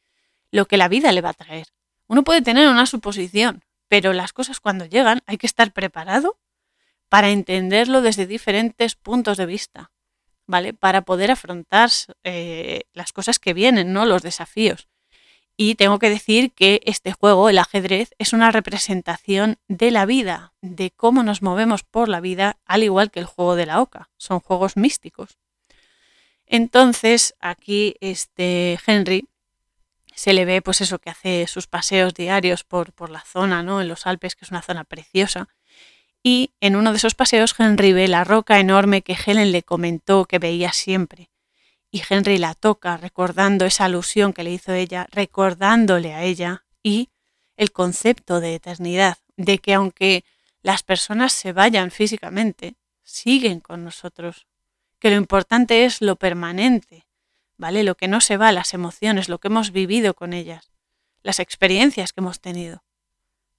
lo 0.52 0.68
que 0.68 0.78
la 0.78 0.90
vida 0.90 1.12
le 1.12 1.22
va 1.22 1.30
a 1.30 1.34
traer. 1.34 1.68
Uno 2.08 2.24
puede 2.24 2.42
tener 2.42 2.68
una 2.68 2.86
suposición, 2.86 3.64
pero 3.88 4.14
las 4.14 4.34
cosas 4.34 4.60
cuando 4.60 4.86
llegan 4.86 5.22
hay 5.26 5.38
que 5.38 5.48
estar 5.48 5.72
preparado 5.72 6.38
para 7.10 7.30
entenderlo 7.30 8.02
desde 8.02 8.28
diferentes 8.28 8.96
puntos 8.96 9.38
de 9.38 9.46
vista, 9.46 9.92
¿vale? 10.48 10.74
Para 10.74 11.02
poder 11.02 11.32
afrontar 11.32 11.90
eh, 12.24 12.84
las 12.94 13.14
cosas 13.14 13.40
que 13.40 13.54
vienen, 13.54 13.94
¿no? 13.94 14.06
Los 14.06 14.22
desafíos. 14.22 14.88
Y 15.56 15.76
tengo 15.76 16.00
que 16.00 16.10
decir 16.10 16.52
que 16.54 16.82
este 16.86 17.14
juego, 17.14 17.48
el 17.48 17.60
ajedrez, 17.60 18.14
es 18.18 18.34
una 18.34 18.52
representación 18.52 19.58
de 19.68 19.92
la 19.92 20.06
vida, 20.06 20.54
de 20.62 20.92
cómo 20.92 21.22
nos 21.22 21.44
movemos 21.44 21.84
por 21.84 22.10
la 22.10 22.22
vida, 22.22 22.58
al 22.66 22.84
igual 22.84 23.12
que 23.12 23.20
el 23.20 23.26
juego 23.26 23.56
de 23.56 23.68
la 23.68 23.82
oca. 23.82 24.10
Son 24.18 24.40
juegos 24.40 24.78
místicos. 24.78 25.38
Entonces, 26.48 27.36
aquí 27.40 27.96
este 28.00 28.80
Henry 28.86 29.28
se 30.16 30.34
le 30.34 30.46
ve, 30.46 30.62
pues 30.62 30.82
eso, 30.82 31.00
que 31.00 31.10
hace 31.10 31.46
sus 31.48 31.68
paseos 31.68 32.14
diarios 32.14 32.64
por, 32.64 32.94
por 32.94 33.10
la 33.10 33.22
zona, 33.22 33.64
¿no? 33.64 33.82
En 33.82 33.88
los 33.88 34.08
Alpes, 34.08 34.36
que 34.36 34.46
es 34.46 34.52
una 34.52 34.62
zona 34.62 34.84
preciosa. 34.84 35.50
Y 36.26 36.54
en 36.62 36.78
uno 36.78 36.92
de 36.92 36.98
esos 36.98 37.16
paseos, 37.16 37.54
Henry 37.60 37.92
ve 37.92 38.08
la 38.08 38.24
roca 38.24 38.62
enorme 38.62 39.02
que 39.02 39.18
Helen 39.26 39.52
le 39.52 39.62
comentó 39.62 40.24
que 40.24 40.40
veía 40.40 40.72
siempre. 40.72 41.30
Y 41.92 42.02
Henry 42.10 42.38
la 42.38 42.56
toca, 42.56 42.96
recordando 42.96 43.66
esa 43.66 43.86
alusión 43.86 44.32
que 44.32 44.44
le 44.44 44.52
hizo 44.52 44.72
ella, 44.72 45.06
recordándole 45.12 46.14
a 46.14 46.24
ella 46.24 46.66
y 46.82 47.10
el 47.58 47.74
concepto 47.74 48.40
de 48.40 48.56
eternidad, 48.56 49.18
de 49.36 49.60
que 49.60 49.74
aunque 49.74 50.24
las 50.62 50.82
personas 50.82 51.34
se 51.34 51.52
vayan 51.52 51.92
físicamente, 51.92 52.78
siguen 53.04 53.60
con 53.60 53.84
nosotros, 53.84 54.48
que 55.00 55.10
lo 55.10 55.18
importante 55.18 55.84
es 55.84 56.02
lo 56.02 56.16
permanente, 56.16 57.06
¿vale? 57.58 57.84
Lo 57.84 57.96
que 57.96 58.08
no 58.08 58.22
se 58.22 58.38
va, 58.38 58.54
las 58.54 58.74
emociones, 58.74 59.28
lo 59.28 59.40
que 59.40 59.50
hemos 59.50 59.72
vivido 59.72 60.14
con 60.14 60.32
ellas, 60.32 60.72
las 61.22 61.40
experiencias 61.40 62.14
que 62.14 62.22
hemos 62.22 62.40
tenido, 62.40 62.84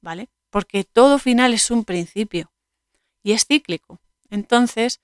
¿vale? 0.00 0.30
Porque 0.48 0.84
todo 0.84 1.18
final 1.18 1.52
es 1.52 1.70
un 1.70 1.84
principio 1.84 2.53
y 3.24 3.32
es 3.32 3.46
cíclico. 3.46 4.00
Entonces, 4.30 5.00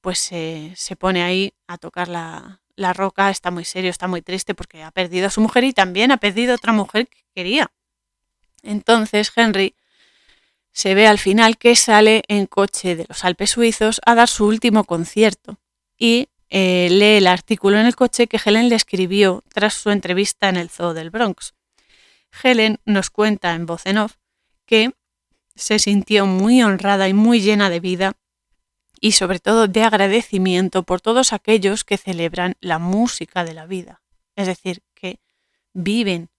pues 0.00 0.18
se 0.18 0.96
pone 0.98 1.22
ahí 1.22 1.54
a 1.68 1.78
tocar 1.78 2.08
la, 2.08 2.60
la 2.80 2.92
roca, 2.92 3.30
está 3.30 3.50
muy 3.50 3.64
serio, 3.64 3.90
está 3.90 4.08
muy 4.08 4.22
triste 4.22 4.54
porque 4.54 4.82
ha 4.82 4.90
perdido 4.90 5.28
a 5.28 5.30
su 5.30 5.40
mujer 5.40 5.64
y 5.64 5.72
también 5.72 6.10
ha 6.10 6.16
perdido 6.16 6.52
a 6.52 6.56
otra 6.56 6.72
mujer 6.72 7.06
que 7.06 7.22
quería. 7.34 7.70
Entonces 8.62 9.30
Henry 9.36 9.76
se 10.72 10.94
ve 10.94 11.06
al 11.06 11.18
final 11.18 11.58
que 11.58 11.76
sale 11.76 12.22
en 12.28 12.46
coche 12.46 12.96
de 12.96 13.04
los 13.08 13.24
Alpes 13.24 13.50
suizos 13.50 14.00
a 14.06 14.14
dar 14.14 14.28
su 14.28 14.46
último 14.46 14.84
concierto 14.84 15.58
y 15.98 16.28
eh, 16.48 16.88
lee 16.90 17.18
el 17.18 17.26
artículo 17.26 17.78
en 17.78 17.86
el 17.86 17.96
coche 17.96 18.26
que 18.26 18.40
Helen 18.44 18.68
le 18.68 18.76
escribió 18.76 19.44
tras 19.52 19.74
su 19.74 19.90
entrevista 19.90 20.48
en 20.48 20.56
el 20.56 20.70
Zoo 20.70 20.94
del 20.94 21.10
Bronx. 21.10 21.54
Helen 22.42 22.78
nos 22.84 23.10
cuenta 23.10 23.54
en 23.54 23.66
voz 23.66 23.86
en 23.86 23.98
off 23.98 24.14
que 24.64 24.92
se 25.60 25.78
sintió 25.78 26.26
muy 26.26 26.62
honrada 26.62 27.08
y 27.08 27.14
muy 27.14 27.40
llena 27.40 27.68
de 27.70 27.80
vida 27.80 28.16
y 28.98 29.12
sobre 29.12 29.40
todo 29.40 29.68
de 29.68 29.82
agradecimiento 29.82 30.82
por 30.82 31.00
todos 31.00 31.32
aquellos 31.32 31.84
que 31.84 31.98
celebran 31.98 32.56
la 32.60 32.78
música 32.78 33.44
de 33.44 33.54
la 33.54 33.66
vida, 33.66 34.02
es 34.36 34.46
decir, 34.46 34.82
que 34.94 35.20
viven 35.72 36.30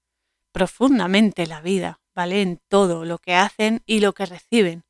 profundamente 0.51 1.47
la 1.47 1.61
vida, 1.61 1.99
¿vale? 2.13 2.41
En 2.41 2.59
todo 2.67 3.05
lo 3.05 3.19
que 3.19 3.35
hacen 3.35 3.81
y 3.85 3.99
lo 3.99 4.13
que 4.13 4.25
reciben. 4.25 4.83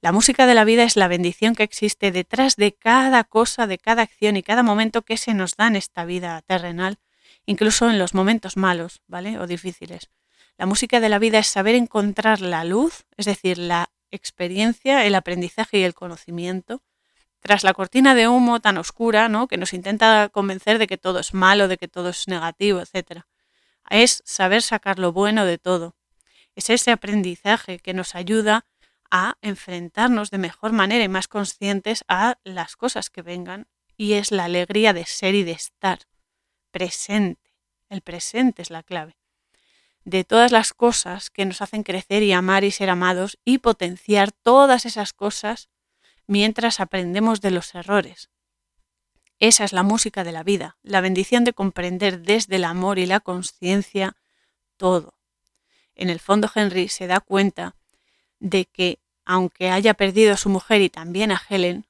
La 0.00 0.12
música 0.12 0.46
de 0.46 0.54
la 0.54 0.64
vida 0.64 0.84
es 0.84 0.96
la 0.96 1.08
bendición 1.08 1.54
que 1.54 1.62
existe 1.62 2.12
detrás 2.12 2.56
de 2.56 2.72
cada 2.72 3.24
cosa, 3.24 3.66
de 3.66 3.78
cada 3.78 4.02
acción 4.02 4.36
y 4.36 4.42
cada 4.42 4.62
momento 4.62 5.02
que 5.02 5.16
se 5.16 5.34
nos 5.34 5.56
da 5.56 5.66
en 5.66 5.76
esta 5.76 6.04
vida 6.04 6.42
terrenal, 6.42 6.98
incluso 7.46 7.90
en 7.90 7.98
los 7.98 8.14
momentos 8.14 8.56
malos, 8.56 9.00
¿vale? 9.08 9.38
O 9.38 9.46
difíciles. 9.46 10.10
La 10.56 10.66
música 10.66 11.00
de 11.00 11.08
la 11.08 11.18
vida 11.18 11.38
es 11.38 11.48
saber 11.48 11.74
encontrar 11.74 12.40
la 12.40 12.64
luz, 12.64 13.06
es 13.16 13.26
decir, 13.26 13.58
la 13.58 13.90
experiencia, 14.10 15.04
el 15.04 15.16
aprendizaje 15.16 15.78
y 15.78 15.82
el 15.82 15.94
conocimiento, 15.94 16.82
tras 17.40 17.64
la 17.64 17.74
cortina 17.74 18.14
de 18.14 18.28
humo 18.28 18.60
tan 18.60 18.78
oscura, 18.78 19.28
¿no? 19.28 19.48
Que 19.48 19.58
nos 19.58 19.74
intenta 19.74 20.28
convencer 20.30 20.78
de 20.78 20.86
que 20.86 20.96
todo 20.96 21.18
es 21.18 21.34
malo, 21.34 21.68
de 21.68 21.76
que 21.76 21.88
todo 21.88 22.08
es 22.08 22.28
negativo, 22.28 22.80
etc. 22.80 23.22
Es 23.90 24.22
saber 24.24 24.62
sacar 24.62 24.98
lo 24.98 25.12
bueno 25.12 25.44
de 25.44 25.58
todo. 25.58 25.96
Es 26.54 26.70
ese 26.70 26.92
aprendizaje 26.92 27.80
que 27.80 27.92
nos 27.92 28.14
ayuda 28.14 28.64
a 29.10 29.36
enfrentarnos 29.42 30.30
de 30.30 30.38
mejor 30.38 30.72
manera 30.72 31.04
y 31.04 31.08
más 31.08 31.28
conscientes 31.28 32.04
a 32.08 32.38
las 32.44 32.76
cosas 32.76 33.10
que 33.10 33.22
vengan 33.22 33.66
y 33.96 34.14
es 34.14 34.30
la 34.30 34.44
alegría 34.44 34.92
de 34.92 35.04
ser 35.04 35.34
y 35.34 35.42
de 35.42 35.52
estar 35.52 35.98
presente. 36.70 37.52
El 37.88 38.00
presente 38.00 38.62
es 38.62 38.70
la 38.70 38.82
clave. 38.82 39.16
De 40.04 40.24
todas 40.24 40.52
las 40.52 40.72
cosas 40.74 41.30
que 41.30 41.46
nos 41.46 41.62
hacen 41.62 41.82
crecer 41.82 42.22
y 42.22 42.32
amar 42.32 42.64
y 42.64 42.70
ser 42.70 42.90
amados 42.90 43.38
y 43.44 43.58
potenciar 43.58 44.32
todas 44.32 44.84
esas 44.86 45.12
cosas 45.12 45.70
mientras 46.26 46.80
aprendemos 46.80 47.40
de 47.40 47.50
los 47.50 47.74
errores. 47.74 48.30
Esa 49.38 49.64
es 49.64 49.72
la 49.72 49.82
música 49.82 50.24
de 50.24 50.32
la 50.32 50.42
vida, 50.42 50.76
la 50.82 51.00
bendición 51.00 51.44
de 51.44 51.52
comprender 51.52 52.20
desde 52.20 52.56
el 52.56 52.64
amor 52.64 52.98
y 52.98 53.06
la 53.06 53.20
conciencia 53.20 54.16
todo. 54.76 55.14
En 55.94 56.10
el 56.10 56.20
fondo 56.20 56.50
Henry 56.54 56.88
se 56.88 57.06
da 57.06 57.20
cuenta 57.20 57.74
de 58.40 58.66
que 58.66 59.00
aunque 59.24 59.70
haya 59.70 59.94
perdido 59.94 60.34
a 60.34 60.36
su 60.36 60.50
mujer 60.50 60.82
y 60.82 60.90
también 60.90 61.32
a 61.32 61.40
Helen, 61.48 61.86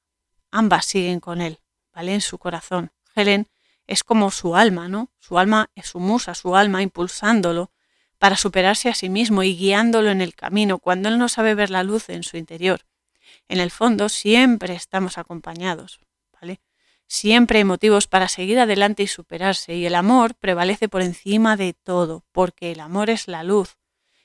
ambas 0.51 0.85
siguen 0.85 1.19
con 1.19 1.41
él, 1.41 1.59
¿vale? 1.93 2.13
En 2.13 2.21
su 2.21 2.37
corazón. 2.37 2.91
Helen 3.13 3.47
es 3.87 4.03
como 4.03 4.31
su 4.31 4.55
alma, 4.55 4.87
¿no? 4.87 5.09
Su 5.19 5.37
alma 5.37 5.69
es 5.75 5.87
su 5.87 5.99
musa, 5.99 6.33
su 6.33 6.55
alma 6.55 6.81
impulsándolo 6.81 7.71
para 8.17 8.37
superarse 8.37 8.89
a 8.89 8.95
sí 8.95 9.09
mismo 9.09 9.43
y 9.43 9.55
guiándolo 9.55 10.09
en 10.09 10.21
el 10.21 10.35
camino 10.35 10.79
cuando 10.79 11.09
él 11.09 11.17
no 11.17 11.29
sabe 11.29 11.55
ver 11.55 11.69
la 11.69 11.83
luz 11.83 12.09
en 12.09 12.23
su 12.23 12.37
interior. 12.37 12.85
En 13.47 13.59
el 13.59 13.71
fondo 13.71 14.09
siempre 14.09 14.73
estamos 14.73 15.17
acompañados, 15.17 15.99
¿vale? 16.33 16.61
Siempre 17.07 17.59
hay 17.59 17.63
motivos 17.63 18.07
para 18.07 18.27
seguir 18.27 18.59
adelante 18.59 19.03
y 19.03 19.07
superarse 19.07 19.75
y 19.75 19.85
el 19.85 19.95
amor 19.95 20.35
prevalece 20.35 20.89
por 20.89 21.01
encima 21.01 21.55
de 21.55 21.73
todo, 21.73 22.23
porque 22.31 22.71
el 22.71 22.79
amor 22.79 23.09
es 23.09 23.27
la 23.27 23.43
luz. 23.43 23.77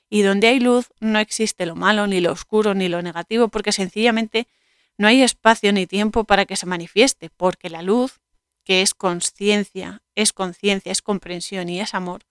Y 0.09 0.23
donde 0.23 0.47
hay 0.47 0.59
luz 0.59 0.89
no 0.99 1.19
existe 1.19 1.65
lo 1.65 1.75
malo, 1.75 2.07
ni 2.07 2.19
lo 2.19 2.31
oscuro, 2.31 2.73
ni 2.73 2.89
lo 2.89 3.01
negativo, 3.01 3.49
porque 3.49 3.71
sencillamente 3.71 4.47
no 4.97 5.07
hay 5.07 5.21
espacio 5.21 5.71
ni 5.73 5.87
tiempo 5.87 6.25
para 6.25 6.45
que 6.45 6.55
se 6.55 6.65
manifieste, 6.65 7.29
porque 7.29 7.69
la 7.69 7.81
luz, 7.81 8.19
que 8.63 8.81
es 8.81 8.93
conciencia, 8.93 10.01
es 10.15 10.33
conciencia, 10.33 10.91
es 10.91 11.01
comprensión 11.01 11.69
y 11.69 11.79
es 11.79 11.93
amor, 11.93 12.23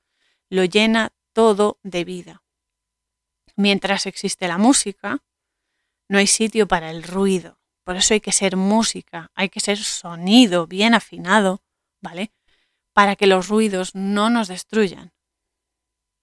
lo 0.49 0.65
llena 0.65 1.13
todo 1.33 1.79
de 1.83 2.05
vida. 2.05 2.43
Mientras 3.57 4.07
existe 4.07 4.49
la 4.49 4.59
música, 4.59 5.23
no 6.09 6.19
hay 6.19 6.27
sitio 6.27 6.67
para 6.67 6.91
el 6.91 7.03
ruido. 7.03 7.59
Por 7.85 7.97
eso 7.97 8.15
hay 8.15 8.21
que 8.21 8.33
ser 8.33 8.57
música, 8.57 9.31
hay 9.35 9.49
que 9.49 9.61
ser 9.61 9.79
sonido 9.79 10.67
bien 10.67 10.95
afinado, 10.95 11.63
¿vale? 12.01 12.33
Para 12.93 13.17
que 13.17 13.27
los 13.27 13.49
ruidos 13.49 13.95
no 13.95 14.31
nos 14.31 14.49
destruyan. 14.49 15.13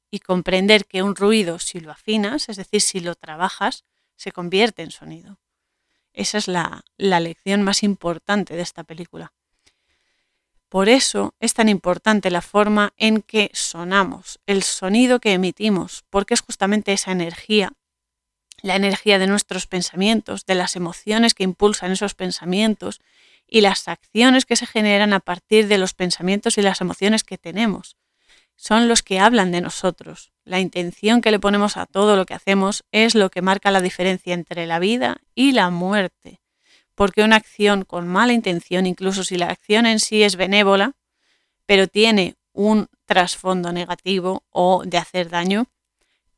Y 0.09 0.19
comprender 0.19 0.85
que 0.85 1.03
un 1.03 1.15
ruido, 1.15 1.59
si 1.59 1.79
lo 1.79 1.91
afinas, 1.91 2.49
es 2.49 2.57
decir, 2.57 2.81
si 2.81 2.99
lo 2.99 3.15
trabajas, 3.15 3.85
se 4.15 4.31
convierte 4.31 4.83
en 4.83 4.91
sonido. 4.91 5.39
Esa 6.13 6.37
es 6.37 6.47
la, 6.47 6.83
la 6.97 7.19
lección 7.19 7.63
más 7.63 7.83
importante 7.83 8.55
de 8.55 8.63
esta 8.63 8.83
película. 8.83 9.33
Por 10.69 10.89
eso 10.89 11.33
es 11.39 11.53
tan 11.53 11.69
importante 11.69 12.29
la 12.29 12.41
forma 12.41 12.93
en 12.97 13.21
que 13.21 13.49
sonamos, 13.53 14.39
el 14.45 14.63
sonido 14.63 15.19
que 15.19 15.31
emitimos, 15.31 16.03
porque 16.09 16.33
es 16.33 16.41
justamente 16.41 16.91
esa 16.91 17.13
energía, 17.13 17.71
la 18.61 18.75
energía 18.75 19.17
de 19.17 19.27
nuestros 19.27 19.65
pensamientos, 19.65 20.45
de 20.45 20.55
las 20.55 20.75
emociones 20.75 21.33
que 21.33 21.43
impulsan 21.43 21.91
esos 21.91 22.15
pensamientos 22.15 22.99
y 23.47 23.61
las 23.61 23.87
acciones 23.87 24.45
que 24.45 24.57
se 24.57 24.65
generan 24.65 25.13
a 25.13 25.21
partir 25.21 25.69
de 25.69 25.77
los 25.77 25.93
pensamientos 25.93 26.57
y 26.57 26.61
las 26.61 26.81
emociones 26.81 27.23
que 27.23 27.37
tenemos. 27.37 27.95
Son 28.57 28.89
los 28.89 29.03
que 29.03 29.19
hablan 29.19 29.51
de 29.51 29.61
nosotros. 29.61 30.33
La 30.43 30.59
intención 30.59 31.21
que 31.21 31.31
le 31.31 31.39
ponemos 31.39 31.77
a 31.77 31.85
todo 31.85 32.17
lo 32.17 32.25
que 32.25 32.33
hacemos 32.33 32.83
es 32.91 33.15
lo 33.15 33.29
que 33.29 33.41
marca 33.41 33.71
la 33.71 33.81
diferencia 33.81 34.33
entre 34.33 34.65
la 34.65 34.79
vida 34.79 35.21
y 35.33 35.53
la 35.53 35.69
muerte 35.69 36.41
porque 36.97 37.21
una 37.21 37.35
acción 37.35 37.85
con 37.85 38.07
mala 38.07 38.33
intención, 38.33 38.87
incluso 38.87 39.23
si 39.23 39.37
la 39.37 39.51
acción 39.51 39.85
en 39.85 39.99
sí 39.99 40.23
es 40.23 40.35
benévola, 40.35 40.95
pero 41.67 41.87
tiene 41.87 42.37
un 42.53 42.87
trasfondo 43.05 43.71
negativo 43.71 44.43
o 44.49 44.81
de 44.83 44.97
hacer 44.97 45.29
daño, 45.29 45.67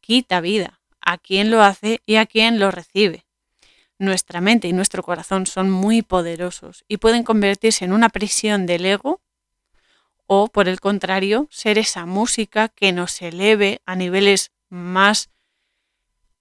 quita 0.02 0.42
vida 0.42 0.82
a 1.00 1.18
quien 1.18 1.50
lo 1.50 1.64
hace 1.64 2.02
y 2.06 2.18
a 2.18 2.26
quien 2.26 2.60
lo 2.60 2.72
recibe. 2.72 3.26
Nuestra 4.00 4.42
mente 4.42 4.68
y 4.68 4.74
nuestro 4.74 5.02
corazón 5.02 5.46
son 5.46 5.72
muy 5.72 6.02
poderosos 6.02 6.84
y 6.90 6.98
pueden 6.98 7.24
convertirse 7.24 7.86
en 7.86 7.94
una 7.94 8.10
prisión 8.10 8.66
del 8.66 8.86
ego 8.86 9.22
o, 10.28 10.50
por 10.50 10.68
el 10.68 10.82
contrario, 10.82 11.48
ser 11.52 11.78
esa 11.78 12.06
música 12.06 12.68
que 12.68 12.92
nos 12.92 13.22
eleve 13.22 13.82
a 13.86 13.96
niveles 13.96 14.52
más 14.68 15.30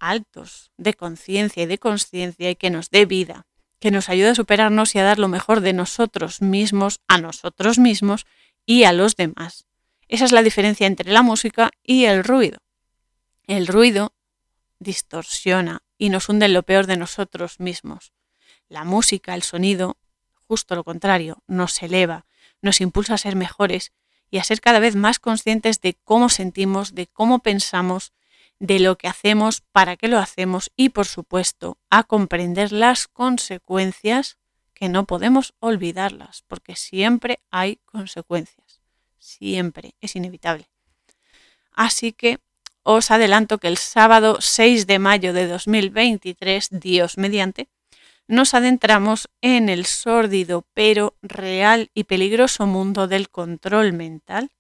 altos 0.01 0.73
de 0.77 0.95
conciencia 0.95 1.63
y 1.63 1.67
de 1.67 1.79
conciencia 1.79 2.51
y 2.51 2.57
que 2.57 2.71
nos 2.71 2.91
dé 2.91 3.07
vida 3.07 3.48
que 3.81 3.91
nos 3.91 4.09
ayude 4.09 4.31
a 4.31 4.35
superarnos 4.35 4.95
y 4.95 4.99
a 4.99 5.05
dar 5.05 5.19
lo 5.19 5.29
mejor 5.29 5.61
de 5.61 5.73
nosotros 5.73 6.43
mismos 6.43 7.01
a 7.09 7.19
nosotros 7.19 7.79
mismos 7.79 8.27
y 8.67 8.85
a 8.85 8.93
los 8.93 9.17
demás. 9.17 9.67
Esa 10.09 10.25
es 10.25 10.33
la 10.33 10.43
diferencia 10.43 10.87
entre 10.87 11.13
la 11.13 11.23
música 11.23 11.71
y 11.83 12.07
el 12.07 12.25
ruido. 12.25 12.59
El 13.47 13.67
ruido 13.67 14.13
distorsiona 14.79 15.83
y 15.97 16.11
nos 16.11 16.29
hunde 16.29 16.47
en 16.47 16.55
lo 16.55 16.63
peor 16.63 16.87
de 16.87 16.97
nosotros 16.97 17.61
mismos. 17.61 18.13
La 18.69 18.85
música, 18.85 19.35
el 19.35 19.43
sonido, 19.43 19.97
justo 20.47 20.75
lo 20.75 20.85
contrario, 20.85 21.43
nos 21.47 21.83
eleva, 21.83 22.27
nos 22.63 22.81
impulsa 22.81 23.15
a 23.15 23.19
ser 23.19 23.37
mejores 23.37 23.93
y 24.31 24.39
a 24.39 24.45
ser 24.45 24.61
cada 24.61 24.79
vez 24.79 24.97
más 24.97 25.19
conscientes 25.19 25.81
de 25.81 25.95
cómo 26.05 26.29
sentimos, 26.29 26.95
de 26.95 27.07
cómo 27.07 27.41
pensamos 27.41 28.13
de 28.59 28.81
lo 28.81 28.97
que 28.99 29.09
hacemos, 29.09 29.63
para 29.73 29.97
qué 29.97 30.09
lo 30.09 30.19
hacemos 30.19 30.71
y, 30.77 30.91
por 30.91 31.07
supuesto, 31.07 31.79
a 31.91 32.03
comprender 32.03 32.73
las 32.73 33.07
consecuencias 33.07 34.39
que 34.75 34.89
no 34.89 35.05
podemos 35.05 35.55
olvidarlas, 35.61 36.45
porque 36.47 36.77
siempre 36.77 37.41
hay 37.51 37.77
consecuencias, 37.85 38.81
siempre, 39.19 39.95
es 40.01 40.17
inevitable. 40.17 40.69
Así 41.73 42.13
que 42.13 42.39
os 42.83 43.11
adelanto 43.11 43.59
que 43.59 43.69
el 43.69 43.77
sábado 43.77 44.39
6 44.41 44.87
de 44.87 44.99
mayo 44.99 45.33
de 45.33 45.47
2023, 45.47 46.69
Dios 46.71 47.19
mediante, 47.19 47.69
nos 48.27 48.55
adentramos 48.55 49.29
en 49.41 49.69
el 49.69 49.87
sórdido 49.87 50.65
pero 50.75 51.17
real 51.23 51.91
y 51.95 52.05
peligroso 52.05 52.67
mundo 52.67 53.09
del 53.09 53.31
control 53.31 53.95
mental 53.95 54.51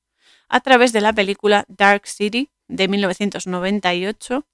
a 0.48 0.60
través 0.60 0.92
de 0.92 1.02
la 1.02 1.12
película 1.12 1.64
Dark 1.68 2.06
City 2.06 2.50
de 2.68 2.88
1998 2.88 4.46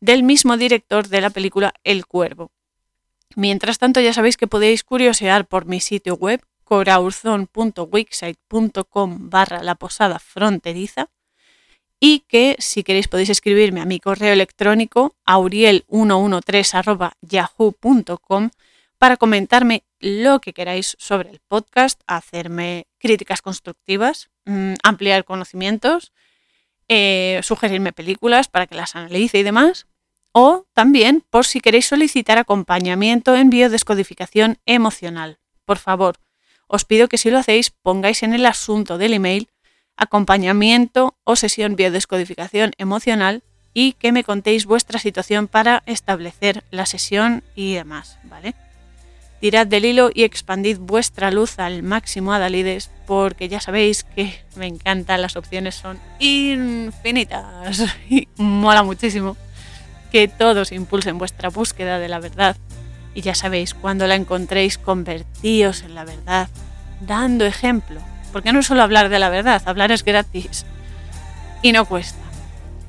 del 0.00 0.22
mismo 0.22 0.56
director 0.56 1.08
de 1.08 1.20
la 1.20 1.28
película 1.30 1.74
El 1.84 2.06
Cuervo. 2.06 2.50
Mientras 3.36 3.78
tanto 3.78 4.00
ya 4.00 4.12
sabéis 4.12 4.36
que 4.36 4.48
podéis 4.48 4.82
curiosear 4.82 5.46
por 5.46 5.66
mi 5.66 5.78
sitio 5.80 6.14
web 6.14 6.44
coraurzon.wixsite.com 6.64 9.30
barra 9.30 9.62
la 9.62 9.76
posada 9.76 10.18
fronteriza 10.18 11.10
y 12.00 12.20
que 12.20 12.56
si 12.58 12.82
queréis 12.82 13.08
podéis 13.08 13.28
escribirme 13.30 13.80
a 13.80 13.84
mi 13.84 14.00
correo 14.00 14.32
electrónico 14.32 15.14
auriel113 15.26 17.12
yahoo.com 17.20 18.50
para 18.98 19.16
comentarme 19.16 19.84
lo 19.98 20.40
que 20.40 20.52
queráis 20.52 20.96
sobre 20.98 21.30
el 21.30 21.40
podcast, 21.40 22.00
hacerme 22.06 22.86
críticas 22.98 23.42
constructivas, 23.42 24.30
mm, 24.46 24.74
ampliar 24.82 25.24
conocimientos 25.24 26.12
eh, 26.92 27.38
sugerirme 27.44 27.92
películas 27.92 28.48
para 28.48 28.66
que 28.66 28.74
las 28.74 28.96
analice 28.96 29.38
y 29.38 29.42
demás. 29.44 29.86
O 30.32 30.66
también 30.74 31.24
por 31.30 31.46
si 31.46 31.60
queréis 31.60 31.86
solicitar 31.86 32.36
acompañamiento 32.36 33.36
en 33.36 33.48
biodescodificación 33.48 34.58
emocional. 34.66 35.38
Por 35.64 35.78
favor, 35.78 36.16
os 36.66 36.84
pido 36.84 37.08
que 37.08 37.16
si 37.16 37.30
lo 37.30 37.38
hacéis 37.38 37.70
pongáis 37.70 38.24
en 38.24 38.34
el 38.34 38.44
asunto 38.44 38.98
del 38.98 39.14
email 39.14 39.48
acompañamiento 39.96 41.16
o 41.22 41.36
sesión 41.36 41.76
biodescodificación 41.76 42.72
emocional 42.76 43.44
y 43.72 43.92
que 43.92 44.10
me 44.10 44.24
contéis 44.24 44.66
vuestra 44.66 44.98
situación 44.98 45.46
para 45.46 45.84
establecer 45.86 46.64
la 46.72 46.86
sesión 46.86 47.44
y 47.54 47.74
demás, 47.74 48.18
¿vale? 48.24 48.54
Tirad 49.40 49.66
del 49.66 49.86
hilo 49.86 50.10
y 50.12 50.24
expandid 50.24 50.78
vuestra 50.78 51.30
luz 51.30 51.58
al 51.58 51.82
máximo, 51.82 52.34
Adalides, 52.34 52.90
porque 53.06 53.48
ya 53.48 53.60
sabéis 53.60 54.04
que 54.04 54.44
me 54.54 54.66
encantan, 54.66 55.22
las 55.22 55.36
opciones 55.36 55.74
son 55.74 55.98
infinitas 56.18 57.84
y 58.10 58.28
mola 58.36 58.82
muchísimo 58.82 59.36
que 60.12 60.28
todos 60.28 60.72
impulsen 60.72 61.18
vuestra 61.18 61.48
búsqueda 61.48 61.98
de 61.98 62.08
la 62.08 62.18
verdad. 62.18 62.56
Y 63.14 63.22
ya 63.22 63.34
sabéis, 63.34 63.74
cuando 63.74 64.06
la 64.06 64.14
encontréis, 64.14 64.76
convertíos 64.76 65.82
en 65.82 65.94
la 65.94 66.04
verdad, 66.04 66.48
dando 67.00 67.46
ejemplo. 67.46 68.00
Porque 68.32 68.52
no 68.52 68.62
solo 68.62 68.82
hablar 68.82 69.08
de 69.08 69.18
la 69.18 69.30
verdad, 69.30 69.62
hablar 69.64 69.90
es 69.90 70.04
gratis 70.04 70.64
y 71.62 71.72
no 71.72 71.86
cuesta. 71.86 72.18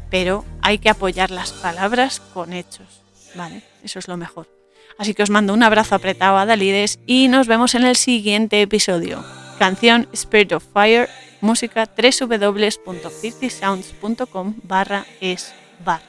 Pero 0.10 0.46
hay 0.62 0.78
que 0.80 0.90
apoyar 0.90 1.32
las 1.32 1.52
palabras 1.54 2.20
con 2.20 2.54
hechos, 2.54 3.02
¿vale? 3.36 3.64
Eso 3.84 4.00
es 4.00 4.08
lo 4.08 4.18
mejor. 4.18 4.61
Así 5.02 5.14
que 5.16 5.24
os 5.24 5.32
mando 5.32 5.56
un 5.56 5.64
abrazo 5.64 5.96
apretado 5.96 6.38
a 6.38 6.46
Dalides 6.46 7.00
y 7.08 7.28
nos 7.28 7.48
vemos 7.48 7.74
en 7.74 7.86
el 7.86 7.96
siguiente 7.96 8.62
episodio. 8.62 9.26
Canción 9.58 10.08
Spirit 10.14 10.52
of 10.52 10.64
Fire, 10.72 11.10
música 11.42 11.90
www.50sounds.com 11.98 14.54
barra 14.62 15.08
es 15.20 15.56
barra. 15.84 16.04